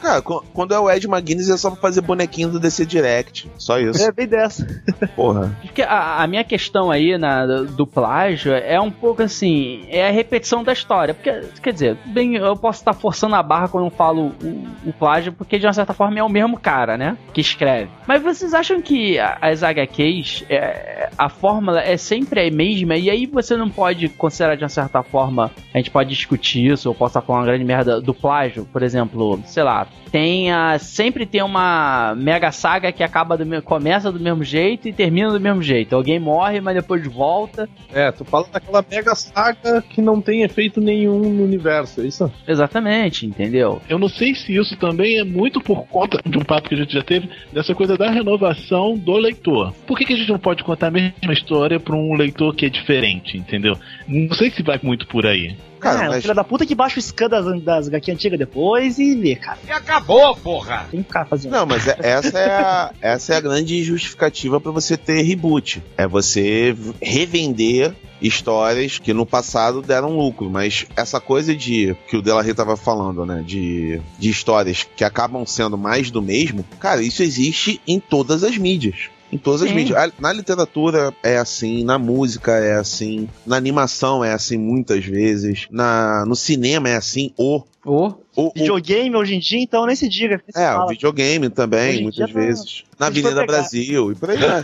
Cara, 0.00 0.22
qu- 0.22 0.42
quando 0.52 0.74
é 0.74 0.78
o 0.78 0.90
Ed 0.90 1.06
McGuinness 1.06 1.48
é 1.50 1.56
só 1.56 1.70
pra 1.70 1.80
fazer 1.80 2.02
bonequinho 2.18 2.50
do 2.50 2.59
DC 2.59 2.85
Direct. 2.85 3.48
Só 3.57 3.78
isso. 3.78 4.02
É 4.02 4.11
bem 4.11 4.26
dessa. 4.26 4.66
Porra. 5.14 5.57
Porque 5.62 5.83
a, 5.83 6.22
a 6.22 6.26
minha 6.26 6.42
questão 6.42 6.90
aí 6.90 7.16
na, 7.16 7.46
do 7.46 7.87
plágio 7.87 8.52
é 8.52 8.81
um 8.81 8.90
pouco 8.90 9.22
assim, 9.22 9.85
é 9.88 10.09
a 10.09 10.11
repetição 10.11 10.64
da 10.64 10.72
história. 10.72 11.14
Porque, 11.14 11.31
quer 11.62 11.72
dizer, 11.72 11.96
bem, 12.07 12.35
eu 12.35 12.57
posso 12.57 12.81
estar 12.81 12.92
forçando 12.92 13.37
a 13.37 13.42
barra 13.42 13.68
quando 13.68 13.85
eu 13.85 13.90
falo 13.90 14.33
o, 14.42 14.88
o 14.88 14.92
plágio, 14.92 15.33
porque 15.33 15.59
de 15.59 15.66
uma 15.66 15.72
certa 15.72 15.92
forma 15.92 16.18
é 16.18 16.22
o 16.22 16.28
mesmo 16.28 16.59
cara, 16.59 16.98
né? 16.98 17.16
Que 17.33 17.40
escreve. 17.40 17.88
Mas 18.07 18.22
vocês 18.22 18.52
acham 18.52 18.83
que 18.83 19.18
as 19.18 19.62
HQs, 19.62 20.44
é, 20.48 21.11
a 21.16 21.28
fórmula 21.28 21.81
é 21.81 21.96
sempre 21.96 22.48
a 22.48 22.50
mesma? 22.50 22.96
E 22.96 23.09
aí 23.09 23.26
você 23.26 23.57
não 23.57 23.70
pode 23.70 24.09
considerar 24.09 24.57
de 24.57 24.64
uma 24.64 24.68
certa 24.68 25.02
forma, 25.02 25.50
a 25.72 25.78
gente 25.78 25.90
pode 25.90 26.11
discutir 26.11 26.72
isso, 26.72 26.88
eu 26.88 26.94
posso 26.94 27.11
estar 27.11 27.20
falando 27.20 27.42
uma 27.42 27.46
grande 27.46 27.64
merda 27.64 28.00
do 28.00 28.12
plágio, 28.12 28.66
por 28.72 28.83
exemplo, 28.83 29.40
sei 29.44 29.62
lá, 29.62 29.87
tem 30.11 30.50
a, 30.50 30.78
sempre 30.78 31.26
tem 31.26 31.42
uma 31.42 32.07
mega 32.14 32.50
saga 32.52 32.92
que 32.92 33.02
acaba 33.02 33.36
do 33.36 33.44
me- 33.46 33.60
começa 33.60 34.10
do 34.12 34.20
mesmo 34.20 34.42
jeito 34.44 34.88
e 34.88 34.92
termina 34.92 35.30
do 35.30 35.40
mesmo 35.40 35.62
jeito. 35.62 35.94
Alguém 35.94 36.18
morre, 36.18 36.60
mas 36.60 36.74
depois 36.74 37.06
volta. 37.06 37.68
É, 37.92 38.10
tu 38.12 38.24
fala 38.24 38.46
daquela 38.52 38.84
mega 38.90 39.14
saga 39.14 39.82
que 39.82 40.00
não 40.02 40.20
tem 40.20 40.42
efeito 40.42 40.80
nenhum 40.80 41.18
no 41.18 41.44
universo, 41.44 42.00
é 42.00 42.06
isso? 42.06 42.30
Exatamente, 42.46 43.26
entendeu? 43.26 43.80
Eu 43.88 43.98
não 43.98 44.08
sei 44.08 44.34
se 44.34 44.54
isso 44.54 44.76
também 44.76 45.18
é 45.18 45.24
muito 45.24 45.60
por 45.60 45.86
conta 45.86 46.20
de 46.24 46.36
um 46.38 46.42
papo 46.44 46.68
que 46.68 46.74
a 46.74 46.78
gente 46.78 46.92
já 46.92 47.02
teve, 47.02 47.28
dessa 47.52 47.74
coisa 47.74 47.96
da 47.96 48.10
renovação 48.10 48.96
do 48.96 49.16
leitor. 49.16 49.72
Por 49.86 49.96
que, 49.98 50.04
que 50.04 50.12
a 50.12 50.16
gente 50.16 50.30
não 50.30 50.38
pode 50.38 50.62
contar 50.64 50.88
a 50.88 50.90
mesma 50.90 51.32
história 51.32 51.78
para 51.80 51.94
um 51.96 52.14
leitor 52.14 52.54
que 52.54 52.66
é 52.66 52.68
diferente, 52.68 53.36
entendeu? 53.36 53.74
Não 54.06 54.34
sei 54.34 54.50
se 54.50 54.62
vai 54.62 54.78
muito 54.82 55.06
por 55.06 55.26
aí. 55.26 55.56
Cara, 55.78 56.04
é, 56.04 56.08
o 56.08 56.10
mas- 56.12 56.22
filho 56.22 56.34
da 56.34 56.44
puta 56.44 56.66
que 56.66 56.74
baixa 56.74 56.98
o 56.98 57.02
scan 57.02 57.28
das, 57.28 57.62
das 57.62 57.88
HQ 57.88 58.10
antigas 58.12 58.38
depois 58.38 58.98
e 58.98 59.14
vê, 59.14 59.36
cara. 59.36 59.58
E 59.66 59.70
acabou, 59.70 60.36
porra! 60.36 60.86
Tem 60.90 61.00
que 61.02 61.06
ficar 61.06 61.24
fazendo. 61.26 61.52
Não, 61.52 61.66
mas 61.66 61.86
é- 61.86 61.96
essa 62.00 62.38
é 62.38 62.50
a, 62.50 62.92
essa 63.00 63.34
é 63.34 63.36
a 63.36 63.40
grande 63.40 63.82
justificativa 63.82 64.60
pra 64.60 64.72
você 64.72 64.96
ter 64.96 65.22
reboot. 65.22 65.82
É 65.96 66.06
você 66.06 66.76
revender 67.00 67.94
histórias 68.20 68.98
que 68.98 69.12
no 69.14 69.24
passado 69.24 69.80
deram 69.80 70.16
lucro, 70.16 70.50
mas 70.50 70.86
essa 70.96 71.20
coisa 71.20 71.54
de 71.54 71.96
que 72.08 72.16
o 72.16 72.22
Delarry 72.22 72.52
tava 72.52 72.76
falando, 72.76 73.24
né, 73.24 73.42
de, 73.46 74.00
de 74.18 74.28
histórias 74.30 74.86
que 74.96 75.04
acabam 75.04 75.46
sendo 75.46 75.78
mais 75.78 76.10
do 76.10 76.20
mesmo, 76.20 76.64
cara, 76.80 77.00
isso 77.02 77.22
existe 77.22 77.80
em 77.86 78.00
todas 78.00 78.42
as 78.42 78.58
mídias. 78.58 79.08
Em 79.30 79.36
todas 79.38 79.62
as 79.62 79.68
Sim. 79.68 79.74
mídias. 79.74 79.98
A- 79.98 80.10
Na 80.18 80.32
literatura 80.32 81.12
é 81.22 81.36
assim, 81.36 81.84
na 81.84 81.98
música 81.98 82.52
é 82.52 82.74
assim, 82.76 83.28
na 83.46 83.56
animação 83.56 84.24
é 84.24 84.32
assim 84.32 84.56
muitas 84.56 85.04
vezes, 85.04 85.66
na, 85.70 86.24
no 86.26 86.34
cinema 86.36 86.88
é 86.88 86.96
assim, 86.96 87.32
o. 87.36 87.62
O 87.84 88.12
o, 88.36 88.48
o 88.48 88.52
Videogame 88.54 89.16
hoje 89.16 89.34
em 89.34 89.38
dia, 89.40 89.60
então 89.60 89.86
nem 89.86 89.96
se 89.96 90.08
diga. 90.08 90.36
nem 90.36 90.52
se 90.54 90.60
é, 90.60 90.72
fala. 90.72 90.84
o 90.84 90.88
videogame 90.88 91.48
também, 91.48 92.02
muitas 92.02 92.30
vezes. 92.30 92.84
Na 92.98 93.06
a 93.06 93.10
gente 93.10 93.22
foi 93.22 93.30
Avenida. 93.32 93.52
Brasil 93.52 94.12
e 94.12 94.14
por 94.14 94.30
aí 94.30 94.36
vai. 94.36 94.62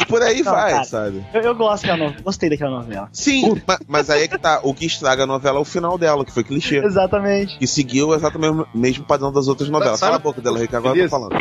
e 0.00 0.04
por 0.06 0.22
aí 0.22 0.42
Não, 0.42 0.52
vai, 0.52 0.72
cara. 0.72 0.84
sabe? 0.84 1.24
Eu, 1.34 1.40
eu 1.42 1.54
gosto 1.54 1.82
daquela 1.82 2.04
novela. 2.04 2.22
Gostei 2.22 2.48
daquela 2.50 2.70
novela. 2.70 3.08
Sim, 3.12 3.60
ma- 3.66 3.78
mas 3.88 4.08
aí 4.08 4.22
é 4.22 4.28
que 4.28 4.38
tá. 4.38 4.60
O 4.62 4.72
que 4.72 4.86
estraga 4.86 5.24
a 5.24 5.26
novela 5.26 5.58
é 5.58 5.60
o 5.60 5.64
final 5.64 5.98
dela, 5.98 6.24
que 6.24 6.32
foi 6.32 6.44
clichê. 6.44 6.76
Exatamente. 6.84 7.58
Que 7.58 7.66
seguiu 7.66 8.14
exatamente 8.14 8.52
o 8.72 8.78
mesmo 8.78 9.04
padrão 9.04 9.32
das 9.32 9.48
outras 9.48 9.68
novelas. 9.68 9.98
Cala 10.00 10.16
a 10.16 10.18
boca 10.18 10.40
dela, 10.40 10.58
Rick, 10.58 10.74
agora 10.76 10.96
eu 10.96 11.04
tô 11.04 11.10
falando. 11.10 11.34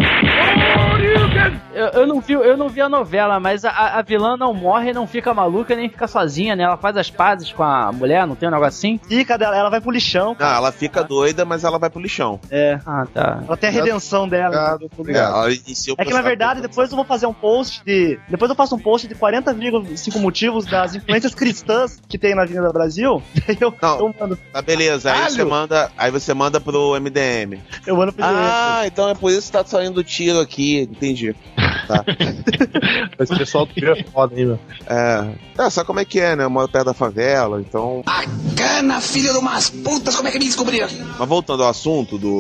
Eu, 1.74 1.88
eu 1.88 2.08
não 2.08 2.22
vi, 2.22 2.34
eu 2.34 2.56
não 2.56 2.70
vi 2.70 2.82
a 2.82 2.88
novela, 2.88 3.40
mas 3.40 3.66
a, 3.66 3.72
a 3.72 4.02
vilã 4.02 4.38
não 4.38 4.54
morre, 4.54 4.94
não 4.94 5.08
fica 5.08 5.34
maluca, 5.34 5.76
nem 5.76 5.90
fica 5.90 6.08
sozinha, 6.08 6.56
né? 6.56 6.64
Ela 6.64 6.78
faz 6.78 6.96
as 6.98 7.10
pazes 7.10 7.52
com 7.52 7.64
a 7.64 7.92
mulher, 7.92 8.28
não 8.28 8.36
tem 8.36 8.48
um 8.48 8.52
negócio 8.52 8.78
assim? 8.78 9.00
Fica 9.08 9.38
dela, 9.38 9.58
ela 9.58 9.70
vai 9.70 9.82
pro 9.82 9.92
lixão. 9.92 10.30
Não, 10.30 10.36
Cara. 10.36 10.58
ela 10.58 10.72
fica 10.72 11.04
doida, 11.04 11.46
mas 11.46 11.64
ela 11.64 11.80
vai 11.80 11.90
pro 11.90 12.00
lixão. 12.00 12.40
É. 12.50 12.80
Ah, 12.86 13.06
tá. 13.12 13.42
Ela 13.46 13.58
tem 13.58 13.70
a 13.70 13.74
redenção 13.74 14.28
dela. 14.28 14.78
É, 15.08 15.18
ela 15.18 15.52
inicia 15.52 15.94
o 15.94 15.96
É 16.00 16.06
que 16.06 16.14
na 16.14 16.22
verdade, 16.22 16.62
depois 16.62 16.90
eu 16.92 16.96
vou 16.96 17.06
fazer 17.06 17.26
um 17.26 17.34
post 17.34 17.84
de. 17.84 18.20
Depois 18.30 18.50
eu 18.50 18.56
faço 18.56 18.76
um 18.76 18.80
post 18.80 19.08
de 19.08 19.16
40,5 19.16 20.20
motivos 20.20 20.66
das 20.66 20.96
influências 20.96 21.34
cristãs 21.34 22.00
que 22.08 22.18
tem 22.18 22.36
na 22.36 22.44
Avenida 22.44 22.72
Brasil. 22.72 23.22
Daí 23.48 23.58
eu, 23.60 23.74
Não. 23.82 24.00
eu 24.00 24.16
mando. 24.20 24.38
Tá, 24.52 24.62
beleza. 24.62 25.12
Aí 25.12 25.32
você 25.32 25.44
manda, 25.44 25.92
aí 25.98 26.12
você 26.12 26.34
manda 26.34 26.62
pro 26.62 27.00
MDM. 27.00 27.60
Eu 27.86 27.96
mando 27.96 28.14
pro 28.14 28.24
Ah, 28.24 28.84
então 28.86 29.10
é 29.10 29.16
por 29.16 29.32
isso 29.32 29.48
que 29.48 29.54
tá 29.58 29.66
saindo 29.66 30.04
tiro 30.04 30.40
aqui. 30.40 30.90
Entendi. 30.94 31.36
Tá. 31.88 32.06
Esse 33.20 33.36
pessoal 33.36 33.66
do 33.66 33.74
Rio 33.74 33.94
é 33.94 34.04
foda, 34.04 34.40
hein, 34.40 34.46
meu? 34.46 34.60
É. 34.88 35.34
É, 35.58 35.70
sabe 35.70 35.88
como 35.88 36.00
é 36.00 36.06
que 36.06 36.20
é, 36.20 36.36
né? 36.36 36.44
Eu 36.44 36.50
moro 36.50 36.68
perto 36.68 36.86
da 36.86 36.94
favela, 36.94 37.60
então. 37.60 38.04
Cana, 38.56 39.02
filha 39.02 39.32
de 39.32 39.38
umas 39.40 39.70
putas, 39.70 40.16
como 40.16 40.28
é 40.28 40.32
que 40.32 40.40
me 40.40 40.46
descobriram? 40.46 40.88
Mas 41.18 41.28
voltando 41.28 41.64
ao 41.64 41.70
assunto 41.70 42.18
do, 42.18 42.40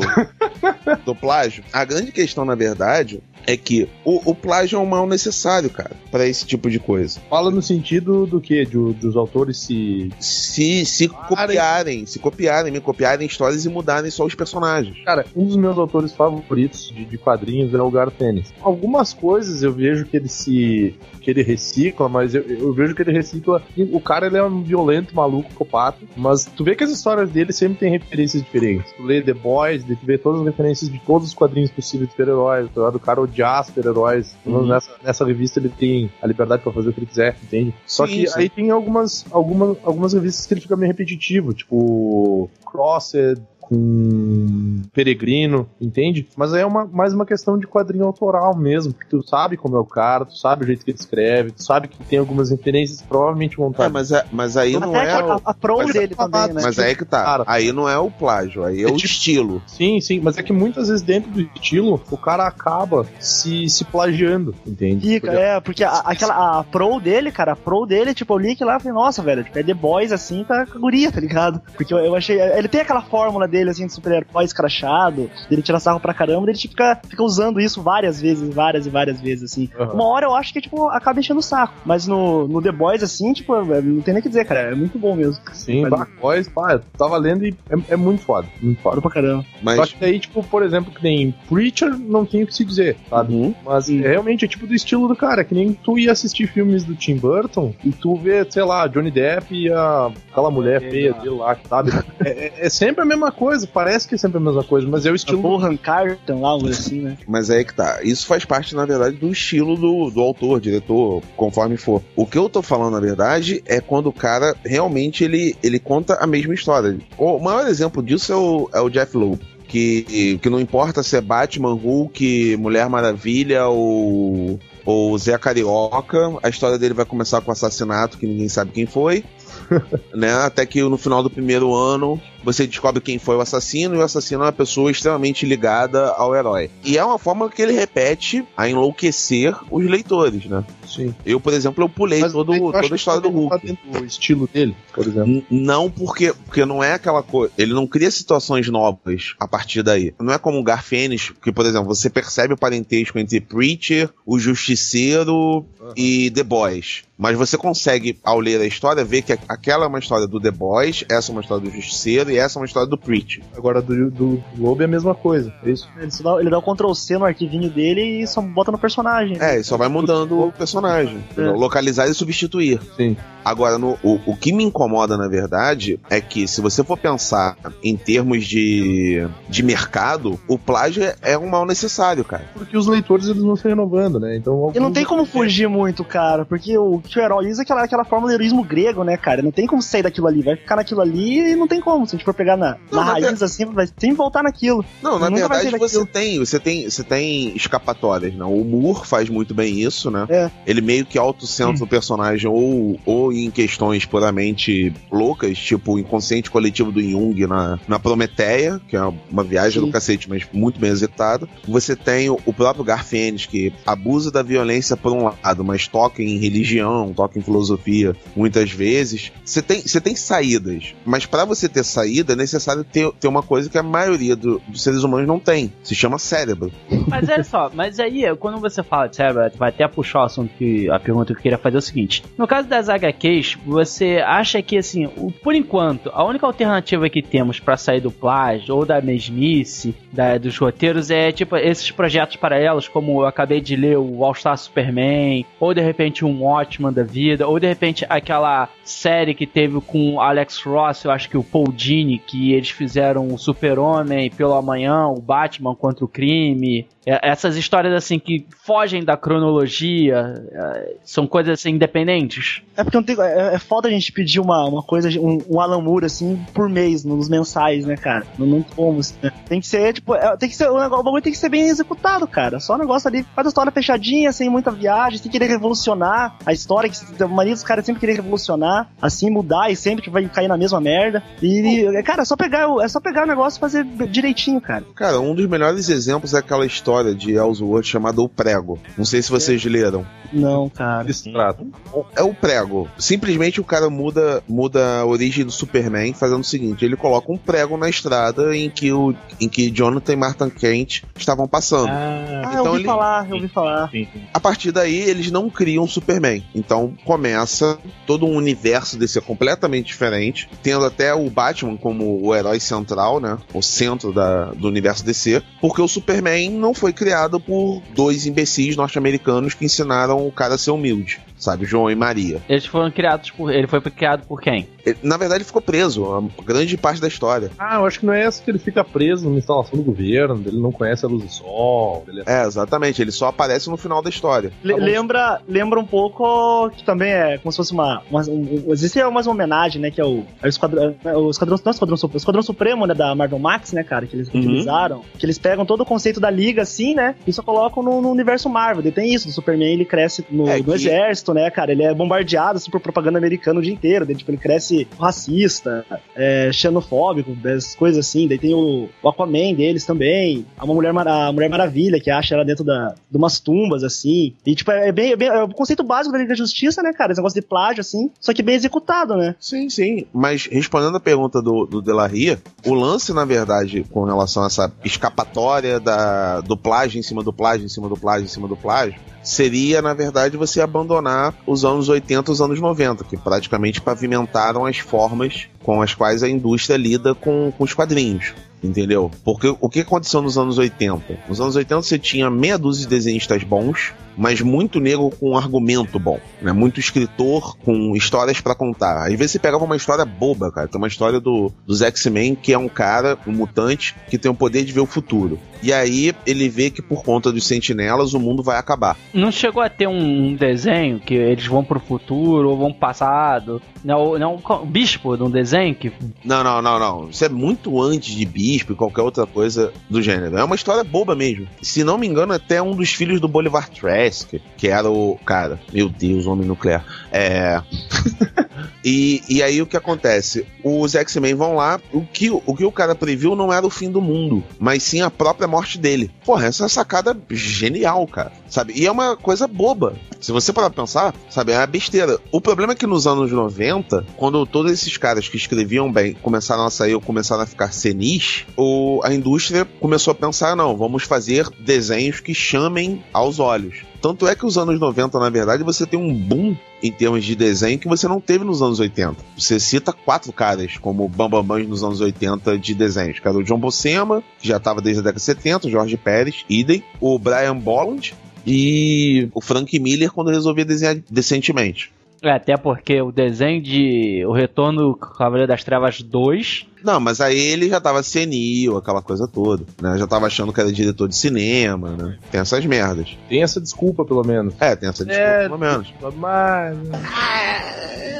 do 1.03 1.15
plágio, 1.15 1.63
a 1.73 1.83
grande 1.83 2.11
questão, 2.11 2.45
na 2.45 2.55
verdade, 2.55 3.21
é 3.45 3.57
que 3.57 3.87
o, 4.03 4.31
o 4.31 4.35
plágio 4.35 4.77
é 4.77 4.79
um 4.79 4.85
mal 4.85 5.07
necessário, 5.07 5.69
cara, 5.69 5.91
pra 6.11 6.27
esse 6.27 6.45
tipo 6.45 6.69
de 6.69 6.79
coisa. 6.79 7.19
Fala 7.29 7.51
no 7.51 7.61
sentido 7.61 8.25
do 8.25 8.39
que? 8.39 8.65
De, 8.65 8.93
dos 8.93 9.15
autores 9.15 9.57
se. 9.57 10.09
Se, 10.19 10.85
se 10.85 11.07
copiarem, 11.07 12.05
se 12.05 12.19
copiarem, 12.19 12.71
me 12.71 12.79
copiarem 12.79 13.27
histórias 13.27 13.65
e 13.65 13.69
mudarem 13.69 14.09
só 14.09 14.25
os 14.25 14.35
personagens. 14.35 15.03
Cara, 15.03 15.25
um 15.35 15.45
dos 15.45 15.55
meus 15.55 15.77
autores 15.77 16.13
favoritos 16.13 16.89
de, 16.89 17.05
de 17.05 17.17
quadrinhos 17.17 17.73
é 17.73 17.81
o 17.81 17.91
Gartenis. 17.91 18.53
Algumas 18.61 19.13
coisas 19.13 19.63
eu 19.63 19.71
vejo 19.71 20.05
que 20.05 20.17
ele 20.17 20.29
se. 20.29 20.95
que 21.21 21.29
ele 21.29 21.43
recicla, 21.43 22.07
mas 22.07 22.35
eu, 22.35 22.41
eu 22.43 22.73
vejo 22.73 22.95
que 22.95 23.01
ele 23.01 23.11
recicla. 23.11 23.61
O 23.91 23.99
cara 23.99 24.27
ele 24.27 24.37
é 24.37 24.43
um 24.43 24.61
violento, 24.61 25.15
maluco, 25.15 25.53
copata, 25.53 25.99
mas 26.15 26.45
tu 26.45 26.63
vê 26.63 26.75
que 26.75 26.83
as 26.83 26.91
histórias 26.91 27.29
dele 27.29 27.51
sempre 27.51 27.79
tem 27.79 27.91
referências 27.91 28.43
diferentes. 28.43 28.91
Tu 28.93 29.03
lê 29.03 29.21
The 29.21 29.33
Boys, 29.33 29.83
tu 29.83 29.97
vê 30.03 30.17
todas 30.17 30.41
as 30.41 30.45
referências 30.45 30.91
de 30.91 30.99
todos 30.99 31.29
os 31.29 31.33
quadrinhos 31.33 31.71
possíveis 31.71 32.07
de 32.07 32.11
super-heróis, 32.11 32.69
tá 32.73 32.81
ligado? 32.81 32.95
o 32.95 32.99
cara 32.99 33.21
super-heróis. 33.63 34.35
Pelo 34.43 34.55
menos 34.55 34.69
Nessa, 34.69 34.91
nessa 35.03 35.25
revista 35.25 35.59
ele 35.59 35.69
tem 35.69 36.11
a 36.21 36.27
liberdade 36.27 36.61
pra 36.61 36.71
fazer 36.71 36.89
o 36.89 36.93
que 36.93 36.99
ele 36.99 37.05
quiser, 37.05 37.35
entende? 37.43 37.73
Só 37.85 38.05
Sim, 38.05 38.13
que 38.13 38.27
sim. 38.27 38.39
aí 38.39 38.49
tem 38.49 38.71
algumas, 38.71 39.25
algumas, 39.31 39.77
algumas 39.83 40.13
revistas 40.13 40.45
que 40.45 40.53
ele 40.53 40.61
fica 40.61 40.75
meio 40.75 40.91
repetitivo, 40.91 41.53
tipo 41.53 42.49
Crossed, 42.65 43.41
com 43.69 44.81
Peregrino, 44.93 45.67
entende? 45.79 46.27
Mas 46.35 46.53
aí 46.53 46.61
é 46.61 46.65
uma, 46.65 46.85
mais 46.85 47.13
uma 47.13 47.25
questão 47.25 47.57
de 47.57 47.67
quadrinho 47.67 48.05
autoral 48.05 48.55
mesmo, 48.55 48.93
porque 48.93 49.09
tu 49.09 49.23
sabe 49.27 49.57
como 49.57 49.75
é 49.75 49.79
o 49.79 49.85
cara, 49.85 50.25
tu 50.25 50.37
sabe 50.37 50.63
o 50.63 50.67
jeito 50.67 50.83
que 50.85 50.91
ele 50.91 50.97
escreve, 50.99 51.51
tu 51.51 51.63
sabe 51.63 51.87
que 51.87 51.97
tem 52.03 52.19
algumas 52.19 52.49
referências 52.51 53.01
provavelmente 53.01 53.59
estar. 53.59 53.85
É, 53.85 53.89
mas, 53.89 54.11
é, 54.11 54.25
mas 54.31 54.57
aí 54.57 54.73
não 54.73 54.89
Até 54.95 55.09
é. 55.09 55.11
a, 55.13 55.25
o- 55.35 55.41
a 55.45 55.53
pro 55.53 55.77
mas- 55.77 55.93
dele 55.93 56.15
também, 56.15 56.53
né? 56.53 56.61
Mas 56.63 56.79
aí 56.79 56.95
que 56.95 57.05
tá. 57.05 57.23
Cara. 57.23 57.43
Aí 57.47 57.71
não 57.71 57.87
é 57.87 57.97
o 57.97 58.09
plágio, 58.11 58.63
aí 58.63 58.79
é, 58.81 58.83
É 58.83 58.87
o 58.87 58.95
tipo- 58.95 59.05
estilo. 59.05 59.61
Sim, 59.67 59.99
sim, 60.01 60.19
mas 60.21 60.37
é 60.37 60.43
que 60.43 60.53
muitas 60.53 60.87
vezes 60.87 61.01
dentro 61.03 61.31
do 61.31 61.41
estilo 61.41 62.01
o 62.11 62.17
cara 62.17 62.45
acaba 62.47 63.05
se, 63.19 63.69
se 63.69 63.83
plagiando, 63.85 64.53
entende? 64.65 65.07
Fica, 65.07 65.27
Porque- 65.27 65.41
é, 65.43 65.59
porque 65.59 65.83
a, 65.83 65.91
aquela 65.99 66.59
a 66.59 66.63
pro 66.63 66.99
dele, 66.99 67.31
cara, 67.31 67.53
a 67.53 67.55
pro 67.55 67.85
dele, 67.85 68.13
tipo, 68.13 68.33
eu 68.33 68.37
li 68.37 68.55
que 68.55 68.63
lá 68.65 68.77
e 68.77 68.79
falei, 68.79 68.93
nossa, 68.93 69.21
velho, 69.21 69.43
tipo, 69.43 69.57
é 69.57 69.63
The 69.63 69.73
Boys 69.73 70.11
assim, 70.11 70.43
tá 70.43 70.65
com 70.65 70.77
a 70.77 70.81
guria, 70.81 71.11
tá 71.11 71.19
ligado? 71.19 71.61
Porque 71.75 71.93
eu, 71.93 71.99
eu 71.99 72.15
achei. 72.15 72.39
Ele 72.41 72.67
tem 72.67 72.81
aquela 72.81 73.01
fórmula 73.01 73.47
dele, 73.53 73.69
assim, 73.69 73.85
de 73.87 73.93
super-herói 73.93 74.43
escrachado, 74.43 75.29
dele 75.49 75.61
tirar 75.61 75.79
sarro 75.79 75.99
pra 75.99 76.13
caramba, 76.13 76.49
ele 76.49 76.57
tipo, 76.57 76.73
fica, 76.73 76.99
fica 77.07 77.23
usando 77.23 77.59
isso 77.59 77.81
várias 77.81 78.19
vezes, 78.19 78.53
várias 78.53 78.85
e 78.85 78.89
várias 78.89 79.21
vezes, 79.21 79.51
assim. 79.51 79.69
Aham. 79.79 79.93
Uma 79.93 80.05
hora 80.07 80.25
eu 80.25 80.35
acho 80.35 80.51
que, 80.51 80.61
tipo, 80.61 80.87
acaba 80.89 81.19
enchendo 81.19 81.39
o 81.39 81.43
saco. 81.43 81.73
Mas 81.85 82.07
no, 82.07 82.47
no 82.47 82.61
The 82.61 82.71
Boys, 82.71 83.03
assim, 83.03 83.31
tipo, 83.33 83.55
é, 83.55 83.81
não 83.81 84.01
tem 84.01 84.13
nem 84.13 84.19
o 84.19 84.23
que 84.23 84.29
dizer, 84.29 84.45
cara, 84.45 84.71
é 84.71 84.75
muito 84.75 84.97
bom 84.97 85.15
mesmo. 85.15 85.37
Sim, 85.53 85.87
Black 85.87 86.11
Boys, 86.19 86.49
pá, 86.49 86.73
eu 86.73 86.81
tava 86.97 87.17
lendo 87.17 87.45
e 87.45 87.55
é, 87.69 87.93
é 87.93 87.95
muito 87.95 88.23
foda, 88.23 88.47
muito 88.61 88.81
foda. 88.81 88.99
Pra 89.01 89.11
caramba. 89.11 89.45
Mas 89.61 89.75
Só 89.77 89.85
que 89.85 89.95
daí, 89.99 90.19
tipo, 90.19 90.43
por 90.43 90.63
exemplo, 90.63 90.91
que 90.93 91.03
nem 91.03 91.31
Preacher, 91.47 91.95
não 91.97 92.25
tem 92.25 92.43
o 92.43 92.47
que 92.47 92.55
se 92.55 92.65
dizer, 92.65 92.97
sabe? 93.09 93.33
Uhum. 93.33 93.53
Mas 93.63 93.89
é, 93.89 93.93
realmente 93.93 94.45
é 94.45 94.47
tipo 94.47 94.65
do 94.65 94.73
estilo 94.73 95.07
do 95.07 95.15
cara, 95.15 95.43
que 95.43 95.53
nem 95.53 95.73
tu 95.73 95.97
ia 95.97 96.11
assistir 96.11 96.47
filmes 96.47 96.83
do 96.83 96.95
Tim 96.95 97.17
Burton 97.17 97.73
e 97.83 97.91
tu 97.91 98.15
vê, 98.15 98.45
sei 98.49 98.63
lá, 98.63 98.87
Johnny 98.87 99.11
Depp 99.11 99.53
e 99.53 99.71
a, 99.71 100.11
aquela 100.31 100.49
mulher 100.49 100.79
feia 100.81 101.13
dele 101.13 101.29
lá, 101.35 101.55
sabe? 101.69 101.91
é, 102.25 102.29
é- 102.47 102.53
é 102.65 102.69
sempre 102.69 103.01
a 103.01 103.05
mesma 103.05 103.31
coisa, 103.31 103.42
parece 103.73 104.07
que 104.07 104.15
é 104.15 104.17
sempre 104.17 104.37
a 104.37 104.41
mesma 104.41 104.63
coisa, 104.63 104.87
mas 104.87 105.05
é 105.05 105.09
o 105.09 105.13
O 105.13 105.15
estilo. 105.15 105.41
Bohan 105.41 105.77
Carton 105.77 106.41
lá, 106.41 106.49
algo 106.49 106.69
assim, 106.69 107.01
né? 107.01 107.17
Mas 107.27 107.49
aí 107.49 107.63
que 107.63 107.73
tá. 107.73 107.99
Isso 108.03 108.25
faz 108.25 108.45
parte, 108.45 108.75
na 108.75 108.85
verdade, 108.85 109.17
do 109.17 109.29
estilo 109.29 109.75
do, 109.75 110.09
do 110.09 110.21
autor, 110.21 110.59
diretor, 110.59 111.21
conforme 111.35 111.77
for. 111.77 112.01
O 112.15 112.25
que 112.25 112.37
eu 112.37 112.49
tô 112.49 112.61
falando, 112.61 112.93
na 112.93 112.99
verdade, 112.99 113.63
é 113.65 113.79
quando 113.79 114.07
o 114.07 114.13
cara 114.13 114.55
realmente 114.65 115.23
ele, 115.23 115.55
ele 115.63 115.79
conta 115.79 116.15
a 116.15 116.27
mesma 116.27 116.53
história. 116.53 116.97
O 117.17 117.39
maior 117.39 117.67
exemplo 117.67 118.01
disso 118.01 118.31
é 118.31 118.35
o, 118.35 118.69
é 118.73 118.81
o 118.81 118.89
Jeff 118.89 119.15
Loeb. 119.17 119.39
Que, 119.67 120.37
que 120.39 120.49
não 120.51 120.59
importa 120.59 121.01
se 121.01 121.17
é 121.17 121.21
Batman, 121.21 121.73
Hulk, 121.73 122.57
Mulher 122.57 122.87
Maravilha 122.87 123.65
ou, 123.65 124.59
ou 124.85 125.17
Zé 125.17 125.35
Carioca, 125.35 126.31
a 126.43 126.49
história 126.49 126.77
dele 126.77 126.93
vai 126.93 127.05
começar 127.05 127.41
com 127.41 127.51
assassinato 127.51 128.19
que 128.19 128.27
ninguém 128.27 128.47
sabe 128.47 128.71
quem 128.71 128.85
foi. 128.85 129.23
né? 130.13 130.31
Até 130.33 130.63
que 130.65 130.83
no 130.83 130.97
final 130.97 131.23
do 131.23 131.29
primeiro 131.29 131.73
ano 131.73 132.21
você 132.43 132.67
descobre 132.67 133.01
quem 133.01 133.17
foi 133.17 133.35
o 133.35 133.41
assassino 133.41 133.95
e 133.95 133.97
o 133.97 134.03
assassino 134.03 134.41
é 134.43 134.45
uma 134.45 134.51
pessoa 134.51 134.91
extremamente 134.91 135.45
ligada 135.45 136.09
ao 136.09 136.35
herói. 136.35 136.69
E 136.83 136.97
é 136.97 137.03
uma 137.03 137.17
forma 137.17 137.49
que 137.49 137.61
ele 137.61 137.73
repete 137.73 138.45
a 138.55 138.69
enlouquecer 138.69 139.55
os 139.71 139.85
leitores, 139.85 140.45
né? 140.45 140.63
Sim. 140.87 141.13
Eu, 141.25 141.39
por 141.39 141.53
exemplo, 141.53 141.83
eu 141.83 141.89
pulei 141.89 142.19
Mas 142.19 142.31
todo, 142.31 142.53
eu 142.53 142.71
toda 142.71 142.93
a 142.93 142.95
história 142.95 143.21
do 143.21 143.29
tá 143.29 143.35
Hulk. 143.35 143.67
dentro 143.67 143.91
do 143.91 144.05
estilo 144.05 144.47
dele, 144.51 144.75
por 144.93 145.07
exemplo. 145.07 145.43
Não 145.49 145.89
porque, 145.89 146.33
porque 146.45 146.65
não 146.65 146.83
é 146.83 146.93
aquela 146.93 147.23
coisa. 147.23 147.53
Ele 147.57 147.73
não 147.73 147.87
cria 147.87 148.11
situações 148.11 148.67
novas 148.69 149.33
a 149.39 149.47
partir 149.47 149.81
daí. 149.81 150.13
Não 150.19 150.33
é 150.33 150.37
como 150.37 150.59
o 150.59 150.63
Garfênis, 150.63 151.31
que, 151.41 151.51
por 151.51 151.65
exemplo, 151.65 151.87
você 151.87 152.09
percebe 152.09 152.53
o 152.53 152.57
parentesco 152.57 153.17
entre 153.17 153.41
Preacher, 153.41 154.09
o 154.25 154.37
Justiceiro 154.37 155.65
e 155.95 156.29
The 156.31 156.43
Boys. 156.43 157.03
Mas 157.17 157.37
você 157.37 157.57
consegue, 157.57 158.19
ao 158.23 158.39
ler 158.39 158.59
a 158.59 158.65
história, 158.65 159.03
ver 159.03 159.21
que 159.21 159.33
aquela 159.47 159.85
é 159.85 159.87
uma 159.87 159.99
história 159.99 160.27
do 160.27 160.39
The 160.39 160.51
Boys, 160.51 161.05
essa 161.09 161.31
é 161.31 161.33
uma 161.33 161.41
história 161.41 161.63
do 161.63 161.71
Justiceiro 161.71 162.31
e 162.33 162.37
essa 162.37 162.57
é 162.57 162.61
uma 162.61 162.65
história 162.65 162.89
do 162.89 162.97
Preacher. 162.97 163.43
Agora 163.55 163.81
do, 163.81 164.09
do 164.11 164.43
Lobo 164.57 164.81
é 164.81 164.85
a 164.85 164.87
mesma 164.87 165.13
coisa, 165.15 165.53
é 165.63 165.69
isso? 165.69 165.87
Ele, 165.97 166.09
dá, 166.21 166.39
ele 166.39 166.49
dá 166.49 166.57
o 166.57 166.61
Ctrl 166.61 166.93
C 166.93 167.17
no 167.17 167.25
arquivinho 167.25 167.69
dele 167.69 168.21
e 168.21 168.27
só 168.27 168.41
bota 168.41 168.71
no 168.71 168.77
personagem. 168.77 169.37
É, 169.39 169.59
e 169.59 169.63
só 169.63 169.77
vai 169.77 169.87
mudando 169.87 170.39
o 170.47 170.51
personagem. 170.51 171.17
entendeu? 171.31 171.53
Localizar 171.55 172.07
e 172.07 172.13
substituir. 172.13 172.79
Sim. 172.95 173.15
Agora, 173.45 173.77
no- 173.77 173.97
o, 174.01 174.19
o 174.25 174.35
que 174.37 174.53
me 174.53 174.63
incomoda, 174.63 175.17
na 175.17 175.27
verdade, 175.27 175.99
é 176.09 176.21
que 176.21 176.47
se 176.47 176.61
você 176.61 176.81
for 176.83 176.97
pensar 176.97 177.57
em 177.83 177.97
termos 177.97 178.45
de, 178.45 179.27
de 179.49 179.61
mercado, 179.63 180.39
o 180.47 180.57
plágio 180.57 181.03
é- 181.03 181.15
é 181.21 181.37
um 181.37 181.49
mal 181.49 181.65
necessário, 181.65 182.23
cara. 182.23 182.45
Porque 182.53 182.77
os 182.77 182.87
leitores 182.87 183.27
eles 183.27 183.43
vão 183.43 183.55
se 183.57 183.67
renovando, 183.67 184.17
né? 184.19 184.37
Então 184.37 184.71
E 184.73 184.79
não 184.79 184.91
tem 184.93 185.03
como 185.03 185.25
fugir 185.25 185.67
muito, 185.67 186.05
cara, 186.05 186.45
porque 186.45 186.77
o 186.77 186.99
que 186.99 187.19
o 187.19 187.21
herói 187.21 187.51
usa 187.51 187.61
é 187.61 187.63
aquela, 187.63 187.83
aquela 187.83 188.05
fórmula 188.05 188.31
do 188.31 188.35
heroísmo 188.35 188.63
grego, 188.63 189.03
né, 189.03 189.17
cara? 189.17 189.41
Não 189.41 189.51
tem 189.51 189.67
como 189.67 189.81
sair 189.81 190.03
daquilo 190.03 190.27
ali, 190.27 190.41
vai 190.41 190.55
ficar 190.55 190.77
naquilo 190.77 191.01
ali 191.01 191.51
e 191.51 191.55
não 191.55 191.67
tem 191.67 191.81
como. 191.81 192.07
Se 192.07 192.15
gente 192.23 192.25
for 192.25 192.33
pegar 192.33 192.57
na, 192.57 192.77
Não, 192.91 193.03
na 193.03 193.11
raiz, 193.11 193.43
assim, 193.43 193.65
vai 193.65 193.85
sempre 193.85 194.15
voltar 194.15 194.41
naquilo. 194.41 194.83
Não, 195.01 195.19
na 195.19 195.29
Nunca 195.29 195.47
verdade 195.49 195.77
você 195.77 196.05
tem, 196.05 196.39
você 196.39 196.59
tem, 196.59 196.89
você 196.89 197.03
tem 197.03 197.55
escapatórias, 197.55 198.33
né? 198.33 198.45
O 198.45 198.63
Moore 198.63 199.05
faz 199.05 199.29
muito 199.29 199.53
bem 199.53 199.79
isso, 199.81 200.09
né? 200.09 200.25
É. 200.29 200.49
Ele 200.65 200.81
meio 200.81 201.05
que 201.05 201.17
autocentra 201.17 201.83
o 201.83 201.87
personagem 201.87 202.49
ou, 202.49 202.99
ou 203.05 203.33
em 203.33 203.51
questões 203.51 204.05
puramente 204.05 204.93
loucas, 205.11 205.57
tipo 205.57 205.93
o 205.93 205.99
inconsciente 205.99 206.49
coletivo 206.49 206.91
do 206.91 207.01
Jung 207.01 207.45
na, 207.45 207.79
na 207.87 207.99
Prometeia, 207.99 208.79
que 208.87 208.95
é 208.95 209.03
uma 209.29 209.43
viagem 209.43 209.81
Sim. 209.81 209.87
do 209.87 209.91
cacete, 209.91 210.29
mas 210.29 210.47
muito 210.53 210.79
bem 210.79 210.89
executada. 210.89 211.47
Você 211.67 211.95
tem 211.95 212.29
o, 212.29 212.53
próprio 212.53 212.85
Garfienes, 212.85 213.45
que 213.45 213.73
abusa 213.85 214.31
da 214.31 214.41
violência 214.41 214.95
por 214.95 215.11
um 215.11 215.25
lado, 215.25 215.63
mas 215.63 215.87
toca 215.87 216.21
em 216.21 216.37
religião, 216.37 217.13
toca 217.13 217.37
em 217.37 217.41
filosofia 217.41 218.15
muitas 218.35 218.71
vezes. 218.71 219.31
Você 219.43 219.61
tem, 219.61 219.81
você 219.81 219.99
tem 219.99 220.15
saídas, 220.15 220.93
mas 221.05 221.25
para 221.25 221.45
você 221.45 221.67
ter 221.67 221.83
saída 222.13 222.33
é 222.33 222.35
necessário 222.35 222.83
ter, 222.83 223.11
ter 223.13 223.27
uma 223.27 223.41
coisa 223.41 223.69
que 223.69 223.77
a 223.77 223.83
maioria 223.83 224.35
do- 224.35 224.61
dos 224.67 224.81
seres 224.83 225.03
humanos 225.03 225.27
não 225.27 225.39
tem. 225.39 225.73
Se 225.83 225.95
chama 225.95 226.19
cérebro. 226.19 226.71
Mas 227.07 227.27
olha 227.27 227.43
só, 227.43 227.71
mas 227.73 227.99
aí, 227.99 228.23
quando 228.39 228.59
você 228.59 228.83
fala 228.83 229.07
de 229.07 229.15
cérebro, 229.15 229.49
vai 229.57 229.69
até 229.69 229.87
puxar 229.87 230.21
o 230.21 230.23
assunto 230.25 230.51
que 230.57 230.89
a 230.89 230.99
pergunta 230.99 231.33
que 231.33 231.39
eu 231.39 231.43
queria 231.43 231.57
fazer 231.57 231.75
é 231.77 231.79
o 231.79 231.81
seguinte: 231.81 232.23
no 232.37 232.47
caso 232.47 232.67
das 232.67 232.87
HQs, 232.89 233.57
você 233.65 234.21
acha 234.25 234.61
que, 234.61 234.77
assim, 234.77 235.05
o- 235.17 235.31
por 235.31 235.55
enquanto, 235.55 236.09
a 236.13 236.23
única 236.23 236.45
alternativa 236.45 237.09
que 237.09 237.21
temos 237.21 237.59
pra 237.59 237.75
sair 237.77 237.99
do 238.01 238.11
plágio 238.11 238.75
ou 238.75 238.85
da 238.85 239.01
mesmice 239.01 239.95
da- 240.11 240.37
dos 240.37 240.57
roteiros 240.57 241.09
é, 241.09 241.31
tipo, 241.31 241.55
esses 241.57 241.89
projetos 241.91 242.35
paralelos, 242.35 242.87
como 242.87 243.21
eu 243.21 243.25
acabei 243.25 243.59
de 243.61 243.75
ler 243.75 243.97
o 243.97 244.23
All 244.23 244.35
Star 244.35 244.57
Superman, 244.57 245.45
ou 245.59 245.73
de 245.73 245.81
repente 245.81 246.23
um 246.23 246.43
Watchman 246.43 246.93
da 246.93 247.03
vida, 247.03 247.47
ou 247.47 247.59
de 247.59 247.67
repente 247.67 248.05
aquela 248.09 248.69
série 248.83 249.33
que 249.33 249.47
teve 249.47 249.79
com 249.81 250.19
Alex 250.19 250.61
Ross, 250.63 251.03
eu 251.05 251.11
acho 251.11 251.29
que 251.29 251.37
o 251.37 251.43
Paul 251.43 251.71
Que 252.19 252.53
eles 252.53 252.69
fizeram 252.69 253.33
o 253.33 253.37
Super-Homem 253.37 254.29
pelo 254.29 254.53
amanhã, 254.53 255.07
o 255.07 255.21
Batman 255.21 255.75
contra 255.75 256.05
o 256.05 256.07
crime. 256.07 256.87
É, 257.05 257.29
Essas 257.29 257.55
histórias 257.57 257.93
assim 257.93 258.17
que 258.19 258.45
fogem 258.65 259.03
da 259.03 259.15
cronologia, 259.17 260.33
é, 260.51 260.95
são 261.03 261.27
coisas 261.27 261.59
assim 261.59 261.71
independentes. 261.71 262.61
É 262.75 262.83
porque 262.83 262.97
não 262.97 263.03
tem, 263.03 263.15
é, 263.19 263.55
é 263.55 263.59
foda 263.59 263.87
a 263.87 263.91
gente 263.91 264.11
pedir 264.11 264.39
uma, 264.39 264.65
uma 264.65 264.81
coisa, 264.83 265.09
um, 265.19 265.39
um 265.49 265.59
Alan 265.59 265.81
Moore, 265.81 266.05
assim, 266.05 266.39
por 266.53 266.67
mês, 266.69 267.03
nos 267.03 267.29
mensais, 267.29 267.85
né, 267.85 267.95
cara? 267.95 268.25
Não, 268.37 268.45
não 268.47 268.63
como, 268.63 268.99
assim, 268.99 269.15
né? 269.21 269.31
Tem 269.47 269.59
que 269.59 269.67
ser, 269.67 269.93
tipo, 269.93 270.15
é, 270.15 270.35
tem 270.37 270.49
que 270.49 270.55
ser, 270.55 270.69
o, 270.69 270.79
negócio, 270.79 271.01
o 271.01 271.03
bagulho 271.03 271.21
tem 271.23 271.31
que 271.33 271.37
ser 271.37 271.49
bem 271.49 271.63
executado, 271.67 272.27
cara. 272.27 272.59
Só 272.59 272.75
o 272.75 272.77
negócio 272.77 273.07
ali, 273.07 273.23
faz 273.35 273.47
a 273.47 273.49
história 273.49 273.71
fechadinha, 273.71 274.31
sem 274.31 274.49
muita 274.49 274.71
viagem, 274.71 275.19
sem 275.19 275.31
querer 275.31 275.47
revolucionar 275.47 276.35
a 276.45 276.53
história, 276.53 276.89
que 276.89 277.23
a 277.23 277.27
maioria 277.27 277.53
dos 277.53 277.63
caras 277.63 277.85
sempre 277.85 277.99
querer 277.99 278.13
revolucionar, 278.15 278.89
assim, 279.01 279.29
mudar 279.29 279.69
e 279.71 279.75
sempre 279.75 280.09
vai 280.09 280.25
cair 280.27 280.47
na 280.47 280.57
mesma 280.57 280.79
merda. 280.79 281.21
E, 281.41 281.81
e, 281.85 282.03
cara, 282.03 282.21
é 282.21 282.25
só 282.25 282.35
pegar, 282.35 282.67
o- 282.67 282.81
é 282.81 282.87
só 282.87 282.99
pegar 282.99 283.23
o 283.23 283.27
negócio 283.27 283.57
e 283.57 283.59
fazer 283.59 283.83
direitinho, 284.09 284.59
cara. 284.61 284.83
Cara, 284.95 285.19
um 285.19 285.35
dos 285.35 285.45
melhores 285.47 285.89
exemplos 285.89 286.33
é 286.33 286.39
aquela 286.39 286.65
história 286.65 286.92
de 287.01 287.31
Ellsworth 287.33 287.85
chamada 287.85 288.21
O 288.21 288.27
Prego. 288.29 288.77
Não 288.97 289.05
sei 289.05 289.21
se 289.21 289.31
vocês 289.31 289.63
leram. 289.65 290.05
Não, 290.31 290.67
cara. 290.69 291.03
Eles 291.03 291.21
tratam. 291.21 291.71
É 292.15 292.23
o 292.23 292.33
prego. 292.33 292.89
Simplesmente 292.97 293.61
o 293.61 293.63
cara 293.63 293.87
muda, 293.89 294.43
muda 294.49 294.99
a 295.01 295.05
origem 295.05 295.45
do 295.45 295.51
Superman 295.51 296.11
fazendo 296.13 296.41
o 296.41 296.43
seguinte: 296.43 296.83
ele 296.83 296.95
coloca 296.95 297.31
um 297.31 297.37
prego 297.37 297.77
na 297.77 297.87
estrada 297.87 298.55
em 298.57 298.67
que, 298.69 298.91
o, 298.91 299.13
em 299.39 299.47
que 299.47 299.69
Jonathan 299.69 300.13
e 300.13 300.15
Martha 300.15 300.49
Kent 300.49 301.03
estavam 301.15 301.47
passando. 301.47 301.89
Ah, 301.91 302.41
Então 302.51 302.65
eu 302.65 302.65
ouvi 302.65 302.77
ele- 302.79 302.83
falar, 302.87 303.29
eu 303.29 303.35
ouvi 303.35 303.47
falar. 303.47 303.91
A 304.33 304.39
partir 304.39 304.71
daí, 304.71 304.97
eles 305.01 305.29
não 305.29 305.49
criam 305.51 305.85
Superman. 305.87 306.43
Então 306.55 306.93
começa 307.05 307.77
todo 308.07 308.25
um 308.25 308.35
universo 308.35 308.97
desse 308.97 309.21
completamente 309.21 309.85
diferente, 309.85 310.49
tendo 310.63 310.83
até 310.85 311.13
o 311.13 311.29
Batman 311.29 311.77
como 311.77 312.25
o 312.25 312.35
herói 312.35 312.59
central, 312.59 313.19
né? 313.19 313.37
O 313.53 313.61
centro 313.61 314.11
da, 314.11 314.45
do 314.45 314.67
universo 314.67 315.05
DC, 315.05 315.43
porque 315.61 315.81
o 315.81 315.87
Superman 315.87 316.49
não 316.49 316.73
foi 316.83 316.91
criado 316.91 317.39
por 317.39 317.81
dois 317.95 318.25
imbecis 318.25 318.75
norte-americanos 318.75 319.53
que 319.53 319.63
ensinaram 319.63 320.27
o 320.27 320.29
cara 320.33 320.55
a 320.55 320.57
ser 320.57 320.71
humilde, 320.71 321.21
sabe? 321.43 321.65
João 321.65 321.89
e 321.91 321.95
Maria. 321.95 322.41
Eles 322.47 322.65
foram 322.65 322.89
criados 322.91 323.31
por. 323.31 323.51
Ele 323.53 323.67
foi 323.67 323.81
criado 323.81 324.25
por 324.27 324.41
quem? 324.41 324.67
Ele- 324.85 324.97
na 325.03 325.17
verdade, 325.17 325.39
ele 325.39 325.45
ficou 325.45 325.61
preso 325.61 326.05
a 326.13 326.43
grande 326.43 326.75
parte 326.77 326.99
da 327.01 327.07
história. 327.07 327.51
Ah, 327.57 327.75
eu 327.77 327.85
acho 327.85 327.99
que 327.99 328.05
não 328.05 328.13
é 328.13 328.21
essa 328.23 328.41
que 328.43 328.49
ele 328.51 328.59
fica 328.59 328.83
preso 328.83 329.25
numa 329.25 329.37
instalação 329.37 329.77
do 329.77 329.83
governo, 329.85 330.41
ele 330.45 330.59
não 330.59 330.71
conhece 330.71 331.05
a 331.05 331.07
luz 331.09 331.23
do 331.23 331.29
sol. 331.31 332.03
Ele 332.07 332.21
é... 332.25 332.41
É, 332.43 332.45
exatamente. 332.45 333.01
Ele 333.01 333.11
só 333.11 333.27
aparece 333.27 333.69
no 333.69 333.77
final 333.77 334.01
da 334.01 334.09
história. 334.09 334.49
Tá 334.49 334.55
bom. 334.69 334.75
lembra, 334.77 335.41
lembra 335.47 335.79
um 335.79 335.85
pouco 335.85 336.69
que 336.71 336.83
também 336.83 337.11
é 337.11 337.37
como 337.37 337.51
se 337.51 337.57
fosse 337.57 337.71
uma. 337.73 338.01
uma 338.09 338.21
um, 338.29 338.63
um- 338.67 338.73
existe 338.73 339.01
mais 339.05 339.27
uma 339.27 339.33
homenagem, 339.33 339.81
né? 339.81 339.91
Que 339.91 340.01
é 340.01 340.05
o, 340.05 340.23
é 340.41 340.45
o 340.47 340.49
Esquadrão. 340.49 340.95
é 341.03 341.17
o 341.17 341.29
Esquadrão, 341.29 341.57
não 341.63 341.69
é 341.69 341.73
Esquadrão, 341.73 341.97
Supremo, 341.97 342.15
o 342.15 342.17
Esquadrão 342.17 342.41
Supremo, 342.41 342.85
né? 342.85 342.93
Da 342.93 343.13
Marvel 343.15 343.39
Max, 343.39 343.71
né, 343.73 343.83
cara? 343.83 344.05
Que 344.05 344.15
eles 344.15 344.27
Uhum. 344.29 344.39
utilizaram. 344.39 345.01
Que 345.17 345.25
eles 345.25 345.37
pegam 345.37 345.65
todo 345.65 345.81
o 345.81 345.85
conceito 345.85 346.19
da 346.19 346.29
liga, 346.29 346.61
assim, 346.61 346.93
né? 346.93 347.15
E 347.25 347.33
só 347.33 347.41
colocam 347.41 347.81
no, 347.83 348.01
no 348.01 348.09
universo 348.11 348.49
Marvel. 348.49 348.85
E 348.85 348.91
tem 348.91 349.13
isso, 349.13 349.27
o 349.29 349.31
Superman 349.31 349.73
ele 349.73 349.85
cresce 349.85 350.25
no, 350.29 350.47
É 350.47 350.57
no 350.57 350.63
que- 350.65 350.71
exército, 350.71 351.32
né, 351.33 351.49
cara? 351.49 351.71
Ele 351.71 351.83
é 351.83 351.93
bombardeado 351.93 352.57
assim, 352.57 352.69
por 352.71 352.79
propaganda 352.79 353.17
americana 353.17 353.59
o 353.59 353.63
dia 353.63 353.73
inteiro. 353.73 354.05
Daí, 354.05 354.15
tipo, 354.15 354.29
ele 354.31 354.37
cresce 354.37 354.87
racista, 354.99 355.85
é, 356.15 356.49
xenofóbico, 356.51 357.35
essas 357.45 357.75
coisas 357.75 358.05
assim. 358.05 358.27
Daí 358.27 358.37
tem 358.37 358.53
o, 358.53 358.89
o 359.01 359.09
Aquaman 359.09 359.53
deles 359.53 359.85
também. 359.85 360.45
A 360.57 360.65
uma 360.65 360.73
mulher, 360.73 360.93
a 360.95 361.31
mulher 361.31 361.49
Maravilha, 361.49 361.99
que 361.99 362.09
acha 362.11 362.35
ela 362.35 362.43
dentro 362.45 362.63
da, 362.63 362.95
de 363.09 363.17
umas 363.17 363.39
tumbas, 363.39 363.83
assim. 363.83 364.33
E, 364.45 364.55
tipo, 364.55 364.71
é 364.71 364.91
bem, 364.91 365.11
é 365.11 365.15
bem- 365.15 365.27
é 365.29 365.43
o 365.43 365.49
conceito 365.49 365.83
básico 365.83 366.11
da 366.13 366.17
Liga 366.19 366.29
da 366.29 366.35
Justiça, 366.35 366.81
né, 366.81 366.93
cara? 366.93 367.11
Esse 367.11 367.19
negócio 367.21 367.39
de 367.39 367.45
plágio, 367.47 367.81
assim. 367.81 368.09
Só 368.19 368.33
que 368.33 368.43
bem 368.43 368.55
executado, 368.55 369.15
né? 369.15 369.35
Sim, 369.39 369.69
sim. 369.69 370.05
Mas 370.13 370.47
respondendo 370.51 370.95
a 370.97 370.99
pergunta 370.99 371.41
do, 371.41 371.65
do 371.65 371.81
Delarria, 371.81 372.39
o 372.65 372.73
lance, 372.73 373.13
na 373.13 373.25
verdade, 373.25 373.85
com 373.91 374.03
relação 374.03 374.43
a 374.43 374.47
essa 374.47 374.71
escapatória 374.83 375.79
da, 375.79 376.41
do 376.41 376.57
plágio 376.57 376.99
em 376.99 377.03
cima 377.03 377.23
do 377.23 377.31
plágio, 377.33 377.65
em 377.65 377.69
cima 377.69 377.87
do 377.89 377.97
plágio, 377.97 378.25
em 378.25 378.29
cima 378.29 378.47
do 378.47 378.55
plágio, 378.55 378.95
seria, 379.23 379.81
na 379.81 379.93
verdade, 379.93 380.35
você 380.37 380.59
abandonar 380.61 381.22
os 381.45 381.63
anos 381.63 381.89
80 381.89 382.31
os 382.31 382.41
anos 382.41 382.59
90, 382.59 383.03
que 383.03 383.15
praticamente 383.15 383.79
pavimentaram 383.79 384.65
as 384.65 384.79
formas 384.79 385.47
com 385.61 385.81
as 385.81 385.93
quais 385.93 386.23
a 386.23 386.29
indústria 386.29 386.75
lida 386.75 387.13
com, 387.13 387.53
com 387.55 387.63
os 387.63 387.73
quadrinhos. 387.73 388.33
Entendeu? 388.63 389.11
Porque 389.23 389.53
o 389.59 389.69
que 389.69 389.81
aconteceu 389.81 390.21
nos 390.21 390.37
anos 390.37 390.57
80? 390.57 391.19
Nos 391.27 391.41
anos 391.41 391.55
80 391.55 391.81
você 391.81 391.99
tinha 391.99 392.29
meia 392.29 392.57
dúzia 392.57 392.83
de 392.83 392.89
desenhistas 392.89 393.43
bons, 393.43 393.93
mas 394.17 394.41
muito 394.41 394.79
negro 394.79 395.09
com 395.19 395.31
um 395.31 395.37
argumento 395.37 395.99
bom, 395.99 396.19
né? 396.41 396.51
Muito 396.51 396.79
escritor 396.79 397.57
com 397.57 397.95
histórias 397.95 398.41
pra 398.41 398.55
contar. 398.55 399.07
Às 399.07 399.13
vezes 399.13 399.31
você 399.31 399.39
pegava 399.39 399.63
uma 399.63 399.75
história 399.75 400.05
boba, 400.05 400.51
cara. 400.51 400.67
Tem 400.67 400.79
uma 400.79 400.87
história 400.87 401.19
do, 401.19 401.51
dos 401.65 401.81
X-Men 401.81 402.35
que 402.35 402.53
é 402.53 402.57
um 402.57 402.69
cara, 402.69 403.17
um 403.27 403.31
mutante, 403.31 403.95
que 404.09 404.17
tem 404.17 404.31
o 404.31 404.35
poder 404.35 404.63
de 404.63 404.71
ver 404.71 404.81
o 404.81 404.85
futuro. 404.85 405.39
E 405.61 405.71
aí 405.71 406.13
ele 406.25 406.49
vê 406.49 406.69
que 406.69 406.81
por 406.81 407.03
conta 407.03 407.31
dos 407.31 407.47
sentinelas 407.47 408.13
o 408.13 408.19
mundo 408.19 408.43
vai 408.43 408.57
acabar. 408.57 408.97
Não 409.13 409.31
chegou 409.31 409.63
a 409.63 409.69
ter 409.69 409.87
um 409.87 410.35
desenho 410.35 410.99
que 410.99 411.13
eles 411.13 411.47
vão 411.47 411.63
pro 411.63 411.79
futuro 411.79 412.49
ou 412.49 412.57
vão 412.57 412.71
pro 412.71 412.81
passado? 412.81 413.61
Não, 413.83 414.17
não, 414.17 414.35
o 414.35 414.65
bispo 414.65 415.15
de 415.15 415.23
um 415.23 415.29
desenho 415.29 415.75
que. 415.75 415.91
Não, 416.23 416.43
não, 416.43 416.61
não, 416.61 416.79
não. 416.79 417.09
Isso 417.09 417.23
é 417.23 417.29
muito 417.29 417.81
antes 417.81 418.13
de 418.13 418.25
Bispo 418.25 418.73
e 418.73 418.75
qualquer 418.75 419.01
outra 419.01 419.25
coisa 419.25 419.71
do 419.89 420.01
gênero. 420.01 420.37
É 420.37 420.43
uma 420.43 420.55
história 420.55 420.83
boba 420.83 421.15
mesmo. 421.15 421.47
Se 421.61 421.83
não 421.83 421.97
me 421.97 422.07
engano, 422.07 422.33
até 422.33 422.61
um 422.61 422.75
dos 422.75 422.93
filhos 422.93 423.19
do 423.19 423.27
Bolivar 423.27 423.69
Trask, 424.03 424.33
que 424.57 424.67
era 424.67 424.89
o. 424.89 425.17
Cara, 425.25 425.59
meu 425.71 425.87
Deus, 425.87 426.27
homem 426.27 426.47
nuclear. 426.47 426.85
É. 427.11 427.61
E, 428.83 429.23
e 429.29 429.41
aí 429.41 429.61
o 429.61 429.65
que 429.65 429.77
acontece? 429.77 430.45
Os 430.63 430.93
X-Men 430.93 431.35
vão 431.35 431.55
lá, 431.55 431.79
o 431.93 432.01
que, 432.01 432.29
o 432.29 432.55
que 432.55 432.65
o 432.65 432.71
cara 432.71 432.93
previu 432.93 433.35
não 433.35 433.51
era 433.51 433.65
o 433.65 433.69
fim 433.69 433.89
do 433.89 434.01
mundo, 434.01 434.43
mas 434.59 434.83
sim 434.83 435.01
a 435.01 435.09
própria 435.09 435.47
morte 435.47 435.77
dele. 435.77 436.11
Porra, 436.25 436.47
essa 436.47 436.63
é 436.63 436.65
uma 436.65 436.69
sacada 436.69 437.17
genial, 437.29 438.05
cara. 438.07 438.33
Sabe? 438.49 438.73
E 438.75 438.85
é 438.85 438.91
uma 438.91 439.15
coisa 439.15 439.47
boba. 439.47 439.95
Se 440.19 440.31
você 440.31 440.51
parar 440.51 440.69
pra 440.69 440.83
pensar, 440.83 441.15
sabe, 441.29 441.53
é 441.53 441.57
uma 441.57 441.65
besteira. 441.65 442.19
O 442.31 442.41
problema 442.41 442.73
é 442.73 442.75
que 442.75 442.85
nos 442.85 443.07
anos 443.07 443.31
90, 443.31 444.05
quando 444.17 444.45
todos 444.45 444.71
esses 444.71 444.97
caras 444.97 445.29
que 445.29 445.37
escreviam 445.37 445.91
bem 445.91 446.13
começaram 446.13 446.65
a 446.65 446.69
sair 446.69 446.93
ou 446.93 447.01
começaram 447.01 447.43
a 447.43 447.47
ficar 447.47 447.71
senis, 447.71 448.45
o, 448.57 449.01
a 449.03 449.13
indústria 449.13 449.65
começou 449.79 450.11
a 450.11 450.15
pensar, 450.15 450.55
não, 450.55 450.75
vamos 450.75 451.03
fazer 451.03 451.49
desenhos 451.59 452.19
que 452.19 452.33
chamem 452.33 453.03
aos 453.13 453.39
olhos. 453.39 453.92
Tanto 454.03 454.27
é 454.27 454.35
que 454.35 454.45
os 454.45 454.57
anos 454.57 454.77
90, 454.81 455.17
na 455.17 455.29
verdade, 455.29 455.63
você 455.63 455.85
tem 455.85 455.97
um 455.97 456.13
boom 456.13 456.57
em 456.83 456.91
termos 456.91 457.23
de 457.23 457.37
desenho 457.37 457.79
que 457.79 457.87
você 457.87 458.05
não 458.05 458.19
teve 458.19 458.43
nos 458.43 458.61
anos 458.61 458.81
80. 458.81 459.15
Você 459.37 459.61
cita 459.61 459.93
quatro 459.93 460.33
caras 460.33 460.75
como 460.75 461.07
Bambambãs 461.07 461.65
nos 461.65 461.85
anos 461.85 462.01
80 462.01 462.57
de 462.57 462.73
desenhos, 462.73 463.19
que 463.19 463.25
era 463.25 463.37
o 463.37 463.43
John 463.45 463.57
Buscema, 463.57 464.21
que 464.41 464.45
já 464.49 464.57
estava 464.57 464.81
desde 464.81 464.99
a 464.99 465.03
década 465.03 465.19
de 465.19 465.23
70, 465.23 465.67
o 465.67 465.71
Jorge 465.71 465.95
Pérez, 465.95 466.43
idem, 466.49 466.83
o 466.99 467.17
Brian 467.17 467.55
Bolland 467.55 468.13
e 468.45 469.29
o 469.33 469.39
Frank 469.39 469.79
Miller 469.79 470.11
quando 470.11 470.31
resolvia 470.31 470.65
desenhar 470.65 470.97
decentemente. 471.09 471.89
É, 472.23 472.31
até 472.31 472.55
porque 472.55 473.01
o 473.01 473.11
desenho 473.11 473.61
de 473.61 474.25
O 474.25 474.31
Retorno 474.31 474.81
do 474.81 474.95
Cavaleiro 474.95 475.47
das 475.47 475.61
Trevas 475.61 476.01
2 476.01 476.65
Não, 476.81 476.97
mas 476.97 477.19
aí 477.19 477.37
ele 477.37 477.67
já 477.67 477.81
tava 477.81 478.01
senil, 478.01 478.77
aquela 478.77 479.01
coisa 479.01 479.27
toda, 479.27 479.65
né? 479.81 479.97
Já 479.97 480.07
tava 480.07 480.27
achando 480.27 480.53
que 480.53 480.61
era 480.61 480.71
diretor 480.71 481.09
de 481.09 481.17
cinema, 481.17 481.89
né? 481.91 482.17
Tem 482.31 482.39
essas 482.39 482.65
merdas. 482.65 483.17
Tem 483.27 483.43
essa 483.43 483.59
desculpa, 483.59 484.05
pelo 484.05 484.23
menos. 484.23 484.53
É, 484.59 484.73
tem 484.73 484.87
essa 484.87 485.03
desculpa, 485.03 485.39
pelo 485.41 485.57
menos. 485.57 485.93
Mas... 486.15 486.77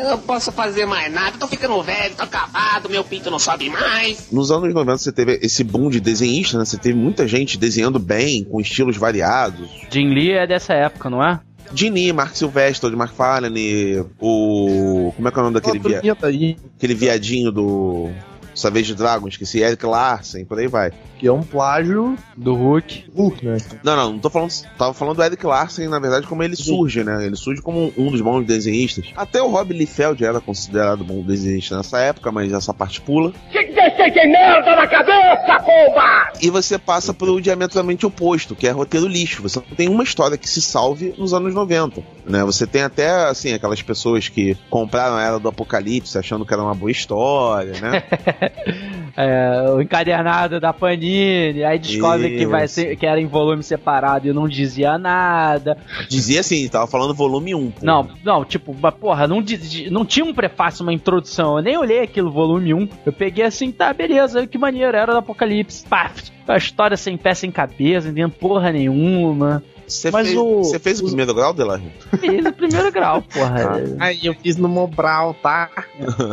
Eu 0.04 0.10
não 0.10 0.20
posso 0.20 0.52
fazer 0.52 0.86
mais 0.86 1.12
nada, 1.14 1.38
tô 1.38 1.48
ficando 1.48 1.82
velho, 1.82 2.14
tô 2.14 2.24
acabado, 2.24 2.90
meu 2.90 3.06
pinto 3.06 3.32
não 3.32 3.40
sobe 3.40 3.70
mais. 3.70 4.30
Nos 4.34 4.52
anos 4.52 4.74
90 4.74 4.98
você 4.98 5.14
teve 5.14 5.40
esse 5.42 5.64
boom 5.64 5.90
de 5.90 6.02
desenhista, 6.02 6.58
né? 6.58 6.66
Você 6.66 6.78
teve 6.78 6.98
muita 6.98 7.26
gente 7.26 7.58
desenhando 7.58 8.00
bem, 8.00 8.44
com 8.44 8.60
estilos 8.60 8.98
variados. 8.98 9.70
Jim 9.90 10.10
Lee 10.10 10.34
é 10.34 10.46
dessa 10.46 10.74
época, 10.74 11.10
não 11.10 11.24
é? 11.24 11.40
Dini, 11.74 12.14
Mark 12.14 12.36
Silvestre, 12.36 12.90
de 12.90 12.96
McFarlane, 12.96 14.06
o. 14.20 15.12
Como 15.16 15.28
é 15.28 15.32
que 15.32 15.38
é 15.38 15.42
o 15.42 15.44
nome 15.44 15.56
daquele 15.56 15.80
via... 15.80 16.14
Aquele 16.14 16.94
viadinho 16.94 17.52
do. 17.52 18.10
Savage 18.56 18.94
Dragon, 18.94 19.28
esqueci, 19.28 19.62
Eric 19.62 19.84
Larsen, 19.86 20.46
por 20.46 20.60
aí 20.60 20.68
vai. 20.68 20.92
Que 21.18 21.28
é 21.28 21.32
um 21.32 21.42
plágio 21.42 22.16
do 22.38 22.54
Hulk. 22.54 23.06
Hulk, 23.16 23.46
né? 23.46 23.58
Não, 23.84 23.96
não, 23.96 24.12
não 24.14 24.20
tô 24.20 24.30
falando. 24.30 24.52
Tava 24.78 24.94
falando 24.94 25.18
do 25.18 25.24
Eric 25.24 25.44
Larsen, 25.46 25.88
na 25.88 26.00
verdade, 26.00 26.28
como 26.28 26.44
ele 26.44 26.56
surge, 26.56 27.04
né? 27.04 27.26
Ele 27.26 27.36
surge 27.36 27.62
como 27.62 27.92
um 27.98 28.12
dos 28.12 28.22
bons 28.22 28.46
desenhistas. 28.46 29.12
Até 29.16 29.42
o 29.42 29.50
Rob 29.50 29.74
Liefeld 29.74 30.24
era 30.24 30.40
considerado 30.40 31.04
bom 31.04 31.24
desenhista 31.24 31.78
nessa 31.78 32.00
época, 32.00 32.32
mas 32.32 32.52
essa 32.52 32.74
parte 32.74 33.02
pula. 33.02 33.34
Que 33.52 33.64
que 33.64 33.80
você 34.04 34.12
tem 34.12 34.32
merda 34.32 34.76
na 34.76 34.88
cabeça, 34.88 35.60
pomba? 35.60 36.32
E 36.42 36.50
você 36.50 36.78
passa 36.78 37.14
pro 37.14 37.40
diametralmente 37.40 38.06
oposto, 38.06 38.56
que 38.56 38.68
é 38.68 38.72
roteiro 38.72 39.08
lixo. 39.08 39.42
Você 39.42 39.60
não 39.60 39.76
tem 39.76 39.88
uma 39.88 40.04
história 40.04 40.38
que 40.38 40.50
se 40.50 40.62
salve 40.62 41.14
nos 41.18 41.34
anos 41.34 41.54
90. 41.54 42.04
Né? 42.26 42.44
Você 42.44 42.66
tem 42.66 42.84
até, 42.84 43.10
assim, 43.28 43.54
aquelas 43.54 43.82
pessoas 43.82 44.30
que 44.30 44.56
compraram 44.70 45.16
a 45.16 45.22
Era 45.24 45.40
do 45.40 45.50
Apocalipse 45.50 46.18
achando 46.18 46.46
que 46.46 46.54
era 46.54 46.64
uma 46.64 46.74
boa 46.76 46.92
história, 46.92 47.74
né? 47.82 48.04
É, 49.16 49.70
o 49.70 49.80
encadernado 49.80 50.60
da 50.60 50.74
Panini, 50.74 51.64
aí 51.64 51.78
descobre 51.78 52.36
que 52.36 52.48
vai 52.48 52.68
ser 52.68 52.96
que 52.96 53.06
era 53.06 53.22
em 53.22 53.28
volume 53.28 53.62
separado 53.62 54.28
e 54.28 54.34
não 54.34 54.48
dizia 54.48 54.98
nada. 54.98 55.78
Dizia 56.10 56.40
assim, 56.40 56.68
tava 56.68 56.88
falando 56.88 57.14
volume 57.14 57.54
1. 57.54 57.72
Pô. 57.72 57.86
Não, 57.86 58.08
não, 58.24 58.44
tipo, 58.44 58.76
mas, 58.82 58.94
porra, 58.96 59.28
não, 59.28 59.40
diz- 59.40 59.92
não 59.92 60.04
tinha 60.04 60.26
um 60.26 60.34
prefácio, 60.34 60.82
uma 60.82 60.92
introdução. 60.94 61.58
Eu 61.58 61.64
nem 61.64 61.78
olhei 61.78 62.00
aquilo, 62.02 62.32
volume 62.32 62.74
1. 62.74 62.90
Eu 63.06 63.14
peguei 63.14 63.46
assim, 63.46 63.72
tá, 63.72 63.94
beleza, 63.94 64.48
que 64.48 64.58
maneiro, 64.58 64.98
era 64.98 65.12
do 65.12 65.20
Apocalipse. 65.20 65.86
Pá, 65.88 66.10
a 66.48 66.58
história 66.58 66.98
sem 66.98 67.16
pé, 67.16 67.36
sem 67.36 67.52
cabeça, 67.52 68.08
não 68.08 68.16
tem 68.16 68.28
porra 68.30 68.72
nenhuma. 68.72 69.64
Você 69.88 70.12
fez, 70.12 70.36
o- 70.36 70.64
você 70.64 70.80
fez 70.80 71.00
o 71.02 71.06
primeiro 71.06 71.34
grau, 71.34 71.54
Delarry? 71.54 71.92
Fiz 72.20 72.46
o 72.46 72.54
primeiro 72.54 72.92
grau, 72.92 73.22
porra. 73.34 73.82
Aí 74.00 74.20
eu 74.24 74.34
fiz 74.36 74.56
no 74.58 74.68
Mobral, 74.70 75.34
tá? 75.42 75.70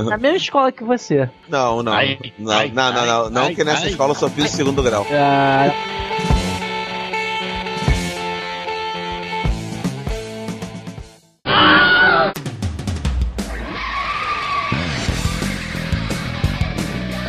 Na 0.09 0.17
mesma 0.17 0.37
escola 0.37 0.71
que 0.73 0.85
você. 0.85 1.29
Não, 1.49 1.83
não. 1.83 1.93
Ai, 1.93 2.19
não, 2.39 2.53
ai, 2.53 2.71
não, 2.75 2.93
não, 2.93 3.07
não, 3.07 3.25
ai, 3.25 3.31
não, 3.31 3.43
ai, 3.45 3.55
que 3.55 3.65
nessa 3.65 3.85
ai, 3.85 3.91
escola 3.91 4.13
eu 4.13 4.15
só 4.15 4.29
fiz 4.29 4.53
o 4.53 4.57
segundo 4.57 4.83
grau. 4.83 5.07
Ah, 5.11 5.71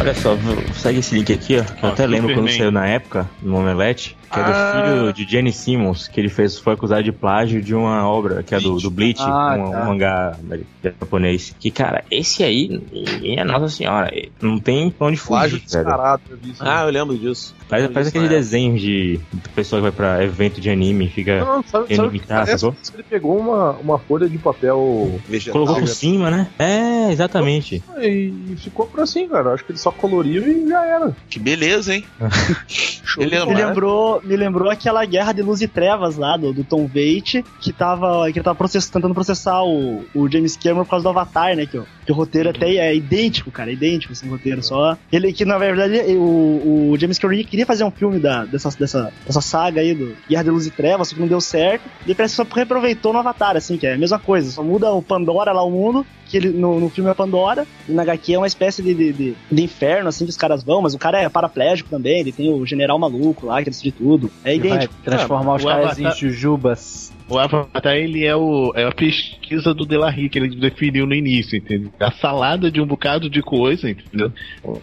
Olha 0.02 0.16
só, 0.16 0.36
segue 0.74 0.98
esse 1.00 1.14
link 1.14 1.32
aqui, 1.32 1.60
ó. 1.60 1.64
Que 1.64 1.86
eu 1.86 1.90
Ó, 1.90 1.92
até 1.94 2.08
lembro 2.08 2.34
quando 2.34 2.50
saiu 2.50 2.72
na 2.72 2.88
época, 2.88 3.30
no 3.42 3.58
Omelete, 3.58 4.18
que 4.32 4.40
é 4.40 4.44
do 4.44 4.50
Ah. 4.52 4.84
filho 4.84 5.14
de 5.14 5.32
Jenny 5.32 5.52
Simmons, 5.54 6.08
que 6.08 6.20
ele 6.20 6.30
fez, 6.30 6.58
foi 6.58 6.74
acusado 6.74 7.04
de 7.04 7.12
plágio 7.12 7.62
de 7.62 7.76
uma 7.76 8.08
obra, 8.10 8.42
que 8.42 8.56
é 8.56 8.60
do, 8.60 8.78
do 8.78 8.90
Bleach, 8.90 9.22
Ah, 9.22 9.56
um, 9.60 9.72
tá. 9.72 9.82
um 9.84 9.86
mangá 9.86 10.38
japonês. 10.84 11.56
Que, 11.60 11.70
cara, 11.70 12.04
esse 12.10 12.44
aí, 12.44 12.82
minha 13.22 13.46
nossa 13.46 13.70
senhora, 13.70 14.12
não 14.42 14.58
tem 14.58 14.90
pra 14.90 15.06
onde 15.08 15.22
Plágio 15.22 15.60
fugir, 15.60 15.70
velho. 15.72 15.84
descarado, 15.86 16.22
eu 16.32 16.38
vi 16.38 16.50
isso. 16.52 16.64
Ah, 16.66 16.84
eu 16.84 16.90
lembro 16.90 17.16
disso. 17.18 17.54
Faz, 17.70 17.90
faz 17.92 18.08
aquele 18.08 18.28
desenho 18.28 18.78
de, 18.80 19.20
pessoa 19.56 19.80
que 19.80 19.84
vai 19.84 19.92
pra 19.92 20.24
evento 20.24 20.60
de 20.60 20.70
anime 20.70 21.06
e 21.06 21.10
fica 21.10 21.40
Não, 21.40 21.58
não, 21.58 21.64
sabe, 21.64 21.96
sabe 21.96 22.10
que 22.10 22.16
imitar, 22.18 22.46
parece? 22.46 22.72
que 22.72 22.96
ele 22.96 23.04
pegou 23.04 23.38
uma, 23.38 23.72
uma 23.74 24.00
folha 24.00 24.28
de 24.28 24.38
papel 24.38 25.20
Vegetal. 25.30 25.54
Colocou 25.54 25.76
por 25.80 25.88
cima, 25.88 26.30
né? 26.32 26.48
É, 26.60 27.12
exatamente. 27.12 27.82
e, 28.00 28.34
e 28.50 28.56
ficou 28.58 28.88
por 28.88 29.02
assim, 29.02 29.28
cara. 29.28 29.54
Acho 29.54 29.64
que 29.64 29.72
ele 29.72 29.80
só 29.80 29.91
coloriu 29.92 30.48
e 30.48 30.68
já 30.68 30.86
era. 30.86 31.16
Que 31.30 31.40
beleza, 31.40 31.96
hein? 31.96 32.06
Show 33.12 33.24
Ele 33.24 33.32
Me 33.46 33.54
lembrou, 33.70 34.22
me 34.24 34.36
lembrou 34.36 34.70
aquela 34.70 35.04
guerra 35.06 35.34
de 35.34 35.42
luz 35.42 35.62
e 35.62 35.68
trevas 35.68 36.18
lá 36.18 36.38
do, 36.38 36.54
do 36.54 36.64
Tom 36.64 36.88
Waite, 36.88 37.44
que 37.60 37.72
tava, 37.74 38.32
que 38.32 38.40
ele 38.40 38.44
tava 38.44 38.56
process- 38.56 38.90
tentando 38.90 39.14
processar 39.14 39.64
o, 39.64 40.04
o 40.16 40.30
James 40.32 40.56
Cameron 40.58 40.84
por 40.84 40.92
causa 40.92 41.04
do 41.04 41.10
Avatar, 41.10 41.56
né? 41.56 41.66
Que, 41.66 41.78
o- 41.78 41.86
que 42.06 42.12
o 42.12 42.16
roteiro 42.16 42.50
até 42.50 42.76
é 42.76 42.96
idêntico, 42.96 43.52
cara, 43.52 43.70
é 43.70 43.74
idêntico 43.74 44.14
esse 44.14 44.28
roteiro. 44.28 44.62
Só. 44.64 44.98
Ele 45.12 45.32
que 45.34 45.46
na 45.46 45.58
verdade 45.58 46.00
o, 46.16 46.92
o 46.94 46.98
James 47.00 47.18
Cameron 47.20 47.44
queria 47.44 47.66
fazer 47.66 47.84
um 47.84 47.92
filme 47.92 48.20
da, 48.20 48.46
dessa, 48.46 48.70
dessa, 48.78 49.12
dessa 49.26 49.42
saga 49.42 49.82
aí 49.82 49.94
do 49.94 50.16
Guerra 50.30 50.44
de 50.44 50.50
Luz 50.50 50.66
e 50.68 50.72
Trevas, 50.72 51.08
só 51.10 51.16
que 51.16 51.22
não 51.22 51.28
deu 51.28 51.42
certo. 51.42 51.84
E 52.08 52.14
parece 52.16 52.36
que 52.36 52.44
só 52.48 52.56
reaproveitou 52.56 53.14
no 53.14 53.20
Avatar, 53.20 53.56
assim, 53.58 53.78
que 53.78 53.86
é 53.88 53.94
a 53.94 53.98
mesma 53.98 54.20
coisa. 54.20 54.50
Só 54.52 54.64
muda 54.64 54.92
o 54.92 55.02
Pandora 55.02 55.52
lá, 55.52 55.64
o 55.64 55.72
mundo, 55.72 56.06
que 56.28 56.38
ele, 56.38 56.50
no, 56.50 56.80
no 56.80 56.90
filme 56.90 57.10
é 57.10 57.14
Pandora, 57.14 57.66
e 57.88 57.92
na 57.92 58.04
HQ 58.04 58.34
é 58.34 58.38
uma 58.38 58.48
espécie 58.48 58.82
de, 58.82 58.94
de, 58.94 59.12
de, 59.14 59.36
de 59.52 59.64
inferno, 59.64 60.08
assim, 60.10 60.24
que 60.26 60.30
os 60.32 60.38
caras 60.38 60.64
vão, 60.64 60.82
mas 60.82 60.94
o 60.94 60.98
cara 61.00 61.20
é 61.22 61.28
paraplégico 61.28 61.90
também, 61.90 62.20
ele 62.22 62.32
tem 62.32 62.50
o 62.52 62.66
general 62.66 62.98
maluco 63.02 63.46
lá, 63.48 63.62
que 63.64 63.70
decide 63.70 63.92
tudo. 63.92 64.32
É 64.44 64.58
vai 64.58 64.68
idêntico. 64.68 64.94
transformar 65.04 65.56
os 65.56 65.64
o 65.64 65.68
caras 65.68 65.86
Avatar- 65.92 66.14
em 66.14 66.18
jujubas. 66.18 67.12
O 67.28 67.40
Avatar, 67.40 67.96
ele 67.96 68.26
é, 68.26 68.36
o, 68.36 68.74
é 68.76 68.84
a 68.86 68.92
pesquisa 68.92 69.74
do 69.74 69.86
Delarry 69.86 70.28
que 70.28 70.38
ele 70.38 70.54
definiu 70.56 71.06
no 71.06 71.14
início, 71.14 71.58
entendeu? 71.58 71.90
A 72.00 72.12
salada 72.12 72.70
de 72.70 72.82
um 72.82 72.86
bocado 72.86 73.30
de 73.30 73.42
coisa, 73.42 73.90
entendeu? 73.90 74.34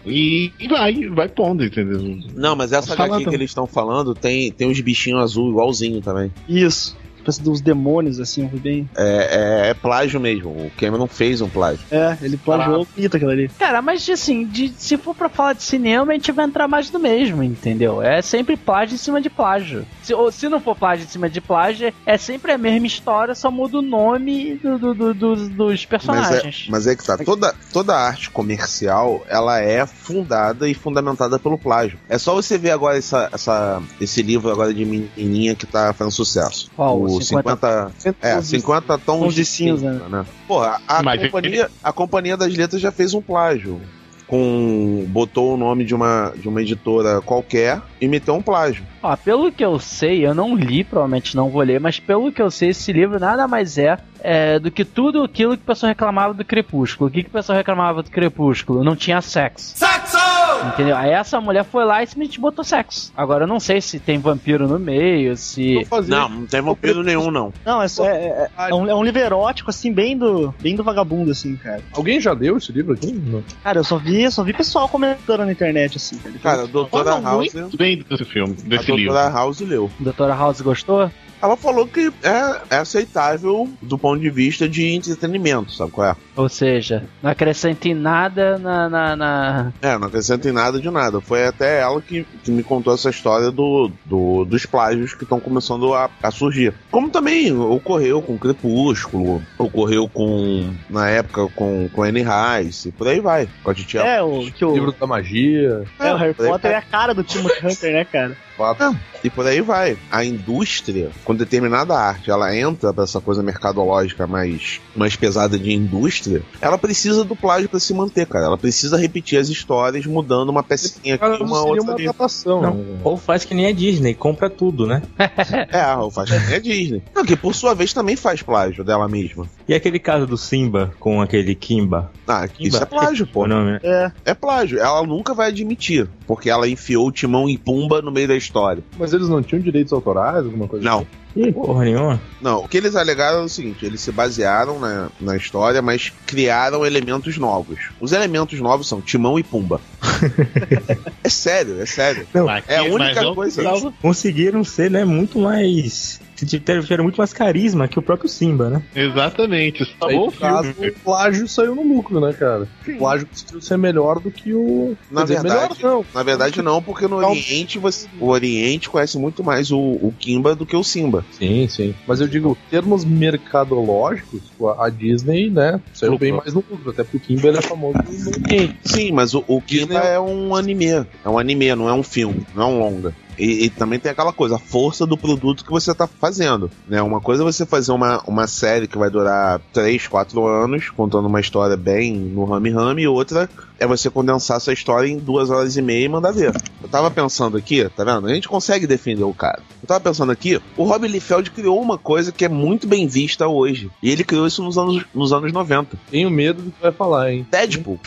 E, 0.05 0.51
e 0.59 0.67
vai, 0.67 0.93
vai 1.09 1.29
pondo, 1.29 1.63
entendeu? 1.63 1.99
Não, 2.35 2.55
mas 2.55 2.71
essa 2.71 2.93
HQ 2.93 3.25
que 3.25 3.35
eles 3.35 3.51
estão 3.51 3.67
falando 3.67 4.15
tem, 4.15 4.51
tem 4.51 4.67
uns 4.67 4.81
bichinhos 4.81 5.21
azul 5.21 5.49
igualzinho 5.51 6.01
também. 6.01 6.31
Isso. 6.47 6.97
Espécie 7.29 7.41
dos 7.43 7.61
demônios, 7.61 8.19
assim, 8.19 8.47
foi 8.49 8.59
bem. 8.59 8.89
É, 8.97 9.63
é, 9.67 9.69
é 9.69 9.73
plágio 9.73 10.19
mesmo. 10.19 10.49
O 10.49 10.71
Cameron 10.77 11.07
fez 11.07 11.41
um 11.41 11.49
plágio. 11.49 11.79
É, 11.91 12.17
ele 12.21 12.37
plagiou 12.37 12.85
bonito 12.95 13.15
aquilo 13.17 13.31
ali. 13.31 13.49
Cara, 13.59 13.81
mas 13.81 14.07
assim, 14.09 14.45
de- 14.45 14.73
se 14.77 14.97
for 14.97 15.15
pra 15.15 15.29
falar 15.29 15.53
de 15.53 15.63
cinema, 15.63 16.11
a 16.11 16.15
gente 16.15 16.31
vai 16.31 16.45
entrar 16.45 16.67
mais 16.67 16.89
do 16.89 16.99
mesmo, 16.99 17.43
entendeu? 17.43 18.01
É 18.01 18.21
sempre 18.21 18.57
plágio 18.57 18.95
em 18.95 18.97
cima 18.97 19.21
de 19.21 19.29
plágio. 19.29 19.85
Se, 20.03 20.13
ou 20.13 20.31
se 20.31 20.49
não 20.49 20.59
for 20.59 20.75
plágio 20.75 21.05
em 21.05 21.09
cima 21.09 21.29
de 21.29 21.39
plágio, 21.41 21.93
é 22.05 22.17
sempre 22.17 22.51
a 22.51 22.57
mesma 22.57 22.87
história, 22.87 23.35
só 23.35 23.51
muda 23.51 23.77
o 23.77 23.81
nome 23.81 24.55
do- 24.55 24.77
do- 24.79 24.93
do- 24.93 25.13
dos, 25.13 25.49
dos 25.49 25.69
Mas 25.69 25.83
é, 25.83 25.87
personagens. 25.87 26.67
mas 26.69 26.87
é 26.87 26.95
que 26.95 27.03
tá. 27.05 27.17
Toda, 27.17 27.53
toda 27.71 27.95
arte 27.95 28.29
comercial, 28.29 29.23
ela 29.29 29.59
é 29.61 29.85
fundada 29.85 30.67
e 30.67 30.73
fundamentada 30.73 31.37
pelo 31.37 31.57
plágio. 31.57 31.99
É 32.09 32.17
só 32.17 32.33
você 32.33 32.57
ver 32.57 32.71
agora 32.71 32.97
essa, 32.97 33.29
essa, 33.31 33.81
esse 34.01 34.21
livro 34.21 34.49
agora 34.51 34.73
de 34.73 34.85
menininha 34.85 35.55
que 35.55 35.65
tá 35.65 35.93
fazendo 35.93 36.13
sucesso. 36.13 36.69
Qual? 36.75 37.01
O 37.01 37.18
50... 37.21 37.91
50 37.97 38.27
É, 38.27 38.41
50 38.41 38.97
tons, 38.97 39.19
tons 39.19 39.35
de 39.35 39.45
cinza, 39.45 39.91
né? 40.09 40.25
Porra, 40.47 40.81
a 40.87 41.03
Mas 41.03 41.21
companhia, 41.21 41.69
a 41.83 41.91
companhia 41.91 42.37
das 42.37 42.53
letras 42.53 42.81
já 42.81 42.91
fez 42.91 43.13
um 43.13 43.21
plágio. 43.21 43.81
Com. 44.27 45.05
botou 45.07 45.55
o 45.55 45.57
nome 45.57 45.83
de 45.83 45.95
uma, 45.95 46.31
de 46.35 46.47
uma 46.47 46.61
editora 46.61 47.19
qualquer 47.19 47.81
e 47.99 48.07
meteu 48.07 48.35
um 48.35 48.43
plágio. 48.43 48.83
Ó, 49.01 49.15
pelo 49.15 49.51
que 49.51 49.65
eu 49.65 49.79
sei, 49.79 50.23
eu 50.23 50.35
não 50.35 50.55
li, 50.55 50.83
provavelmente 50.83 51.35
não 51.35 51.49
vou 51.49 51.63
ler, 51.63 51.79
mas 51.79 51.99
pelo 51.99 52.31
que 52.31 52.39
eu 52.39 52.51
sei, 52.51 52.69
esse 52.69 52.93
livro 52.93 53.19
nada 53.19 53.47
mais 53.47 53.79
é, 53.79 53.97
é, 54.19 54.59
do 54.59 54.69
que 54.69 54.85
tudo 54.85 55.23
aquilo 55.23 55.57
que 55.57 55.63
o 55.63 55.65
pessoal 55.65 55.87
reclamava 55.87 56.35
do 56.35 56.45
Crepúsculo. 56.45 57.09
O 57.09 57.11
que, 57.11 57.23
que 57.23 57.29
o 57.29 57.33
pessoal 57.33 57.57
reclamava 57.57 58.03
do 58.03 58.11
Crepúsculo? 58.11 58.83
Não 58.83 58.95
tinha 58.95 59.19
sexo. 59.19 59.75
Saxo! 59.75 60.28
Entendeu? 60.63 60.95
Aí 60.97 61.11
essa 61.11 61.39
mulher 61.39 61.63
foi 61.63 61.85
lá 61.85 62.03
e 62.03 62.07
simplesmente 62.07 62.39
botou 62.39 62.63
sexo. 62.63 63.11
Agora 63.15 63.43
eu 63.43 63.47
não 63.47 63.59
sei 63.59 63.79
se 63.81 63.99
tem 63.99 64.19
vampiro 64.19 64.67
no 64.67 64.77
meio, 64.79 65.35
se. 65.37 65.87
Não, 66.07 66.29
não 66.29 66.45
tem 66.45 66.61
vampiro 66.61 67.01
nenhum, 67.03 67.31
não. 67.31 67.53
Não, 67.65 67.81
é, 67.81 67.87
só- 67.87 68.05
é, 68.05 68.49
é- 68.57 68.69
é 68.69 68.73
um, 68.75 68.89
é 68.89 68.93
um 68.95 69.03
livro 69.03 69.19
erótico, 69.21 69.69
assim, 69.69 69.91
bem 69.93 70.17
do, 70.17 70.53
bem 70.61 70.75
do 70.75 70.83
vagabundo, 70.83 71.31
assim, 71.31 71.55
cara. 71.55 71.81
Alguém 71.93 72.19
já 72.19 72.33
deu 72.33 72.57
esse 72.57 72.71
livro 72.71 72.93
aqui? 72.93 73.11
Não. 73.11 73.43
Cara, 73.63 73.79
eu 73.79 73.83
só 73.83 73.97
vi, 73.97 74.23
eu 74.23 74.31
só 74.31 74.43
vi 74.43 74.53
pessoal 74.53 74.89
comentando 74.89 75.45
na 75.45 75.51
internet, 75.51 75.97
assim. 75.97 76.17
Cara, 76.17 76.39
Cara, 76.39 76.63
a 76.63 76.65
doutora 76.67 77.19
House. 77.21 77.53
muito 77.53 77.77
bem 77.77 78.03
desse 78.09 78.25
filme, 78.25 78.55
A 78.65 78.67
desse 78.69 78.91
livro. 78.91 79.13
doutora 79.13 79.29
House 79.33 79.59
leu. 79.61 79.89
Doutora 79.99 80.35
House 80.35 80.61
gostou? 80.61 81.09
Ela 81.41 81.55
falou 81.55 81.87
que 81.87 82.11
é, 82.21 82.75
é 82.75 82.77
aceitável 82.77 83.69
do 83.81 83.97
ponto 83.97 84.19
de 84.19 84.29
vista 84.29 84.67
de 84.67 84.93
entretenimento, 84.93 85.71
sabe 85.71 85.91
qual 85.91 86.07
é? 86.09 86.15
Ou 86.35 86.49
seja, 86.49 87.05
não 87.23 87.31
acrescente 87.31 87.93
nada 87.93 88.57
na. 88.57 88.89
na, 88.89 89.15
na- 89.15 89.73
É, 89.81 89.97
não 89.97 90.07
acrescenta 90.07 90.47
em 90.49 90.51
nada 90.51 90.79
de 90.79 90.89
nada. 90.89 91.19
Foi 91.21 91.45
até 91.45 91.79
ela 91.81 92.01
que, 92.01 92.25
que 92.43 92.51
me 92.51 92.63
contou 92.63 92.93
essa 92.93 93.09
história 93.09 93.51
do, 93.51 93.91
do- 94.05 94.45
dos 94.45 94.65
plágios 94.65 95.13
que 95.13 95.23
estão 95.23 95.39
começando 95.39 95.93
a, 95.93 96.09
a 96.21 96.31
surgir. 96.31 96.73
Como 96.91 97.09
também 97.09 97.51
ocorreu 97.53 98.21
com 98.21 98.37
Crepúsculo, 98.37 99.41
ocorreu 99.57 100.07
com, 100.09 100.73
na 100.89 101.09
época, 101.09 101.47
com, 101.55 101.89
com 101.89 102.03
Anne 102.03 102.23
Rice, 102.23 102.91
por 102.91 103.07
aí 103.07 103.19
vai. 103.19 103.47
Com 103.63 103.71
a 103.71 103.73
Titia 103.73 104.01
É, 104.01 104.21
o 104.21 104.49
que 104.51 104.63
o, 104.65 104.73
Livro 104.73 104.91
da 104.91 105.07
magia. 105.07 105.83
é, 105.99 106.13
o 106.13 106.17
Harry 106.17 106.35
aí 106.39 106.47
Potter 106.47 106.71
é 106.71 106.73
vai. 106.73 106.81
a 106.81 106.81
cara 106.81 107.13
do 107.13 107.23
Timothy 107.23 107.65
Hunter, 107.65 107.93
né, 107.93 108.05
cara? 108.05 108.37
Fato. 108.59 108.93
E 109.23 109.29
por 109.29 109.47
aí 109.47 109.61
vai. 109.61 109.97
A 110.11 110.25
indústria, 110.25 111.11
com 111.23 111.33
determinada 111.33 111.97
arte, 111.97 112.29
ela 112.29 112.53
entra 112.53 112.93
pra 112.93 113.05
essa 113.05 113.21
coisa 113.21 113.41
mercadológica 113.41 114.27
mais, 114.27 114.81
mais 114.93 115.15
pesada 115.15 115.57
de 115.57 115.71
indústria, 115.71 116.41
ela 116.59 116.77
precisa 116.77 117.23
do 117.23 117.37
plágio 117.37 117.69
pra 117.69 117.79
se 117.79 117.93
manter, 117.93 118.27
cara. 118.27 118.45
Ela 118.47 118.57
precisa 118.57 118.97
repetir 118.97 119.39
as 119.39 119.47
histórias, 119.47 120.05
mudando 120.05 120.49
uma 120.49 120.61
pecinha 120.61 121.15
aqui, 121.15 121.23
não 121.23 121.45
uma 121.45 121.61
outra 121.61 121.83
uma 121.83 121.93
ali. 121.93 122.03
adaptação. 122.03 122.61
Não. 122.61 122.99
Ou 123.01 123.15
faz 123.15 123.45
que 123.45 123.53
nem 123.53 123.67
a 123.67 123.71
Disney, 123.71 124.13
compra 124.13 124.49
tudo, 124.49 124.85
né? 124.85 125.01
É, 125.71 125.95
o 125.95 126.11
faz 126.11 126.29
que 126.29 126.37
nem 126.37 126.55
a 126.55 126.59
Disney. 126.59 127.03
Não, 127.15 127.23
que 127.23 127.35
por 127.35 127.55
sua 127.55 127.73
vez 127.73 127.93
também 127.93 128.15
faz 128.15 128.41
plágio 128.41 128.83
dela 128.83 129.07
mesma. 129.07 129.45
E 129.67 129.73
aquele 129.73 129.99
caso 129.99 130.25
do 130.25 130.37
Simba 130.37 130.91
com 130.99 131.21
aquele 131.21 131.55
Kimba? 131.55 132.11
Ah, 132.27 132.47
isso 132.59 132.81
é 132.81 132.85
plágio, 132.85 133.25
pô. 133.31 133.47
Nome, 133.47 133.71
né? 133.73 133.79
É. 133.83 134.11
É 134.25 134.33
plágio. 134.33 134.79
Ela 134.79 135.01
nunca 135.03 135.33
vai 135.33 135.47
admitir, 135.49 136.09
porque 136.29 136.47
ela 136.47 136.69
enfiou 136.69 137.07
o 137.07 137.11
Timão 137.11 137.49
e 137.49 137.57
Pumba 137.57 138.03
no 138.03 138.11
meio 138.11 138.27
da 138.27 138.35
história. 138.35 138.83
Mas 138.99 139.11
eles 139.13 139.27
não 139.27 139.41
tinham 139.41 139.63
direitos 139.63 139.91
autorais, 139.91 140.45
alguma 140.45 140.67
coisa 140.67 140.85
Não. 140.85 140.99
assim? 140.99 141.07
Ih, 141.35 141.51
porra 141.51 141.85
nenhuma. 141.85 142.21
Não, 142.39 142.63
o 142.63 142.67
que 142.67 142.77
eles 142.77 142.95
alegaram 142.95 143.39
é 143.39 143.43
o 143.45 143.49
seguinte: 143.49 143.83
eles 143.83 143.99
se 143.99 144.11
basearam 144.11 144.79
na, 144.79 145.09
na 145.19 145.35
história, 145.35 145.81
mas 145.81 146.13
criaram 146.27 146.85
elementos 146.85 147.35
novos. 147.39 147.89
Os 147.99 148.11
elementos 148.11 148.59
novos 148.59 148.87
são 148.87 149.01
Timão 149.01 149.39
e 149.39 149.43
Pumba. 149.43 149.81
é 151.23 151.29
sério, 151.29 151.81
é 151.81 151.85
sério. 151.85 152.27
Mas 152.33 152.63
É 152.67 152.77
a 152.77 152.83
única 152.83 152.97
mas 152.97 153.15
não 153.23 153.35
coisa. 153.35 153.61
precisava- 153.61 153.93
Conseguiram 154.01 154.63
ser, 154.63 154.89
né, 154.91 155.05
muito 155.05 155.39
mais. 155.39 156.19
Tiveram 156.39 157.03
muito 157.03 157.17
mais 157.17 157.33
carisma 157.33 157.85
que 157.89 157.99
o 157.99 158.01
próprio 158.01 158.29
Simba, 158.29 158.69
né? 158.69 158.81
Exatamente. 158.95 159.83
Só 159.99 160.07
Aí, 160.07 160.15
bom 160.15 160.27
no 160.27 160.31
caso, 160.31 160.71
filme. 160.73 160.89
o 160.91 160.93
plágio 161.01 161.47
saiu 161.49 161.75
no 161.75 161.83
lucro, 161.83 162.21
né, 162.21 162.31
cara? 162.31 162.65
O 162.87 162.97
plágio 162.97 163.27
conseguiu 163.27 163.59
ser 163.61 163.77
melhor 163.77 164.21
do 164.21 164.31
que 164.31 164.53
o. 164.53 164.95
Na 165.11 165.23
dizer, 165.23 165.41
verdade, 165.41 165.75
melhor 165.83 165.95
não. 165.97 166.05
Na 166.13 166.23
verdade, 166.23 166.61
não, 166.61 166.81
porque 166.81 167.09
no 167.09 167.19
Não. 167.19 167.31
Oriente 167.31 167.77
você, 167.77 168.07
o 168.21 168.27
Oriente 168.29 168.89
conhece 168.89 169.17
muito 169.17 169.43
mais 169.43 169.69
o, 169.69 169.77
o 169.77 170.13
Kimba 170.17 170.55
do 170.55 170.65
que 170.65 170.77
o 170.77 170.83
Simba. 170.83 171.25
Sim, 171.37 171.67
sim. 171.67 171.93
Mas 172.07 172.21
eu 172.21 172.27
digo, 172.29 172.57
termos 172.71 173.03
mercadológicos, 173.03 174.39
a 174.77 174.87
Disney, 174.89 175.49
né, 175.49 175.81
saiu 175.93 176.17
bem 176.17 176.31
mais 176.31 176.53
no 176.53 176.63
lucro, 176.71 176.91
até 176.91 177.03
porque 177.03 177.17
o 177.17 177.19
Kimba 177.19 177.49
ele 177.49 177.57
é 177.57 177.61
famoso 177.61 177.97
no 177.97 178.29
Oriente. 178.45 178.79
Sim, 178.85 179.11
mas 179.11 179.33
o, 179.33 179.43
o 179.45 179.61
Kimba 179.61 179.88
É 179.95 180.19
um 180.19 180.55
anime. 180.55 180.87
É 180.87 181.29
um 181.29 181.37
anime, 181.37 181.75
não 181.75 181.89
é 181.89 181.93
um 181.93 182.03
filme, 182.03 182.45
não 182.55 182.63
é 182.63 182.65
um 182.67 182.79
longa. 182.79 183.15
E, 183.39 183.65
e 183.65 183.69
também 183.69 183.97
tem 183.97 184.11
aquela 184.11 184.33
coisa, 184.33 184.57
a 184.57 184.59
força 184.59 185.05
do 185.05 185.17
produto 185.17 185.63
que 185.63 185.71
você 185.71 185.95
tá 185.95 186.05
fazendo. 186.05 186.69
Né? 186.87 187.01
Uma 187.01 187.21
coisa 187.21 187.41
é 187.41 187.45
você 187.45 187.65
fazer 187.65 187.93
uma, 187.93 188.21
uma 188.27 188.47
série 188.47 188.85
que 188.85 188.97
vai 188.97 189.09
durar 189.09 189.61
3, 189.71 190.07
4 190.07 190.45
anos, 190.45 190.89
contando 190.89 191.27
uma 191.27 191.39
história 191.39 191.77
bem 191.77 192.13
no 192.13 192.43
rame 192.43 192.69
rame, 192.69 193.03
e 193.03 193.07
outra 193.07 193.49
é 193.79 193.87
você 193.87 194.09
condensar 194.09 194.57
essa 194.57 194.73
história 194.73 195.07
em 195.07 195.17
duas 195.17 195.49
horas 195.49 195.77
e 195.77 195.81
meia 195.81 196.03
e 196.03 196.09
mandar 196.09 196.31
ver. 196.31 196.53
Eu 196.83 196.89
tava 196.89 197.09
pensando 197.09 197.55
aqui, 197.55 197.87
tá 197.95 198.03
vendo? 198.03 198.27
A 198.27 198.33
gente 198.33 198.49
consegue 198.49 198.85
defender 198.85 199.23
o 199.23 199.33
cara. 199.33 199.61
Eu 199.81 199.87
tava 199.87 200.01
pensando 200.01 200.33
aqui, 200.33 200.61
o 200.75 200.83
Rob 200.83 201.07
Liefeld 201.07 201.49
criou 201.51 201.81
uma 201.81 201.97
coisa 201.97 202.33
que 202.33 202.43
é 202.43 202.49
muito 202.49 202.87
bem 202.87 203.07
vista 203.07 203.47
hoje. 203.47 203.89
E 204.03 204.11
ele 204.11 204.25
criou 204.25 204.45
isso 204.45 204.61
nos 204.61 204.77
anos, 204.77 205.05
nos 205.15 205.31
anos 205.31 205.53
90. 205.53 205.97
Tenho 206.11 206.29
medo 206.29 206.61
do 206.61 206.71
que 206.71 206.81
vai 206.81 206.91
falar, 206.91 207.31
hein? 207.31 207.47
Deadpool. 207.49 207.99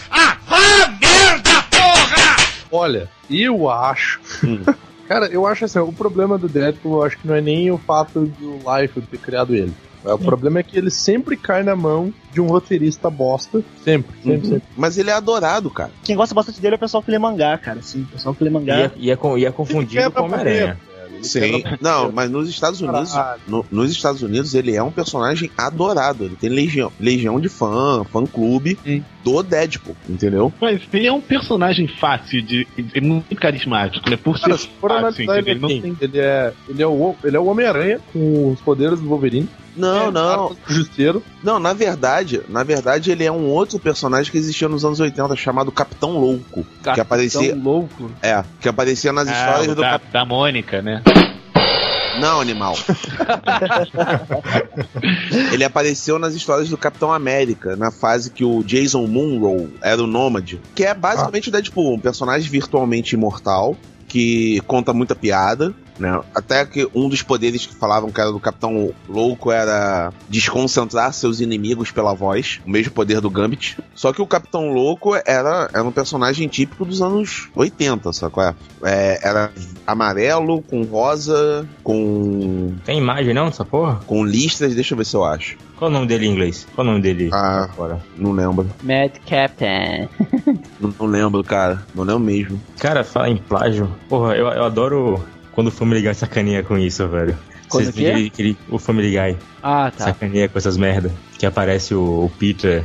Olha, 2.73 3.09
eu 3.31 3.69
acho. 3.71 4.21
Hum. 4.45 4.63
Cara, 5.07 5.27
eu 5.27 5.47
acho 5.47 5.67
assim, 5.67 5.79
o 5.79 5.93
problema 5.93 6.39
do 6.39 6.49
Deadpool, 6.49 6.95
eu 6.95 7.03
acho 7.05 7.19
que 7.19 7.27
não 7.29 7.35
é 7.35 7.41
nem 7.41 7.71
o 7.71 7.77
fato 7.77 8.21
do 8.27 8.57
Life 8.79 8.99
ter 9.03 9.19
criado 9.19 9.55
ele. 9.55 9.73
É, 10.05 10.13
O 10.15 10.19
problema 10.19 10.59
é 10.59 10.63
que 10.63 10.77
ele 10.77 10.91
sempre 10.91 11.37
cai 11.37 11.63
na 11.63 11.77
mão 11.77 12.13
de 12.33 12.41
um 12.41 12.47
roteirista 12.47 13.11
bosta. 13.11 13.63
Sempre, 13.85 14.17
sempre, 14.23 14.39
Uhum. 14.39 14.45
sempre. 14.55 14.63
Mas 14.77 14.97
ele 14.97 15.11
é 15.11 15.13
adorado, 15.13 15.71
cara. 15.71 15.91
Quem 16.03 16.17
gosta 16.17 16.35
bastante 16.35 16.61
dele 16.63 16.75
é 16.75 16.77
o 16.77 16.81
pessoal 16.81 17.03
que 17.03 17.11
lê 17.11 17.19
mangá, 17.19 17.59
cara. 17.59 17.81
Assim, 17.81 18.03
o 18.03 18.07
pessoal 18.07 18.35
que 18.35 18.43
lê 18.43 18.49
mangá. 18.51 18.75
Ia, 18.79 18.93
ia, 18.97 19.17
com- 19.17 19.37
ia 19.37 19.53
confundido 19.53 20.11
com 20.11 20.23
o 20.23 20.29
Sim. 21.23 21.63
Não, 21.81 22.11
mas 22.13 22.31
nos 22.31 22.49
Estados 22.49 22.81
Unidos, 22.81 23.13
no- 23.47 23.65
nos 23.71 23.91
Estados 23.91 24.23
Unidos 24.23 24.55
ele 24.55 24.75
é 24.75 24.83
um 24.83 24.91
personagem 24.91 25.51
adorado. 25.57 26.25
Ele 26.25 26.37
tem 26.37 26.51
legião, 26.51 26.91
legião 26.99 27.39
de 27.41 27.49
fã, 27.49 28.05
fã 28.05 28.25
clube 28.27 28.79
do 29.25 29.43
Deadpool, 29.43 29.97
entendeu? 30.09 30.53
Mas 30.61 30.81
ele 30.93 31.07
é 31.07 31.13
um 31.13 31.21
personagem 31.21 31.87
fácil 31.87 32.43
de. 32.43 32.67
é 32.95 33.01
muito 33.01 33.35
carismático, 33.37 34.09
né? 34.11 34.17
Por 34.17 34.39
Cara, 34.41 34.57
ser 34.59 34.69
fácil, 34.81 35.23
ele, 35.23 35.33
entendeu? 35.33 35.53
Ele 35.53 35.61
não 35.61 35.69
tem. 35.69 35.97
ele 36.01 36.19
é, 36.19 36.53
ele 36.69 36.83
é 36.83 36.87
o, 36.87 37.15
ele 37.23 37.37
é 37.37 37.41
o 37.41 37.47
Homem-Aranha 37.47 38.01
com 38.13 38.51
os 38.53 38.61
poderes 38.61 38.99
do 39.01 39.09
Wolverine. 39.09 39.49
Não, 39.77 40.09
É, 40.09 40.11
não. 40.11 40.57
Justeiro. 40.67 41.23
Não, 41.43 41.59
na 41.59 41.73
verdade, 41.73 42.43
na 42.49 42.63
verdade 42.63 43.11
ele 43.11 43.25
é 43.25 43.33
um 43.33 43.47
outro 43.49 43.79
personagem 43.79 44.31
que 44.31 44.39
existia 44.39 44.69
nos 44.69 44.85
anos 44.85 45.01
80 45.01 45.35
chamado 45.37 45.73
Capitão 45.73 46.19
Louco, 46.19 46.65
que 46.83 47.01
aparecia, 47.01 47.55
louco. 47.57 48.11
é, 48.23 48.45
que 48.61 48.69
aparecia 48.69 49.13
nas 49.13 49.29
Ah, 49.29 49.33
histórias 49.33 49.73
o 49.73 49.75
do 49.75 49.81
da, 49.81 49.91
Cap... 49.93 50.07
da 50.13 50.25
Mônica, 50.25 50.83
né? 50.83 51.03
Não, 52.21 52.41
animal. 52.43 52.77
ele 55.53 55.65
apareceu 55.65 56.19
nas 56.19 56.35
histórias 56.35 56.69
do 56.69 56.77
Capitão 56.77 57.13
América, 57.13 57.77
na 57.77 57.91
fase 57.91 58.31
que 58.31 58.45
o 58.45 58.63
Jason 58.63 59.07
Monroe 59.07 59.73
era 59.81 60.03
o 60.03 60.07
Nômade, 60.07 60.61
que 60.75 60.85
é 60.85 60.95
basicamente 60.95 61.49
o 61.49 61.53
Deadpool, 61.53 61.95
um 61.95 61.99
personagem 61.99 62.49
virtualmente 62.51 63.15
imortal 63.15 63.77
que 64.09 64.61
conta 64.67 64.93
muita 64.93 65.15
piada, 65.15 65.73
né? 65.99 66.21
Até 66.35 66.65
que 66.65 66.89
um 66.95 67.09
dos 67.09 67.23
poderes 67.23 67.67
que 67.67 67.75
falavam 67.75 68.11
que 68.11 68.21
era 68.21 68.33
do 68.33 68.41
Capitão 68.41 68.93
Louco 69.09 69.51
era 69.53 70.13
desconcentrar 70.29 71.13
seus 71.13 71.41
inimigos 71.41 71.91
pela 71.91 72.15
voz, 72.15 72.61
o 72.67 72.71
mesmo 72.71 72.93
poder 72.93 73.21
do 73.21 73.31
Gambit. 73.31 73.79
Só 73.95 74.13
que 74.13 74.21
o 74.23 74.27
Capitão 74.27 74.71
Louco 74.73 75.15
era, 75.27 75.69
era 75.73 75.83
um 75.85 75.93
personagem 75.93 76.49
típico 76.49 76.85
dos 76.85 77.01
anos 77.03 77.49
80, 77.55 78.13
sabe 78.13 78.33
qual 78.33 78.49
é? 78.49 78.55
É, 78.85 79.29
Era 79.29 79.51
amarelo, 79.87 80.63
com 80.63 80.83
rosa, 80.83 81.67
com, 81.83 82.75
Tem 82.85 82.99
imagem 82.99 83.35
não 83.35 83.47
dessa 83.47 83.65
porra? 83.65 84.01
com 84.07 84.25
listras, 84.25 84.75
deixa 84.75 84.95
eu 84.95 84.99
ver 84.99 85.05
se 85.07 85.15
eu 85.17 85.25
acho. 85.25 85.57
Qual 85.77 85.91
o 85.91 85.95
nome 85.95 86.07
dele 86.07 86.27
em 86.27 86.31
inglês? 86.31 86.67
Qual 86.75 86.87
o 86.87 86.91
nome 86.91 87.03
dele? 87.03 87.29
Ah, 87.33 87.69
Fora. 87.75 88.01
não 88.17 88.33
lembro. 88.33 88.69
Mad 88.83 89.13
Captain. 89.29 90.09
Não, 90.81 90.95
não 91.01 91.07
lembro, 91.07 91.43
cara. 91.43 91.85
Não 91.95 92.05
lembro 92.05 92.21
mesmo. 92.21 92.61
Cara, 92.79 93.03
fala 93.03 93.29
em 93.29 93.37
plágio. 93.37 93.91
Porra, 94.09 94.35
eu, 94.37 94.47
eu 94.47 94.65
adoro 94.65 95.25
quando 95.53 95.69
o 95.69 95.71
Family 95.71 96.03
Guy 96.03 96.15
sacaneia 96.15 96.63
com 96.63 96.77
isso, 96.79 97.07
velho. 97.09 97.37
Quando 97.69 97.85
Vocês 97.85 97.95
quê? 97.95 98.13
viram 98.13 98.27
aquele- 98.27 98.57
o 98.69 98.79
Family 98.79 99.11
Guy 99.11 99.37
Ah, 99.63 99.91
tá. 99.97 100.05
sacaneia 100.07 100.49
com 100.49 100.59
essas 100.59 100.77
merda. 100.77 101.11
Que 101.39 101.47
aparece 101.47 101.95
o, 101.95 102.25
o 102.25 102.33
Peter 102.39 102.85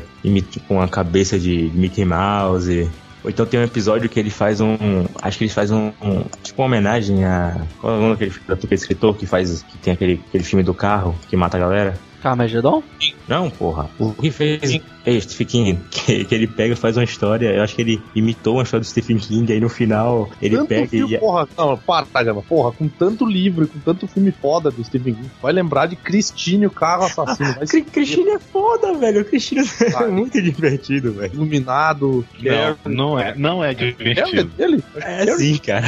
com 0.67 0.81
a 0.81 0.87
cabeça 0.87 1.37
de 1.37 1.69
Mickey 1.73 2.05
Mouse. 2.05 2.89
Ou 3.23 3.29
então 3.29 3.45
tem 3.45 3.59
um 3.59 3.63
episódio 3.63 4.07
que 4.09 4.19
ele 4.19 4.29
faz 4.29 4.61
um. 4.61 4.77
Acho 5.21 5.37
que 5.37 5.43
ele 5.45 5.51
faz 5.51 5.71
um. 5.71 5.91
um- 6.01 6.23
tipo 6.43 6.61
uma 6.61 6.67
homenagem 6.67 7.25
a. 7.25 7.59
Qual 7.81 7.93
é 7.93 7.97
o 7.97 7.99
nome 8.01 8.11
daquele 8.13 8.33
daquele 8.47 8.75
escritor 8.75 9.15
que 9.17 9.25
faz. 9.25 9.61
que 9.63 9.77
tem 9.79 9.93
aquele, 9.93 10.21
aquele 10.29 10.43
filme 10.43 10.63
do 10.63 10.73
carro 10.73 11.15
que 11.29 11.35
mata 11.35 11.57
a 11.57 11.59
galera? 11.59 11.99
Carmageddon? 12.21 12.81
Não, 13.27 13.49
porra. 13.49 13.89
O 13.99 14.11
que 14.13 14.31
fez 14.31 14.79
é 15.15 15.19
Stephen 15.19 15.47
King, 15.47 15.79
que, 15.89 16.25
que 16.25 16.35
ele 16.35 16.47
pega 16.47 16.73
e 16.73 16.77
faz 16.77 16.97
uma 16.97 17.03
história. 17.03 17.49
Eu 17.53 17.63
acho 17.63 17.75
que 17.75 17.81
ele 17.81 18.01
imitou 18.13 18.55
uma 18.57 18.63
história 18.63 18.81
do 18.83 18.87
Stephen 18.87 19.17
King, 19.17 19.51
aí 19.53 19.59
no 19.59 19.69
final 19.69 20.29
ele 20.41 20.57
tanto 20.57 20.67
pega 20.67 20.87
filme, 20.87 21.15
e. 21.15 21.17
porra, 21.17 21.47
não, 21.57 21.77
para, 21.77 22.23
Gama, 22.23 22.41
porra, 22.43 22.71
com 22.73 22.87
tanto 22.87 23.25
livro 23.25 23.63
e 23.65 23.67
com 23.67 23.79
tanto 23.79 24.07
filme 24.07 24.31
foda 24.31 24.69
do 24.69 24.83
Stephen 24.83 25.13
King, 25.15 25.29
vai 25.41 25.53
lembrar 25.53 25.85
de 25.87 25.95
Cristine, 25.95 26.65
o 26.67 26.71
carro 26.71 27.05
assassino. 27.05 27.53
Vai 27.55 27.65
Cri- 27.67 27.81
Cristina 27.83 28.31
é 28.31 28.39
foda, 28.39 28.93
velho. 28.95 29.23
Cristina 29.25 29.63
é 30.01 30.07
muito 30.07 30.41
divertido, 30.41 31.13
velho. 31.13 31.33
Iluminado, 31.33 32.25
Não, 32.41 32.77
não 32.93 33.19
é, 33.19 33.35
não 33.35 33.63
é 33.63 33.71
É 33.71 33.73
divertido. 33.73 34.43
dele? 34.57 34.83
É 34.97 35.25
sim, 35.37 35.57
cara. 35.57 35.87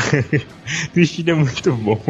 Cristina 0.94 1.32
é 1.32 1.36
muito 1.36 1.74
bom. 1.74 2.02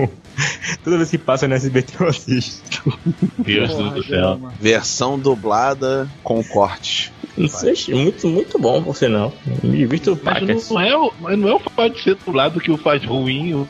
Toda 0.84 0.98
vez 0.98 1.10
que 1.10 1.18
passa 1.18 1.48
no 1.48 1.54
SBT 1.56 1.94
eu 2.00 2.08
assisto. 2.08 2.98
Deus 3.40 3.74
do 3.76 4.04
céu. 4.04 4.40
Versão 4.60 5.20
dublada 5.20 6.10
com 6.24 6.42
cortes. 7.48 7.64
Ixi, 7.64 7.94
muito, 7.94 8.28
muito 8.28 8.60
bom, 8.60 8.82
por 8.84 8.96
sinal. 8.96 9.34
Me 9.64 9.78
divirto 9.78 10.20
Mas 10.24 10.40
pacas. 10.40 10.70
não 10.70 10.80
é, 10.82 10.98
o, 10.98 11.14
mas 11.20 11.38
não 11.38 11.50
é 11.50 11.54
o 11.56 11.60
fato 11.60 11.94
de 11.94 12.02
ser 12.04 12.16
dublado 12.16 12.60
que 12.60 12.72
o 12.72 12.78
faz 12.78 13.06
ruim. 13.06 13.68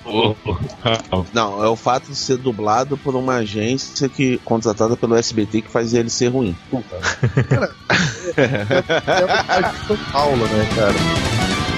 Não, 1.33 1.63
é 1.63 1.67
o 1.67 1.75
fato 1.75 2.09
de 2.09 2.15
ser 2.15 2.37
dublado 2.37 2.97
por 2.97 3.15
uma 3.15 3.35
agência 3.35 4.09
que 4.09 4.37
contratada 4.39 4.95
pelo 4.95 5.15
SBT 5.15 5.61
que 5.61 5.69
faz 5.69 5.93
ele 5.93 6.09
ser 6.09 6.27
ruim. 6.27 6.55
É 8.37 9.21
vontade 9.21 9.79
de 9.79 9.87
São 9.87 9.97
Paulo, 10.11 10.37
né, 10.45 10.69
cara? 10.75 11.68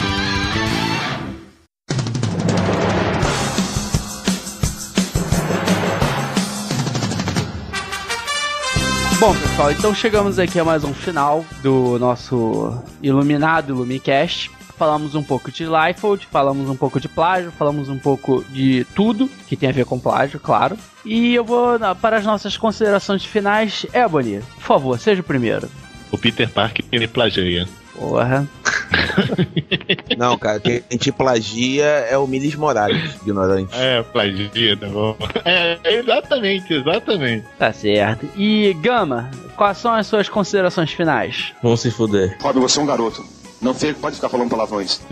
Bom, 9.22 9.36
pessoal, 9.36 9.72
então 9.72 9.94
chegamos 9.94 10.40
aqui 10.40 10.60
a 10.60 10.66
mais 10.66 10.84
um 10.84 10.96
final 10.96 11.46
do 11.62 12.00
nosso 12.00 12.76
iluminado 13.04 13.76
Lumicast. 13.76 14.50
Falamos 14.76 15.14
um 15.14 15.22
pouco 15.22 15.52
de 15.52 15.64
Liefeld, 15.64 16.26
falamos 16.32 16.68
um 16.68 16.76
pouco 16.76 17.00
de 17.00 17.08
plágio, 17.08 17.52
falamos 17.52 17.88
um 17.88 18.00
pouco 18.00 18.44
de 18.50 18.84
tudo 18.96 19.30
que 19.48 19.56
tem 19.56 19.70
a 19.70 19.72
ver 19.72 19.86
com 19.86 20.00
plágio, 20.00 20.40
claro. 20.40 20.76
E 21.06 21.36
eu 21.36 21.46
vou 21.46 21.78
para 22.02 22.18
as 22.18 22.26
nossas 22.26 22.58
considerações 22.58 23.24
finais. 23.24 23.86
Ebony, 23.94 24.40
por 24.56 24.64
favor, 24.64 25.00
seja 25.00 25.22
o 25.22 25.24
primeiro. 25.24 25.70
o 26.12 26.18
Peter 26.18 26.50
Parker 26.50 26.84
ele 26.92 27.08
plageia. 27.08 27.68
Porra. 27.98 28.48
Não, 30.18 30.38
cara, 30.38 30.60
quem 30.60 30.82
te 30.98 31.12
plagia 31.12 31.86
é 31.86 32.18
o 32.18 32.28
Miles 32.28 32.56
Morales, 32.56 33.16
ignorante. 33.22 33.74
É, 33.74 34.02
plagia, 34.04 34.78
tá 34.78 34.88
bom. 34.88 35.18
É, 35.46 35.78
exatamente, 35.86 36.74
exatamente. 36.74 37.46
Tá 37.58 37.72
certo. 37.74 38.28
E 38.36 38.74
Gama, 38.82 39.30
quais 39.56 39.78
são 39.78 39.94
as 39.94 40.08
suas 40.08 40.30
considerações 40.30 40.92
finais? 40.92 41.54
Vamos 41.62 41.82
se 41.82 41.92
fuder. 41.92 42.38
Fábio, 42.42 42.62
você 42.62 42.80
é 42.80 42.82
um 42.82 42.86
garoto. 42.86 43.41
Não 43.62 43.74
fica- 43.74 43.98
pode 44.00 44.16
ficar 44.16 44.30
falando 44.30 44.50
palavrões. 44.50 45.00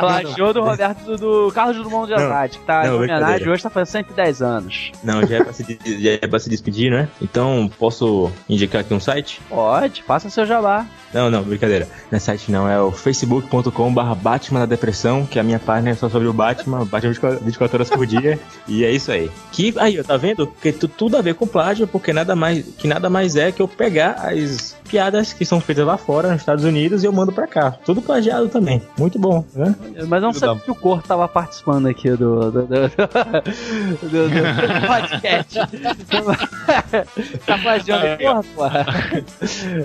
Plagiou 0.00 0.52
do 0.52 0.62
Roberto 0.62 1.04
do, 1.04 1.16
do 1.46 1.52
Carlos 1.52 1.76
Drummond 1.78 2.08
de 2.08 2.14
Andrade, 2.14 2.58
que 2.58 2.64
tá 2.64 2.84
não, 2.84 2.94
em 2.94 2.96
homenagem 2.96 3.48
hoje, 3.48 3.62
tá 3.62 3.70
fazendo 3.70 3.92
110 4.06 4.42
anos. 4.42 4.92
Não, 5.02 5.26
já 5.26 5.36
é, 5.36 5.44
pra 5.44 5.52
se, 5.52 5.64
de- 5.64 6.02
já 6.02 6.10
é 6.12 6.18
pra 6.26 6.38
se 6.38 6.48
despedir, 6.50 6.90
não 6.90 6.98
é? 6.98 7.08
Então, 7.20 7.70
posso 7.78 8.30
indicar 8.48 8.80
aqui 8.82 8.92
um 8.94 9.00
site? 9.00 9.40
Pode, 9.48 10.02
faça 10.02 10.28
seu 10.30 10.44
jabá. 10.46 10.86
Não, 11.12 11.30
não, 11.30 11.42
brincadeira. 11.42 11.88
Não 12.10 12.16
é 12.16 12.20
site 12.20 12.50
não, 12.50 12.68
é 12.68 12.80
o 12.80 12.90
facebook.com 12.90 13.94
barra 13.94 14.14
Batman 14.14 14.60
da 14.60 14.66
Depressão, 14.66 15.24
que 15.24 15.38
a 15.38 15.42
minha 15.44 15.58
página 15.60 15.90
é 15.90 15.94
só 15.94 16.08
sobre 16.08 16.26
o 16.28 16.32
Batman, 16.32 16.84
Batman 16.84 17.10
24 17.12 17.44
24 17.44 17.76
horas 17.76 17.90
por 17.90 18.06
dia, 18.06 18.38
e 18.66 18.84
é 18.84 18.90
isso 18.90 19.12
aí. 19.12 19.30
Que, 19.52 19.72
aí, 19.78 19.98
ó, 19.98 20.02
tá 20.02 20.16
vendo? 20.16 20.46
Que 20.60 20.72
tu- 20.72 20.88
tudo 20.88 21.16
a 21.16 21.22
ver 21.22 21.34
com 21.34 21.46
plágio, 21.46 21.86
porque 21.86 22.12
nada 22.12 22.34
mais, 22.34 22.64
que 22.78 22.88
nada 22.88 23.08
mais 23.08 23.36
é 23.36 23.52
que 23.52 23.62
eu 23.62 23.68
pegar 23.68 24.12
as 24.28 24.76
piadas 24.88 25.32
que 25.32 25.44
são 25.44 25.60
feitas 25.60 25.86
lá 25.86 25.96
fora, 25.96 26.30
nos 26.32 26.40
Estados 26.40 26.64
Unidos, 26.64 26.73
e 26.76 27.06
eu 27.06 27.12
mando 27.12 27.32
pra 27.32 27.46
cá. 27.46 27.72
Tudo 27.84 28.00
plagiado 28.02 28.48
também. 28.48 28.82
Muito 28.98 29.18
bom, 29.18 29.44
né? 29.54 29.74
Mas 30.08 30.22
não 30.22 30.32
sabia 30.32 30.62
que 30.62 30.70
o 30.70 30.74
Corto 30.74 31.06
tava 31.08 31.26
participando 31.28 31.86
aqui 31.86 32.10
do, 32.10 32.50
do, 32.50 32.50
do, 32.50 32.66
do- 32.66 34.08
do- 34.08 34.28
do 34.28 34.86
podcast. 34.86 35.58
tá 37.46 37.58
plagiando 37.58 38.06
o 38.06 38.18
Corto, 38.18 38.48
porra? 38.54 38.86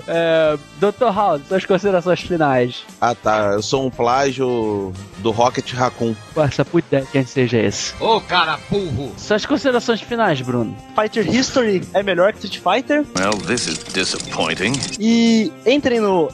É, 0.06 0.58
Dr. 0.78 1.14
House, 1.14 1.42
suas 1.48 1.64
considerações 1.64 2.20
finais. 2.20 2.84
Ah 3.00 3.14
tá, 3.14 3.52
eu 3.54 3.62
sou 3.62 3.86
um 3.86 3.90
plágio 3.90 4.92
do 5.18 5.30
Rocket 5.30 5.72
Raccoon. 5.72 6.14
Essa 6.36 6.64
puta 6.64 6.86
ideia 6.88 7.06
quem 7.10 7.24
seja 7.24 7.58
esse. 7.58 7.94
Ô, 8.02 8.20
cara 8.20 8.58
burro! 8.70 9.12
Suas 9.16 9.44
considerações 9.46 10.00
finais, 10.00 10.40
Bruno. 10.40 10.76
Fighter 10.94 11.28
History 11.28 11.82
é 11.94 12.02
melhor 12.02 12.32
que 12.32 12.44
Street 12.46 12.60
Fighter. 12.62 13.04
Well, 13.18 13.32
this 13.46 13.66
is 13.66 13.78
disappointing. 13.92 14.72
E 14.98 15.52
entrem 15.66 16.00
no 16.00 16.28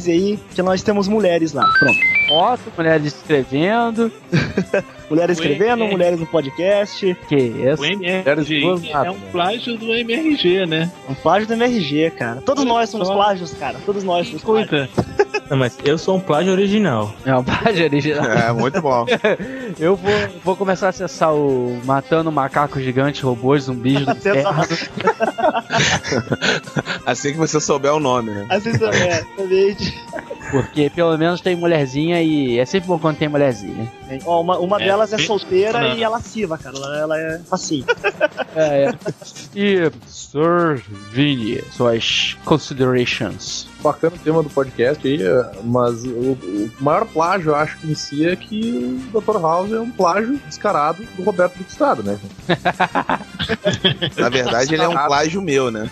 MRZI, 0.00 0.38
que 0.54 0.62
nós 0.62 0.82
temos 0.82 1.08
mulheres 1.08 1.52
lá. 1.52 1.66
Pronto. 1.78 1.98
Foto, 2.28 2.72
mulheres 2.76 3.06
escrevendo. 3.06 4.10
Mulheres 5.10 5.38
escrevendo, 5.38 5.82
MR. 5.82 5.90
mulheres 5.90 6.20
no 6.20 6.26
podcast. 6.26 7.16
Que 7.28 7.36
isso? 7.36 7.82
O 7.82 7.84
MRG 7.84 8.62
é 8.92 9.10
um 9.10 9.20
plágio 9.32 9.76
do 9.76 9.92
MRG, 9.92 10.66
né? 10.66 10.90
Um 11.08 11.14
plágio 11.14 11.48
do 11.48 11.54
MRG, 11.54 12.12
cara. 12.12 12.40
Todos 12.40 12.64
Olha 12.64 12.74
nós 12.74 12.90
somos 12.90 13.08
só. 13.08 13.14
plágios, 13.14 13.52
cara. 13.54 13.78
Todos 13.84 14.04
nós 14.04 14.28
somos 14.28 14.44
plágios. 14.44 14.88
Não, 15.50 15.56
mas 15.56 15.76
eu 15.84 15.98
sou 15.98 16.16
um 16.16 16.20
plágio 16.20 16.52
original. 16.52 17.12
É 17.26 17.34
um 17.34 17.42
plágio 17.42 17.84
original. 17.84 18.24
É, 18.24 18.52
muito 18.52 18.80
bom. 18.80 19.04
Eu 19.78 19.96
vou, 19.96 20.12
vou 20.44 20.56
começar 20.56 20.86
a 20.86 20.88
acessar 20.90 21.34
o 21.34 21.80
Matando 21.84 22.30
Macacos 22.30 22.82
Gigantes, 22.82 23.20
Robôs, 23.20 23.64
Zumbis 23.64 24.04
do 24.06 24.12
Inferno. 24.12 24.50
Assim 27.04 27.32
que 27.32 27.38
você 27.38 27.60
souber 27.60 27.92
o 27.92 28.00
nome, 28.00 28.30
né? 28.30 28.46
Assim 28.48 28.78
também, 28.78 29.02
é, 29.02 29.16
exatamente. 29.18 29.98
Porque 30.50 30.90
pelo 30.90 31.16
menos 31.16 31.40
tem 31.40 31.54
mulherzinha 31.56 32.22
e 32.22 32.58
é 32.58 32.64
sempre 32.64 32.88
bom 32.88 32.98
quando 32.98 33.16
tem 33.18 33.28
mulherzinha. 33.28 33.90
Ó, 34.24 34.40
uma, 34.40 34.58
uma 34.58 34.80
É, 34.80 34.86
delas 34.86 35.12
é 35.12 35.18
solteira 35.18 35.80
não. 35.80 35.96
e 35.96 36.02
ela 36.02 36.16
lasciva, 36.16 36.58
cara. 36.58 36.76
Ela, 36.76 36.98
ela 36.98 37.18
é 37.18 37.38
facinho. 37.40 37.84
É, 38.56 38.86
é. 38.86 38.94
E 39.54 39.90
Sir 40.08 40.82
Vini, 41.12 41.62
suas 41.70 42.36
considerations. 42.44 43.66
Bacana 43.82 44.14
o 44.14 44.18
tema 44.18 44.42
do 44.42 44.50
podcast 44.50 45.06
aí, 45.06 45.22
é, 45.22 45.50
mas 45.64 46.04
o, 46.04 46.32
o 46.32 46.70
maior 46.80 47.06
plágio, 47.06 47.50
eu 47.50 47.56
acho 47.56 47.78
que 47.78 47.90
em 47.90 47.94
si, 47.94 48.26
é 48.26 48.36
que 48.36 49.00
o 49.12 49.20
Dr. 49.20 49.40
House 49.40 49.72
é 49.72 49.80
um 49.80 49.90
plágio 49.90 50.38
descarado 50.46 51.02
do 51.16 51.22
Roberto 51.22 51.56
do 51.56 51.64
Estado, 51.66 52.02
né? 52.02 52.18
Na 54.16 54.28
verdade, 54.28 54.74
ele 54.74 54.82
é 54.82 54.88
um 54.88 54.92
plágio 54.92 55.40
meu, 55.40 55.70
né? 55.70 55.90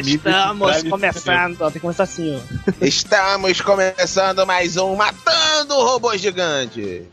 Estamos 0.00 0.82
começando. 0.82 1.60
Ó, 1.60 1.64
tem 1.66 1.74
que 1.74 1.80
começar 1.80 2.02
assim, 2.04 2.36
ó. 2.36 2.72
Estamos 2.80 3.60
começando 3.60 4.46
mais 4.46 4.76
um 4.76 4.94
Matando 4.94 5.74
Robô 5.74 6.16
Gigante. 6.16 7.04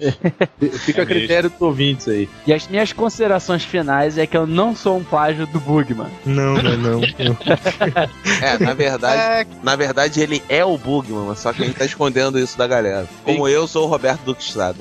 Fica 0.79 1.03
a 1.03 1.05
critério 1.05 1.49
dos 1.49 1.61
ouvintes 1.61 2.07
aí. 2.07 2.29
E 2.45 2.53
as 2.53 2.67
minhas 2.67 2.91
considerações 2.91 3.63
finais 3.63 4.17
é 4.17 4.27
que 4.27 4.35
eu 4.35 4.45
não 4.45 4.75
sou 4.75 4.97
um 4.97 5.03
plágio 5.03 5.47
do 5.47 5.59
Bugman. 5.59 6.11
Não, 6.25 6.55
não, 6.55 6.77
não. 6.77 7.01
É, 8.41 8.57
na 8.57 8.73
verdade, 8.73 9.49
na 9.61 9.75
verdade 9.75 10.00
ele 10.17 10.41
é 10.49 10.63
o 10.63 10.77
Bugman, 10.77 11.27
mas 11.27 11.39
só 11.39 11.53
que 11.53 11.63
a 11.63 11.65
gente 11.65 11.77
tá 11.77 11.85
escondendo 11.85 12.39
isso 12.39 12.57
da 12.57 12.67
galera. 12.67 13.07
Como 13.23 13.47
eu 13.47 13.67
sou 13.67 13.85
o 13.85 13.89
Roberto 13.89 14.21
Duque 14.21 14.43
Estrada. 14.43 14.79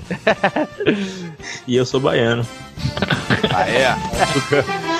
e 1.66 1.76
eu 1.76 1.84
sou 1.86 2.00
baiano. 2.00 2.46
Ah, 3.54 3.68
é? 3.68 3.94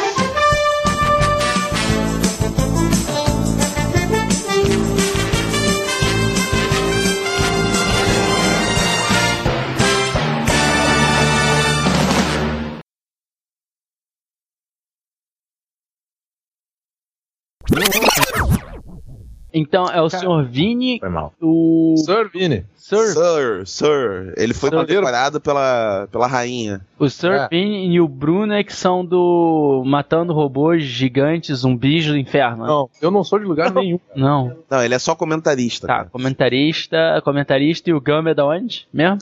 Então 19.53 19.87
é 19.87 20.01
o 20.01 20.09
Sr. 20.09 20.45
Vini, 20.49 20.99
Foi 21.01 21.09
mal. 21.09 21.33
o 21.41 21.95
Sir 21.99 22.31
Vini. 22.33 22.65
Sir, 22.77 23.07
Sir, 23.13 23.67
Sir. 23.67 24.35
Ele 24.37 24.53
foi 24.53 24.69
Sir. 24.71 24.77
condecorado 24.79 25.41
pela, 25.41 26.09
pela 26.11 26.27
rainha. 26.27 26.81
o 26.99 27.09
Sir 27.09 27.31
É. 27.33 27.49
Vini 27.49 27.87
e 27.95 28.01
o 28.01 28.09
Bruno 28.09 28.53
é 28.53 28.65
que 28.65 28.73
são 28.75 29.05
do 29.05 29.83
Matando 29.87 30.33
Robôs 30.33 30.83
Gigantes, 30.83 31.59
Zumbis 31.59 32.07
do 32.07 32.17
Inferno. 32.19 32.67
Não, 32.67 32.91
eu 33.01 33.11
não 33.11 33.23
sou 33.23 33.39
de 33.39 33.45
lugar 33.45 33.73
nenhum. 33.73 34.01
Não. 34.17 34.57
Não, 34.69 34.83
ele 34.83 34.95
é 34.95 34.99
só 34.99 35.15
comentarista. 35.15 35.87
Tá, 35.87 35.97
cara. 35.99 36.09
comentarista, 36.11 37.21
comentarista 37.25 37.91
e 37.91 37.93
o 37.95 38.01
Gama 38.01 38.31
é 38.31 38.35
da 38.35 38.45
onde? 38.47 38.87
Mesmo? 38.93 39.19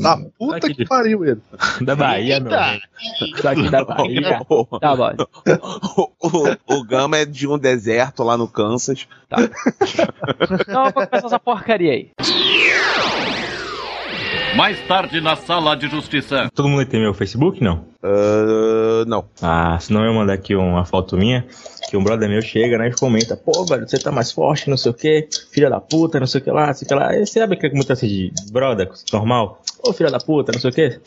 Da 0.00 0.18
puta 0.38 0.72
que 0.72 0.84
pariu 0.84 1.24
ele. 1.24 1.40
Da 1.84 1.96
Bahia, 1.96 2.36
amigo. 2.36 2.54
Daqui 3.42 3.68
da 3.70 3.84
Bahia. 3.84 4.40
Tá 4.80 4.96
bom. 4.96 5.12
O, 5.90 6.10
o, 6.20 6.78
o 6.78 6.84
Gama 6.84 7.18
é 7.18 7.24
de 7.24 7.46
um 7.46 7.58
deserto 7.58 8.22
lá 8.22 8.36
no 8.36 8.46
Kansas. 8.48 9.06
Então 10.60 10.86
eu 10.86 10.92
vou 10.92 11.06
começar 11.06 11.26
essa 11.26 11.38
porcaria 11.38 11.92
aí. 11.92 12.10
Mais 14.56 14.80
tarde 14.88 15.20
na 15.20 15.36
sala 15.36 15.76
de 15.76 15.86
justiça. 15.86 16.48
Todo 16.54 16.68
mundo 16.68 16.86
tem 16.86 16.98
meu 16.98 17.12
Facebook, 17.12 17.62
não? 17.62 17.84
Ah, 18.02 19.04
não. 19.06 19.28
Ah, 19.42 19.78
senão 19.78 20.02
eu 20.04 20.14
mandar 20.14 20.32
aqui 20.32 20.54
uma 20.54 20.84
foto 20.84 21.16
minha, 21.16 21.46
que 21.90 21.96
um 21.96 22.02
brother 22.02 22.28
meu 22.28 22.40
chega, 22.40 22.78
né, 22.78 22.88
e 22.88 22.92
comenta, 22.92 23.36
pô, 23.36 23.64
velho, 23.66 23.86
você 23.86 23.98
tá 23.98 24.10
mais 24.10 24.32
forte, 24.32 24.70
não 24.70 24.78
sei 24.78 24.90
o 24.90 24.94
que, 24.94 25.28
filha 25.52 25.68
da 25.68 25.78
puta, 25.78 26.18
não 26.18 26.26
sei 26.26 26.40
o 26.40 26.44
que 26.44 26.50
lá, 26.50 26.68
não 26.68 26.74
sei 26.74 26.86
o 26.86 26.88
que 26.88 26.94
lá. 26.94 27.12
Você 27.12 27.40
sabe 27.40 27.56
que 27.56 27.66
é 27.66 27.70
muito 27.70 27.92
assim 27.92 28.08
de 28.08 28.32
brother, 28.50 28.90
normal? 29.12 29.62
Ô, 29.84 29.92
filha 29.92 30.10
da 30.10 30.18
puta, 30.18 30.52
não 30.52 30.60
sei 30.60 30.70
o 30.70 30.72
que. 30.72 31.00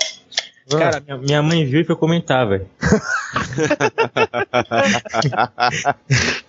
Cara, 0.69 1.01
minha, 1.01 1.17
minha 1.17 1.41
mãe 1.41 1.65
viu 1.65 1.81
e 1.81 1.85
foi 1.85 1.95
comentar, 1.95 2.47
velho. 2.47 2.67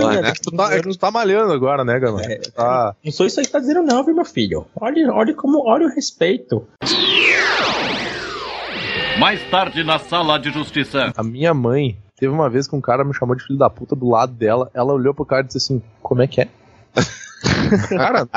Porra, 0.00 0.22
né? 0.22 0.32
Tu 0.42 0.50
tá, 0.50 0.74
é 0.74 0.82
que 0.82 0.88
tu 0.88 0.98
tá 0.98 1.10
malhando 1.10 1.52
agora, 1.52 1.84
né, 1.84 1.98
Gama? 1.98 2.20
Tá. 2.54 2.94
Não 3.04 3.12
sou 3.12 3.26
isso 3.26 3.40
aí 3.40 3.46
que 3.46 3.52
tá 3.52 3.58
dizendo 3.58 3.82
não, 3.82 4.04
viu, 4.04 4.14
meu 4.14 4.24
filho? 4.24 4.66
Olha, 4.80 5.12
olha 5.12 5.34
como, 5.34 5.66
olha 5.66 5.86
o 5.86 5.90
respeito. 5.90 6.66
Mais 9.18 9.42
tarde 9.50 9.82
na 9.82 9.98
sala 9.98 10.38
de 10.38 10.50
justiça. 10.50 11.12
A 11.16 11.22
minha 11.22 11.52
mãe 11.52 11.98
Teve 12.18 12.32
uma 12.32 12.50
vez 12.50 12.66
que 12.66 12.74
um 12.74 12.80
cara 12.80 13.04
me 13.04 13.14
chamou 13.14 13.36
de 13.36 13.44
filho 13.44 13.58
da 13.58 13.70
puta 13.70 13.94
do 13.94 14.08
lado 14.08 14.32
dela, 14.32 14.68
ela 14.74 14.92
olhou 14.92 15.14
pro 15.14 15.24
cara 15.24 15.42
e 15.42 15.46
disse 15.46 15.58
assim, 15.58 15.80
como 16.02 16.20
é 16.20 16.26
que 16.26 16.40
é? 16.40 16.48
cara, 17.88 18.28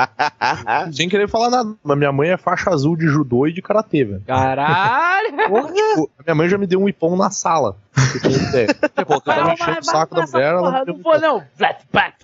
sem 0.92 1.08
querer 1.08 1.28
falar 1.28 1.50
nada, 1.50 1.74
mas 1.82 1.98
minha 1.98 2.12
mãe 2.12 2.30
é 2.30 2.36
faixa 2.36 2.70
azul 2.70 2.96
de 2.96 3.06
judô 3.06 3.46
e 3.46 3.52
de 3.52 3.62
karatê, 3.62 4.04
velho. 4.04 4.22
Caralho! 4.26 5.36
Porra, 5.48 5.72
tipo, 5.72 6.10
minha 6.24 6.34
mãe 6.34 6.48
já 6.48 6.58
me 6.58 6.66
deu 6.66 6.80
um 6.80 6.88
ipom 6.88 7.16
na 7.16 7.30
sala. 7.30 7.76
Você 7.94 8.20
tem 8.20 8.32
ideia. 8.32 8.68
Pô, 9.06 9.14
eu 9.14 9.20
tava 9.20 9.52
enchendo 9.52 9.80
o 9.80 9.84
saco 9.84 10.14
da 10.14 10.26
mulher, 10.26 10.54
ela 10.54 10.84
deu 10.84 10.94
um 10.94 10.96
Não 10.98 11.02
vou 11.02 11.20
não. 11.20 11.42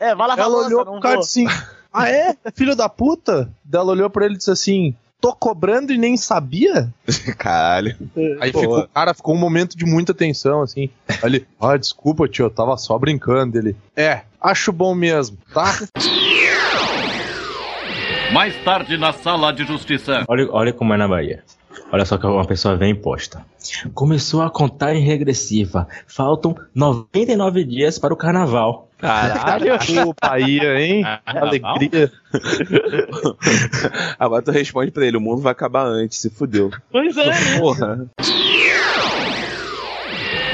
É, 0.01 0.15
vai 0.15 0.29
lá 0.29 0.35
Ela 0.39 0.67
olhou 0.67 0.85
pro 0.85 1.01
cara 1.01 1.19
assim: 1.19 1.47
Ah, 1.93 2.09
é? 2.09 2.37
Filho 2.55 2.77
da 2.77 2.89
puta? 2.89 3.51
Daí 3.65 3.81
ela 3.81 3.93
olhou 3.93 4.11
pra 4.11 4.25
ele 4.25 4.35
e 4.35 4.39
disse 4.39 4.51
assim: 4.51 4.95
Tô 5.21 5.35
cobrando 5.35 5.93
e 5.93 5.99
nem 5.99 6.17
sabia? 6.17 6.93
Caralho. 7.37 7.97
Aí 8.41 8.53
Pô. 8.53 8.61
ficou, 8.61 8.89
cara, 8.89 9.15
ficou 9.15 9.35
um 9.35 9.39
momento 9.39 9.77
de 9.77 9.85
muita 9.85 10.15
tensão, 10.15 10.63
assim. 10.63 10.91
Aí 11.09 11.19
ele, 11.25 11.47
ah, 11.61 11.77
desculpa, 11.77 12.29
tio, 12.29 12.47
eu 12.47 12.51
tava 12.51 12.77
só 12.77 12.97
brincando. 12.99 13.59
Ele, 13.59 13.75
é, 13.97 14.23
acho 14.41 14.73
bom 14.73 14.95
mesmo, 14.95 15.39
tá? 15.53 15.79
Mais 18.33 18.55
tarde 18.63 18.97
na 18.99 19.13
sala 19.13 19.53
de 19.53 19.65
justiça. 19.65 20.25
Olha, 20.29 20.49
olha 20.51 20.73
como 20.73 20.93
é 20.93 20.97
na 20.97 21.09
Bahia. 21.09 21.43
Olha 21.91 22.05
só 22.05 22.19
que 22.19 22.27
uma 22.27 22.45
pessoa 22.45 22.77
vem 22.77 22.91
imposta. 22.91 23.45
Começou 23.95 24.43
a 24.43 24.51
contagem 24.51 25.03
regressiva. 25.03 25.89
Faltam 26.07 26.55
99 26.75 27.65
dias 27.65 27.99
para 27.99 28.13
o 28.13 28.17
carnaval. 28.17 28.91
Caralho. 28.99 29.75
Ô, 30.07 30.15
Bahia, 30.21 30.79
hein? 30.79 31.03
Alegria. 31.25 32.13
Agora 34.19 34.43
tu 34.43 34.51
responde 34.51 34.91
pra 34.91 35.07
ele: 35.07 35.17
o 35.17 35.21
mundo 35.21 35.41
vai 35.41 35.53
acabar 35.53 35.87
antes, 35.87 36.19
se 36.19 36.29
fudeu. 36.29 36.71
Pois 36.93 37.17
é. 37.17 37.27
né? 37.27 37.59
Porra. 37.59 38.07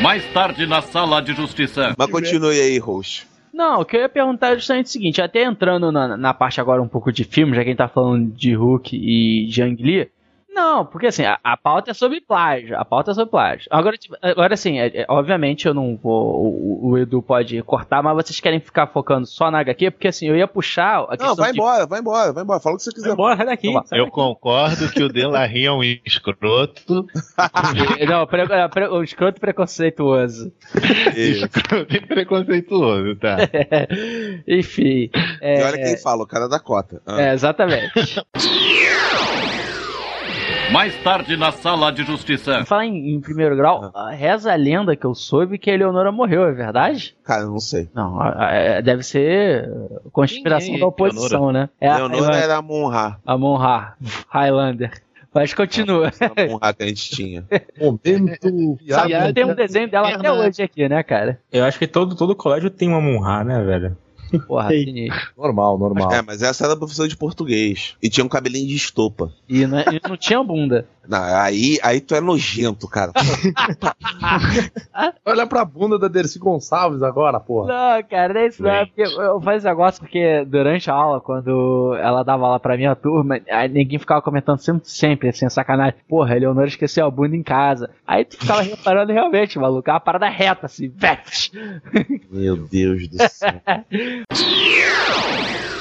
Mais 0.01 0.24
tarde 0.32 0.66
na 0.66 0.82
sala 0.82 1.20
de 1.20 1.35
justiça. 1.35 1.95
Mas 1.99 2.11
continue 2.11 2.61
aí, 2.61 2.78
host. 2.78 3.26
Não, 3.55 3.82
o 3.82 3.84
que 3.84 3.96
eu 3.96 4.00
ia 4.00 4.09
perguntar 4.09 4.48
é 4.48 4.57
justamente 4.57 4.86
o 4.86 4.88
seguinte, 4.88 5.22
até 5.22 5.44
entrando 5.44 5.92
na, 5.92 6.16
na 6.16 6.34
parte 6.34 6.61
agora 6.61 6.82
um 6.82 6.88
pouco 6.88 7.12
de 7.12 7.22
filme, 7.22 7.55
já 7.55 7.62
que 7.62 7.68
a 7.68 7.70
gente 7.70 7.78
tá 7.78 7.86
falando 7.86 8.32
de 8.32 8.52
Hulk 8.52 8.96
e 8.96 9.48
Jang 9.48 9.80
Lee. 9.80 10.11
Não, 10.55 10.86
porque 10.86 11.09
assim, 11.09 11.24
a, 11.24 11.38
a 11.42 11.57
pauta 11.57 11.90
é 11.90 11.94
sobre 11.94 12.20
plágio. 12.20 12.78
A 12.78 12.84
pauta 12.84 13.11
é 13.11 13.14
sobre 13.14 13.30
plágio. 13.30 13.66
Agora, 13.70 13.96
tipo, 13.96 14.16
agora 14.22 14.55
assim, 14.55 14.78
é- 14.78 15.00
é- 15.02 15.07
obviamente 15.09 15.66
eu 15.66 15.74
não 15.74 15.96
vou. 16.00 16.46
O, 16.46 16.90
o 16.90 16.98
Edu 16.98 17.20
pode 17.20 17.61
cortar, 17.62 18.02
mas 18.02 18.14
vocês 18.14 18.38
querem 18.40 18.61
ficar 18.61 18.86
focando 18.86 19.26
só 19.26 19.50
na 19.50 19.59
HQ, 19.59 19.90
porque 19.90 20.09
assim, 20.09 20.28
eu 20.28 20.36
ia 20.36 20.46
puxar 20.46 21.00
a 21.02 21.09
questão 21.09 21.28
Não, 21.28 21.34
vai 21.36 21.52
de- 21.52 21.59
embora, 21.59 21.86
vai 21.86 22.00
embora, 22.00 22.32
vai 22.32 22.42
embora. 22.44 22.61
Fala 22.61 22.74
o 22.74 22.78
que 22.78 22.84
você 22.84 22.92
quiser. 22.92 23.14
Bora, 23.16 23.36
sai 23.36 23.46
daqui. 23.46 23.66
Eu 23.66 23.82
daqui. 23.82 24.11
concordo 24.11 24.88
que 24.92 25.02
o 25.02 25.09
Delarry 25.09 25.66
é 25.66 25.72
um 25.72 25.82
escroto. 25.82 27.05
Não, 28.09 28.26
pre, 28.26 28.42
é, 28.42 28.68
pre, 28.68 28.86
o 28.88 29.02
escroto 29.02 29.40
preconceituoso. 29.40 30.52
escroto 31.16 31.96
e 31.96 32.00
preconceituoso, 32.00 33.16
tá? 33.16 33.36
Enfim. 34.46 35.11
É, 35.40 35.61
E 35.61 35.64
olha 35.64 35.78
quem 35.78 35.96
fala, 35.98 36.22
o 36.22 36.26
cara 36.26 36.48
da 36.48 36.61
cota. 36.61 37.02
Ah. 37.07 37.20
é, 37.20 37.32
exatamente. 37.34 37.92
Mais 40.75 40.93
tarde 41.05 41.37
na 41.37 41.53
sala 41.53 41.93
de 41.93 42.03
justiça. 42.03 42.64
Falar 42.64 42.85
em, 42.87 43.14
em 43.14 43.20
primeiro 43.20 43.55
grau, 43.57 43.93
reza 44.12 44.53
a 44.53 44.57
lenda 44.57 44.97
que 44.97 45.07
eu 45.07 45.14
soube 45.14 45.57
que 45.57 45.70
a 45.70 45.75
Eleonora 45.75 46.11
morreu, 46.11 46.45
é 46.45 46.51
verdade? 46.53 47.16
Cara, 47.22 47.43
eu 47.43 47.51
não 47.53 47.61
sei. 47.61 47.89
Não, 47.95 48.20
a- 48.20 48.79
a- 48.79 48.81
deve 48.81 49.05
ser 49.05 49.70
conspiração 50.11 50.75
é 50.75 50.79
da 50.81 50.87
oposição, 50.87 51.53
né? 51.53 51.68
É 51.81 51.89
a, 51.89 51.97
Leonora 51.99 52.37
é 52.37 52.43
era 52.43 52.57
a 52.57 52.62
Monra. 52.62 53.20
a 53.25 53.39
Monra, 53.39 53.95
Highlander. 54.29 54.91
Mas 55.33 55.55
continua. 55.55 56.11
A 56.20 56.47
Monra 56.49 56.75
que 56.75 56.83
a 56.83 56.87
gente 56.89 57.11
tinha. 57.11 57.45
Momento. 57.81 58.79
Sabe, 58.89 59.33
tem 59.33 59.45
um 59.45 59.55
desenho 59.55 59.89
dela 59.89 60.09
até 60.09 60.33
hoje 60.33 60.61
aqui, 60.62 60.89
né, 60.89 61.03
cara? 61.05 61.39
Eu 61.53 61.64
acho 61.64 61.79
que 61.79 61.87
todo, 61.87 62.16
todo 62.16 62.35
colégio 62.35 62.68
tem 62.70 62.89
uma 62.89 63.01
Munha, 63.01 63.45
né, 63.45 63.62
velho? 63.62 63.97
Porra, 64.47 64.68
sinistro. 64.68 65.33
Normal, 65.37 65.79
normal. 65.79 66.12
É, 66.12 66.22
mas 66.22 66.43
essa 66.43 66.64
era 66.64 66.77
professora 66.77 67.09
de 67.09 67.16
português. 67.16 67.95
E 68.03 68.09
tinha 68.09 68.25
um 68.25 68.29
cabelinho 68.29 68.68
de 68.68 68.77
estopa. 68.77 69.33
E 69.49 69.66
não, 69.66 69.81
e 69.81 70.01
não 70.09 70.16
tinha 70.16 70.43
bunda. 70.43 70.87
Não, 71.09 71.22
aí, 71.22 71.78
aí 71.82 72.00
tu 72.00 72.14
é 72.14 72.20
nojento, 72.20 72.88
cara. 72.88 73.12
Olha 75.24 75.46
pra 75.46 75.64
bunda 75.64 75.98
da 75.98 76.09
Dercy 76.09 76.38
Gonçalves 76.38 77.02
agora, 77.02 77.38
porra. 77.38 77.68
Não, 77.68 78.02
cara, 78.05 78.34
não 78.34 78.40
é 78.40 78.46
isso 78.46 78.62
não. 78.62 78.70
é 78.70 78.86
Porque 78.86 79.02
eu 79.02 79.40
faço 79.40 79.57
esse 79.59 79.66
negócio 79.66 80.00
porque 80.00 80.44
durante 80.46 80.90
a 80.90 80.94
aula, 80.94 81.20
quando 81.20 81.94
ela 82.00 82.22
dava 82.22 82.46
aula 82.46 82.61
pra 82.61 82.76
minha 82.76 82.94
turma, 82.94 83.40
aí 83.50 83.68
ninguém 83.68 83.98
ficava 83.98 84.22
comentando 84.22 84.59
sempre, 84.59 84.88
sempre 84.88 85.28
assim, 85.28 85.48
sacanagem. 85.48 85.94
Porra, 86.09 86.34
a 86.34 86.36
Eleonora 86.36 86.68
esqueceu 86.68 87.07
a 87.07 87.11
bunda 87.11 87.36
em 87.36 87.42
casa. 87.42 87.90
Aí 88.07 88.24
tu 88.24 88.36
ficava 88.38 88.62
reparando 88.62 89.12
realmente, 89.12 89.59
maluco, 89.59 89.88
é 89.88 89.92
uma 89.92 90.00
parada 90.00 90.28
reta, 90.28 90.66
assim. 90.66 90.92
Meu 92.30 92.57
Deus 92.57 93.09
do 93.09 93.18
céu. 93.28 93.55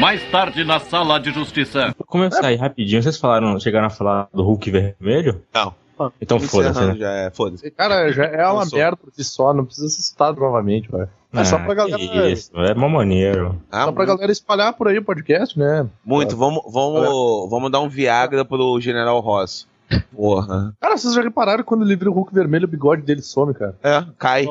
Mais 0.00 0.22
tarde 0.30 0.64
na 0.64 0.78
sala 0.78 1.18
de 1.18 1.32
justiça. 1.32 1.94
Vou 1.96 2.06
começar 2.06 2.46
aí 2.46 2.56
rapidinho. 2.56 3.02
Vocês 3.02 3.16
falaram, 3.16 3.58
chegaram 3.58 3.86
a 3.86 3.90
falar 3.90 4.28
do 4.32 4.42
Hulk 4.42 4.70
vermelho? 4.70 5.42
Não. 5.54 5.74
Então 6.20 6.38
foda-se, 6.38 6.78
né? 6.78 6.94
já 6.96 7.10
é, 7.10 7.30
foda-se. 7.30 7.70
Cara, 7.70 8.12
já 8.12 8.24
é 8.24 8.46
uma 8.46 8.66
merda 8.66 8.96
por 8.96 9.10
si 9.10 9.24
só, 9.24 9.54
não 9.54 9.64
precisa 9.64 9.88
ser 9.88 10.02
citado 10.02 10.38
novamente, 10.38 10.90
velho. 10.90 11.08
É 11.32 11.44
só 11.44 11.58
pra 11.58 11.74
galera. 11.74 11.98
que 11.98 12.28
Isso, 12.30 12.50
é 12.54 12.74
mó 12.74 12.88
maneiro. 12.88 13.60
Ah, 13.70 13.84
Só 13.84 13.92
pra 13.92 14.04
muito, 14.04 14.08
galera 14.14 14.32
espalhar 14.32 14.72
por 14.74 14.88
aí 14.88 14.98
o 14.98 15.04
podcast, 15.04 15.58
né? 15.58 15.86
muito. 16.04 16.36
Vamos, 16.36 16.62
vamos, 16.70 17.50
vamos 17.50 17.70
dar 17.70 17.80
um 17.80 17.88
Viagra 17.88 18.44
pro 18.44 18.80
General 18.80 19.18
Ross. 19.20 19.66
Porra. 20.14 20.74
Cara, 20.80 20.96
vocês 20.96 21.14
já 21.14 21.22
repararam 21.22 21.58
que 21.62 21.68
quando 21.68 21.84
ele 21.84 21.96
vira 21.96 22.10
o 22.10 22.12
Hulk 22.12 22.34
vermelho, 22.34 22.64
o 22.64 22.68
bigode 22.68 23.02
dele 23.02 23.22
some, 23.22 23.54
cara? 23.54 23.76
É, 23.82 24.04
cai. 24.18 24.46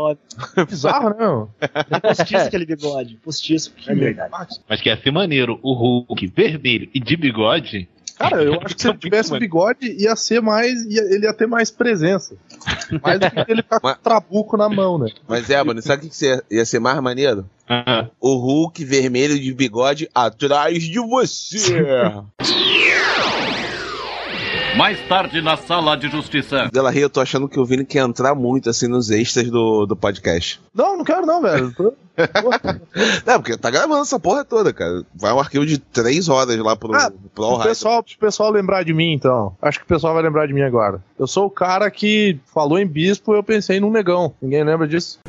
É 0.55 0.63
bizarro, 0.65 1.09
né? 1.09 1.15
meu? 1.19 1.49
Postiço 2.01 2.45
aquele 2.45 2.65
bigode. 2.65 3.15
Postiço. 3.23 3.73
É 3.87 3.93
verdade. 3.95 4.31
Mas 4.69 4.81
que 4.81 4.89
ia 4.89 5.01
ser 5.01 5.11
maneiro 5.11 5.59
o 5.61 5.73
Hulk 5.73 6.27
vermelho 6.27 6.89
e 6.93 6.99
de 6.99 7.17
bigode. 7.17 7.89
Cara, 8.17 8.41
eu 8.41 8.53
acho 8.63 8.75
que 8.75 8.81
se 8.81 8.87
ele 8.87 8.97
tivesse 8.99 9.37
bigode, 9.37 9.91
ia 10.01 10.15
ser 10.15 10.41
mais. 10.41 10.85
Ia, 10.85 11.01
ele 11.13 11.25
ia 11.25 11.33
ter 11.33 11.47
mais 11.47 11.69
presença. 11.69 12.37
Mais 13.03 13.19
do 13.19 13.29
que 13.29 13.51
ele 13.51 13.61
ficar 13.61 13.81
com 13.81 13.87
o 13.89 13.95
trabuco 13.95 14.55
na 14.55 14.69
mão, 14.69 14.97
né? 14.97 15.09
Mas 15.27 15.49
é, 15.49 15.61
mano, 15.61 15.81
sabe 15.81 16.05
o 16.05 16.09
que 16.09 16.17
que 16.17 16.25
ia- 16.25 16.41
ia 16.49 16.65
ser 16.65 16.79
mais 16.79 16.97
maneiro? 17.01 17.45
Ah, 17.67 18.07
O 18.21 18.35
Hulk 18.37 18.85
vermelho 18.85 19.37
de 19.37 19.53
bigode 19.53 20.07
atrás 20.15 20.81
de 20.83 20.99
você. 20.99 21.83
Mais 24.77 24.99
tarde 25.07 25.41
na 25.41 25.55
sala 25.55 25.95
de 25.95 26.09
justiça. 26.09 26.69
Dela 26.71 26.91
Ria, 26.91 27.03
eu 27.03 27.09
tô 27.09 27.21
achando 27.21 27.47
que 27.47 27.59
o 27.59 27.65
Vini 27.65 27.85
quer 27.85 27.99
entrar 27.99 28.35
muito 28.35 28.69
assim 28.69 28.87
nos 28.87 29.09
extras 29.09 29.49
do, 29.49 29.85
do 29.85 29.95
podcast. 29.95 30.59
Não, 30.73 30.97
não 30.97 31.03
quero 31.05 31.25
não, 31.25 31.41
velho. 31.41 31.73
Não, 33.25 33.41
porque 33.41 33.57
tá 33.57 33.69
gravando 33.69 34.01
essa 34.01 34.17
porra 34.17 34.45
toda, 34.45 34.71
cara. 34.71 35.03
Vai 35.13 35.33
um 35.33 35.39
arquivo 35.39 35.65
de 35.65 35.77
três 35.77 36.29
horas 36.29 36.57
lá 36.57 36.73
pro, 36.73 36.95
Ah, 36.95 37.11
pro 37.33 37.43
O 37.45 37.63
pessoal, 37.63 38.01
pro 38.01 38.17
pessoal 38.17 38.49
lembrar 38.51 38.83
de 38.83 38.93
mim, 38.93 39.11
então. 39.13 39.53
Acho 39.61 39.79
que 39.79 39.85
o 39.85 39.87
pessoal 39.87 40.13
vai 40.13 40.23
lembrar 40.23 40.47
de 40.47 40.53
mim 40.53 40.61
agora. 40.61 41.03
Eu 41.19 41.27
sou 41.27 41.45
o 41.45 41.49
cara 41.49 41.91
que 41.91 42.39
falou 42.53 42.79
em 42.79 42.87
bispo 42.87 43.35
eu 43.35 43.43
pensei 43.43 43.81
num 43.81 43.91
negão. 43.91 44.33
Ninguém 44.41 44.63
lembra 44.63 44.87
disso? 44.87 45.19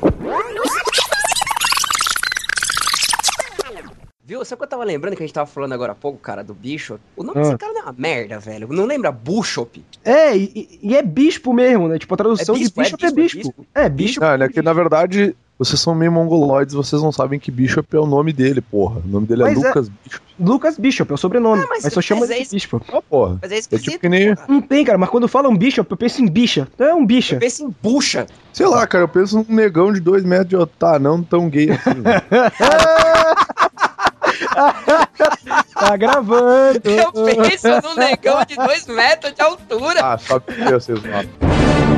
Viu? 4.27 4.45
Sabe 4.45 4.55
o 4.55 4.59
que 4.59 4.65
eu 4.65 4.69
tava 4.69 4.83
lembrando 4.85 5.15
que 5.17 5.23
a 5.23 5.27
gente 5.27 5.35
tava 5.35 5.47
falando 5.47 5.73
agora 5.73 5.93
há 5.93 5.95
pouco, 5.95 6.19
cara, 6.19 6.43
do 6.43 6.53
Bishop? 6.53 7.01
O 7.17 7.23
nome 7.23 7.39
Ah. 7.39 7.43
desse 7.45 7.57
cara 7.59 7.73
não 7.73 7.81
é 7.81 7.85
uma 7.85 7.95
merda, 7.97 8.39
velho. 8.41 8.67
Não 8.73 8.85
lembra 8.85 9.13
Bishop? 9.13 9.85
É, 10.05 10.37
e, 10.37 10.81
e 10.83 10.97
é 10.97 11.03
bispo 11.03 11.53
mesmo, 11.53 11.87
né? 11.87 11.97
Tipo, 11.99 12.15
a 12.15 12.17
tradução 12.17 12.57
É 12.57 12.59
bispo, 12.59 12.75
de 12.75 12.81
é 12.81 12.85
bishop 12.91 13.05
é 13.07 13.11
bispo, 13.13 13.39
bispo. 13.39 13.67
É, 13.73 13.89
bispo. 13.89 14.21
Não, 14.21 14.33
é 14.33 14.49
que 14.49 14.61
na 14.61 14.73
verdade 14.73 15.37
vocês 15.59 15.81
são 15.81 15.95
meio 15.95 16.13
mongoloides, 16.13 16.75
vocês 16.75 17.01
não 17.01 17.11
sabem 17.11 17.39
que 17.41 17.51
Bishop 17.51 17.97
é 17.97 17.99
o 17.99 18.05
nome 18.05 18.31
dele, 18.31 18.61
porra. 18.61 19.01
O 19.03 19.09
nome 19.09 19.27
dele 19.27 19.43
Mas 19.45 19.57
é 19.57 19.61
é- 19.63 19.69
Lucas 19.69 19.89
Bishop. 19.89 20.27
Lucas 20.39 20.79
Bishop, 20.79 21.11
é 21.11 21.15
o 21.15 21.17
sobrenome. 21.17 21.63
Ah, 21.63 21.67
mas- 21.71 21.85
mas, 21.85 21.93
só 21.95 22.03
chama 22.03 22.21
mas 22.23 22.31
é 22.31 22.39
de 22.43 22.51
bispo. 22.51 22.83
Ah, 22.93 23.01
porra. 23.01 23.39
Mas 23.41 23.51
é 23.53 23.55
É 23.55 23.59
esquisito. 23.61 23.85
tipo 23.89 24.01
que 24.01 24.09
nem. 24.11 24.35
Não 24.49 24.61
tem, 24.61 24.85
cara, 24.85 24.99
mas 24.99 25.09
quando 25.09 25.27
falam 25.29 25.57
bishop, 25.57 25.91
eu 25.91 25.97
penso 25.97 26.21
em 26.21 26.27
bicha. 26.29 26.69
Então 26.75 26.87
é 26.87 26.95
um 26.95 27.07
bicha. 27.07 27.37
Eu 27.37 27.41
penso 27.41 27.65
em 27.65 27.75
bucha. 27.83 28.27
Sei 28.53 28.67
lá, 28.67 28.87
cara, 28.87 29.05
eu 29.05 29.09
penso 29.09 29.39
num 29.49 29.55
negão 29.55 29.91
de 29.95 30.01
dois 30.01 30.25
metros 30.25 30.49
de 30.51 30.57
otário, 30.57 31.03
não 31.03 31.23
tão 31.23 31.49
gay 31.49 31.71
assim. 31.71 32.03
tá 35.75 35.97
gravando. 35.97 36.81
Eu 36.85 37.13
penso 37.13 37.69
num 37.83 37.95
negão 37.95 38.45
de 38.45 38.57
dois 38.57 38.87
metros 38.87 39.33
de 39.35 39.43
altura. 39.43 40.01
ah, 40.03 40.19
só 40.19 40.39
porque 40.41 40.65
vocês 40.65 41.03
notam. 41.03 41.96